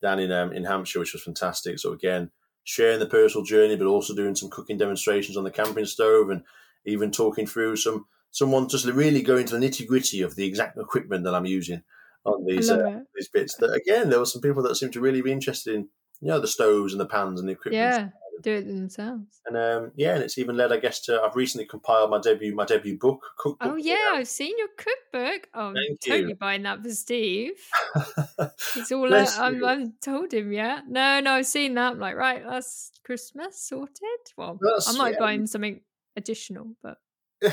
down 0.03 0.19
in 0.21 0.31
um, 0.33 0.53
in 0.53 0.65
Hampshire, 0.65 0.99
which 1.01 1.13
was 1.13 1.23
fantastic. 1.23 1.79
So 1.79 1.93
again, 1.93 2.31
sharing 2.69 2.99
the 2.99 3.07
personal 3.07 3.43
journey, 3.43 3.77
but 3.77 3.87
also 3.87 4.15
doing 4.15 4.35
some 4.35 4.51
cooking 4.51 4.77
demonstrations 4.77 5.39
on 5.39 5.45
the 5.45 5.51
camping 5.51 5.87
stove, 5.87 6.29
and 6.29 6.43
even 6.85 7.11
talking 7.11 7.47
through 7.47 7.77
some 7.77 8.05
someone 8.31 8.69
just 8.69 8.85
really 8.85 9.23
going 9.23 9.47
to 9.47 9.59
the 9.59 9.67
nitty 9.67 9.87
gritty 9.87 10.21
of 10.21 10.37
the 10.37 10.45
exact 10.45 10.77
equipment 10.77 11.25
that 11.25 11.35
I'm 11.35 11.47
using 11.47 11.83
on 12.27 12.45
these 12.45 12.71
uh, 12.71 13.01
these 13.15 13.31
bits. 13.31 13.57
That 13.57 13.73
again, 13.73 14.11
there 14.11 14.19
were 14.19 14.27
some 14.27 14.43
people 14.43 14.63
that 14.65 14.75
seemed 14.75 14.93
to 14.93 15.01
really 15.01 15.23
be 15.23 15.33
interested 15.33 15.77
in 15.77 15.89
you 16.21 16.29
know 16.29 16.41
the 16.41 16.47
stoves 16.47 16.93
and 16.93 17.01
the 17.01 17.07
pans 17.07 17.41
and 17.41 17.49
the 17.49 17.55
equipment. 17.55 17.75
Yeah, 17.75 18.09
do 18.43 18.53
it 18.57 18.67
themselves. 18.67 19.41
And 19.47 19.57
um, 19.57 19.93
yeah, 19.97 20.15
and 20.15 20.23
it's 20.23 20.39
even 20.39 20.57
led, 20.57 20.73
I 20.73 20.79
guess, 20.79 21.01
to 21.03 21.21
I've 21.23 21.37
recently 21.37 21.67
compiled 21.67 22.11
my 22.11 22.21
debut 22.21 22.55
my 22.55 22.65
debut 22.65 22.99
book, 22.99 23.25
cookbook. 23.39 23.73
Oh 23.73 23.77
yeah, 23.77 24.13
I've 24.15 24.29
seen 24.29 24.57
your 24.59 24.69
cookbook. 24.77 25.49
Oh, 25.55 25.69
I'm 25.69 25.75
Thank 25.75 26.07
you. 26.07 26.13
totally 26.13 26.35
buying 26.35 26.63
that 26.63 26.83
for 26.83 26.91
Steve. 26.91 27.53
It's 28.77 28.93
all 28.93 29.05
uh, 29.07 29.09
Bless 29.09 29.39
I'm. 29.39 29.65
I'm 29.65 29.95
told 30.01 30.33
him 30.33 30.53
yet. 30.53 30.85
No, 30.89 31.21
no, 31.21 31.33
I've 31.33 31.47
seen 31.47 31.75
that. 31.75 31.93
I'm 31.93 31.99
like, 31.99 32.17
right, 32.17 32.43
that's 32.45 32.93
Christmas 33.05 33.61
sorted. 33.61 33.99
Well, 34.37 34.59
That's- 34.61 34.89
I 34.89 34.99
might 34.99 35.15
yeah. 35.15 35.19
buy 35.21 35.33
him 35.33 35.47
something 35.47 35.81
additional, 36.17 36.69
but 36.83 36.99
well, 37.41 37.53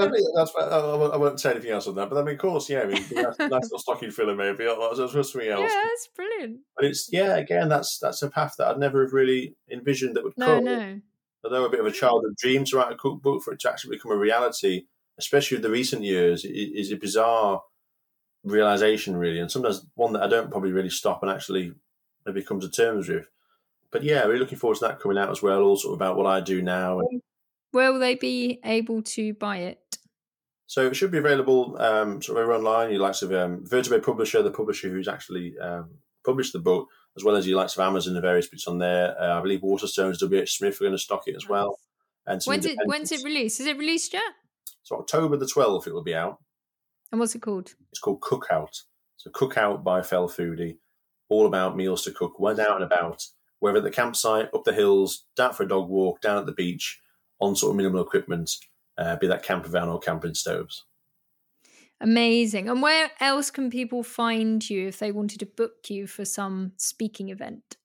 I 0.00 0.10
that's, 0.34 0.52
I, 0.58 0.62
I 0.62 1.16
won't- 1.16 1.40
say 1.40 1.50
anything 1.52 1.70
else 1.70 1.86
on 1.86 1.94
that, 1.96 2.10
but 2.10 2.18
I 2.18 2.22
mean, 2.22 2.34
of 2.34 2.40
course, 2.40 2.68
yeah, 2.68 2.80
I 2.82 2.86
mean, 2.86 3.02
nice, 3.12 3.38
nice 3.38 3.62
little 3.62 3.78
stocking 3.78 4.10
filler 4.10 4.34
maybe. 4.34 4.64
That's 4.64 4.98
that's 4.98 5.12
something 5.12 5.48
else. 5.48 5.60
yeah, 5.70 5.82
that's 5.84 6.08
brilliant. 6.14 6.60
But 6.76 6.84
it's 6.86 7.08
yeah, 7.12 7.36
again, 7.36 7.68
that's 7.68 7.98
that's 7.98 8.22
a 8.22 8.30
path 8.30 8.54
that 8.58 8.68
I'd 8.68 8.78
never 8.78 9.02
have 9.02 9.12
really 9.12 9.54
envisioned 9.70 10.16
that 10.16 10.24
would 10.24 10.36
No, 10.36 10.46
come. 10.56 10.64
no, 10.64 11.00
Although 11.44 11.64
a 11.64 11.70
bit 11.70 11.80
of 11.80 11.86
a 11.86 11.92
childhood 11.92 12.34
dream 12.36 12.64
to 12.64 12.76
write 12.76 12.92
a 12.92 12.96
cookbook 12.96 13.42
for 13.42 13.52
it 13.54 13.60
to 13.60 13.70
actually 13.70 13.96
become 13.96 14.12
a 14.12 14.16
reality, 14.16 14.86
especially 15.18 15.56
with 15.56 15.62
the 15.62 15.70
recent 15.70 16.02
years, 16.02 16.44
is 16.44 16.92
a 16.92 16.96
bizarre 16.96 17.62
realization, 18.44 19.16
really, 19.16 19.38
and 19.40 19.50
sometimes 19.50 19.86
one 19.94 20.12
that 20.12 20.22
I 20.22 20.28
don't 20.28 20.50
probably 20.50 20.72
really 20.72 20.90
stop 20.90 21.22
and 21.22 21.30
actually 21.30 21.72
maybe 22.24 22.42
come 22.42 22.60
to 22.60 22.68
terms 22.70 23.08
with. 23.08 23.28
But 23.92 24.02
yeah, 24.02 24.24
really 24.24 24.40
looking 24.40 24.58
forward 24.58 24.78
to 24.78 24.86
that 24.86 25.00
coming 25.00 25.16
out 25.18 25.30
as 25.30 25.42
well. 25.42 25.60
All 25.60 25.68
Also 25.70 25.92
about 25.94 26.16
what 26.16 26.26
I 26.26 26.40
do 26.40 26.60
now, 26.62 26.98
and 27.00 27.22
will 27.72 27.98
they 27.98 28.14
be 28.14 28.60
able 28.64 29.02
to 29.02 29.34
buy 29.34 29.58
it? 29.58 29.98
So 30.66 30.86
it 30.86 30.96
should 30.96 31.12
be 31.12 31.18
available 31.18 31.80
um, 31.80 32.20
sort 32.20 32.38
of 32.38 32.44
over 32.44 32.54
online. 32.54 32.92
You 32.92 32.98
likes 32.98 33.22
of 33.22 33.32
um, 33.32 33.64
Vertebrate 33.64 34.02
Publisher, 34.02 34.42
the 34.42 34.50
publisher 34.50 34.88
who's 34.88 35.08
actually 35.08 35.56
um, 35.58 35.90
published 36.24 36.52
the 36.52 36.58
book, 36.58 36.88
as 37.16 37.22
well 37.22 37.36
as 37.36 37.46
your 37.46 37.56
likes 37.56 37.76
of 37.76 37.82
Amazon 37.82 38.14
and 38.14 38.22
various 38.22 38.48
bits 38.48 38.66
on 38.66 38.78
there. 38.78 39.20
Uh, 39.20 39.38
I 39.38 39.42
believe 39.42 39.60
Waterstones, 39.60 40.18
WH 40.20 40.48
Smith 40.48 40.80
are 40.80 40.84
going 40.84 40.92
to 40.92 40.98
stock 40.98 41.22
it 41.26 41.36
as 41.36 41.48
well. 41.48 41.78
And 42.26 42.42
When's 42.44 42.66
it 42.66 42.76
when's 42.86 43.12
it 43.12 43.22
released? 43.22 43.60
Is 43.60 43.66
it 43.66 43.78
released 43.78 44.12
yet? 44.12 44.32
So 44.82 44.96
October 44.96 45.36
the 45.36 45.46
12th 45.46 45.86
it 45.86 45.94
will 45.94 46.02
be 46.02 46.14
out. 46.14 46.38
And 47.12 47.20
what's 47.20 47.36
it 47.36 47.42
called? 47.42 47.74
It's 47.90 48.00
called 48.00 48.20
Cookout. 48.20 48.82
So 49.16 49.30
Cookout 49.30 49.84
by 49.84 50.02
Fell 50.02 50.28
Foodie. 50.28 50.78
All 51.28 51.46
about 51.46 51.76
meals 51.76 52.02
to 52.04 52.10
cook. 52.10 52.38
When 52.38 52.58
out 52.58 52.76
and 52.76 52.84
about, 52.84 53.24
whether 53.60 53.78
at 53.78 53.84
the 53.84 53.90
campsite, 53.90 54.48
up 54.54 54.64
the 54.64 54.72
hills, 54.72 55.24
down 55.36 55.52
for 55.52 55.62
a 55.62 55.68
dog 55.68 55.88
walk, 55.88 56.20
down 56.20 56.38
at 56.38 56.46
the 56.46 56.52
beach, 56.52 57.00
on 57.40 57.56
sort 57.56 57.70
of 57.70 57.76
minimal 57.76 58.02
equipment, 58.02 58.50
uh, 58.98 59.16
be 59.16 59.26
that 59.26 59.42
camper 59.42 59.68
van 59.68 59.88
or 59.88 59.98
camping 59.98 60.34
stoves. 60.34 60.84
Amazing. 62.00 62.68
And 62.68 62.82
where 62.82 63.10
else 63.20 63.50
can 63.50 63.70
people 63.70 64.02
find 64.02 64.68
you 64.68 64.88
if 64.88 64.98
they 64.98 65.12
wanted 65.12 65.38
to 65.40 65.46
book 65.46 65.88
you 65.88 66.06
for 66.06 66.26
some 66.26 66.72
speaking 66.76 67.30
event? 67.30 67.78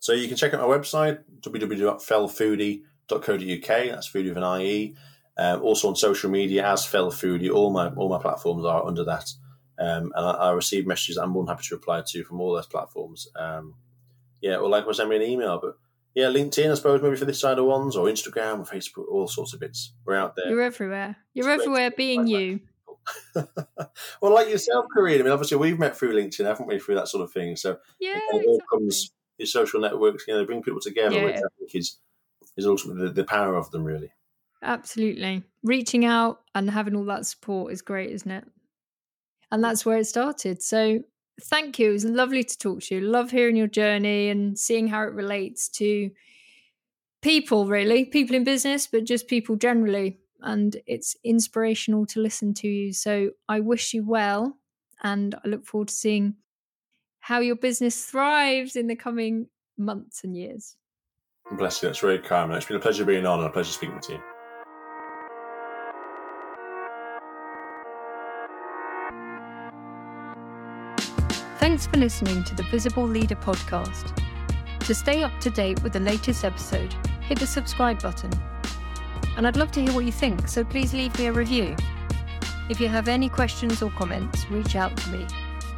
So 0.00 0.12
you 0.12 0.28
can 0.28 0.36
check 0.36 0.52
out 0.54 0.60
my 0.60 0.76
website, 0.76 1.20
www.fellfoodie.co.uk. 1.40 3.68
That's 3.68 4.10
foodie 4.10 4.28
with 4.28 4.38
an 4.38 4.60
IE. 4.60 4.96
Um, 5.38 5.62
also 5.62 5.88
on 5.88 5.96
social 5.96 6.30
media 6.30 6.66
as 6.66 6.86
Fell 6.86 7.10
Foodie. 7.10 7.52
All 7.52 7.70
my 7.70 7.90
all 7.90 8.08
my 8.08 8.18
platforms 8.18 8.64
are 8.64 8.86
under 8.86 9.04
that. 9.04 9.30
Um, 9.78 10.10
and 10.14 10.26
I, 10.26 10.30
I 10.30 10.50
receive 10.52 10.86
messages 10.86 11.18
I'm 11.18 11.28
more 11.30 11.44
than 11.44 11.54
happy 11.54 11.66
to 11.68 11.74
reply 11.74 12.02
to 12.06 12.24
from 12.24 12.40
all 12.40 12.54
those 12.54 12.66
platforms. 12.66 13.28
Um, 13.36 13.74
yeah, 14.40 14.56
or 14.56 14.68
likewise 14.68 14.96
send 14.96 15.10
me 15.10 15.16
an 15.16 15.22
email. 15.22 15.60
But 15.60 15.76
yeah, 16.16 16.26
LinkedIn, 16.26 16.70
I 16.70 16.74
suppose, 16.74 17.02
maybe 17.02 17.14
for 17.14 17.26
this 17.26 17.38
side 17.38 17.58
of 17.58 17.66
ones, 17.66 17.94
or 17.94 18.06
Instagram, 18.06 18.60
or 18.60 18.64
Facebook, 18.64 19.06
all 19.08 19.28
sorts 19.28 19.52
of 19.52 19.60
bits. 19.60 19.92
We're 20.04 20.16
out 20.16 20.34
there. 20.34 20.48
You're 20.48 20.62
everywhere. 20.62 21.16
You're 21.34 21.50
It's 21.50 21.62
everywhere 21.62 21.90
being 21.90 22.22
like 22.22 22.30
you. 22.30 22.60
well, 24.20 24.34
like 24.34 24.48
yourself, 24.48 24.86
Corinne. 24.92 25.20
I 25.20 25.24
mean, 25.24 25.32
obviously, 25.32 25.58
we've 25.58 25.78
met 25.78 25.96
through 25.96 26.14
LinkedIn, 26.14 26.46
haven't 26.46 26.66
we, 26.66 26.78
through 26.78 26.94
that 26.94 27.08
sort 27.08 27.22
of 27.22 27.32
thing. 27.32 27.54
So 27.54 27.78
Yeah. 28.00 28.16
it 28.16 28.22
kind 28.32 28.42
of 28.42 28.48
all 28.48 28.54
exactly. 28.56 28.78
comes 28.78 29.12
your 29.38 29.46
social 29.46 29.80
networks, 29.80 30.26
you 30.26 30.32
know, 30.34 30.40
they 30.40 30.46
bring 30.46 30.62
people 30.62 30.80
together, 30.80 31.22
which 31.22 31.36
I 31.36 31.40
think 31.58 31.74
is 31.74 31.98
is 32.56 32.66
ultimately 32.66 33.08
the, 33.08 33.12
the 33.12 33.24
power 33.24 33.54
of 33.54 33.70
them, 33.70 33.84
really. 33.84 34.10
Absolutely. 34.62 35.42
Reaching 35.62 36.06
out 36.06 36.40
and 36.54 36.70
having 36.70 36.96
all 36.96 37.04
that 37.04 37.26
support 37.26 37.72
is 37.72 37.82
great, 37.82 38.10
isn't 38.12 38.30
it? 38.30 38.44
And 39.52 39.62
that's 39.62 39.84
where 39.84 39.98
it 39.98 40.06
started. 40.06 40.62
So 40.62 41.00
thank 41.42 41.78
you. 41.78 41.90
It 41.90 41.92
was 41.92 42.04
lovely 42.04 42.44
to 42.44 42.58
talk 42.58 42.82
to 42.82 42.94
you. 42.94 43.00
Love 43.00 43.30
hearing 43.30 43.56
your 43.56 43.66
journey 43.66 44.28
and 44.28 44.58
seeing 44.58 44.88
how 44.88 45.02
it 45.02 45.12
relates 45.12 45.68
to 45.70 46.10
people, 47.22 47.66
really, 47.66 48.04
people 48.04 48.36
in 48.36 48.44
business, 48.44 48.86
but 48.86 49.04
just 49.04 49.28
people 49.28 49.56
generally. 49.56 50.18
And 50.40 50.76
it's 50.86 51.16
inspirational 51.24 52.06
to 52.06 52.20
listen 52.20 52.54
to 52.54 52.68
you. 52.68 52.92
So 52.92 53.30
I 53.48 53.60
wish 53.60 53.94
you 53.94 54.04
well. 54.04 54.58
And 55.02 55.34
I 55.44 55.48
look 55.48 55.66
forward 55.66 55.88
to 55.88 55.94
seeing 55.94 56.36
how 57.20 57.40
your 57.40 57.56
business 57.56 58.04
thrives 58.04 58.76
in 58.76 58.86
the 58.86 58.96
coming 58.96 59.48
months 59.76 60.24
and 60.24 60.36
years. 60.36 60.76
Bless 61.58 61.82
you. 61.82 61.88
That's 61.88 62.00
very 62.00 62.18
kind. 62.18 62.52
It's 62.52 62.66
been 62.66 62.76
a 62.76 62.80
pleasure 62.80 63.04
being 63.04 63.26
on 63.26 63.40
and 63.40 63.48
a 63.48 63.52
pleasure 63.52 63.72
speaking 63.72 64.00
to 64.00 64.12
you. 64.14 64.35
Thanks 71.76 71.88
for 71.88 71.98
listening 71.98 72.42
to 72.44 72.54
the 72.54 72.62
Visible 72.62 73.06
Leader 73.06 73.34
podcast. 73.34 74.18
To 74.78 74.94
stay 74.94 75.22
up 75.22 75.38
to 75.40 75.50
date 75.50 75.82
with 75.82 75.92
the 75.92 76.00
latest 76.00 76.42
episode, 76.42 76.94
hit 77.20 77.38
the 77.38 77.46
subscribe 77.46 78.00
button. 78.00 78.30
And 79.36 79.46
I'd 79.46 79.58
love 79.58 79.72
to 79.72 79.82
hear 79.82 79.92
what 79.92 80.06
you 80.06 80.10
think, 80.10 80.48
so 80.48 80.64
please 80.64 80.94
leave 80.94 81.18
me 81.18 81.26
a 81.26 81.32
review. 81.34 81.76
If 82.70 82.80
you 82.80 82.88
have 82.88 83.08
any 83.08 83.28
questions 83.28 83.82
or 83.82 83.90
comments, 83.90 84.48
reach 84.50 84.74
out 84.74 84.96
to 84.96 85.10
me. 85.10 85.26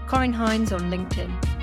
Corinne 0.07 0.33
Hines 0.33 0.73
on 0.73 0.83
LinkedIn. 0.83 1.58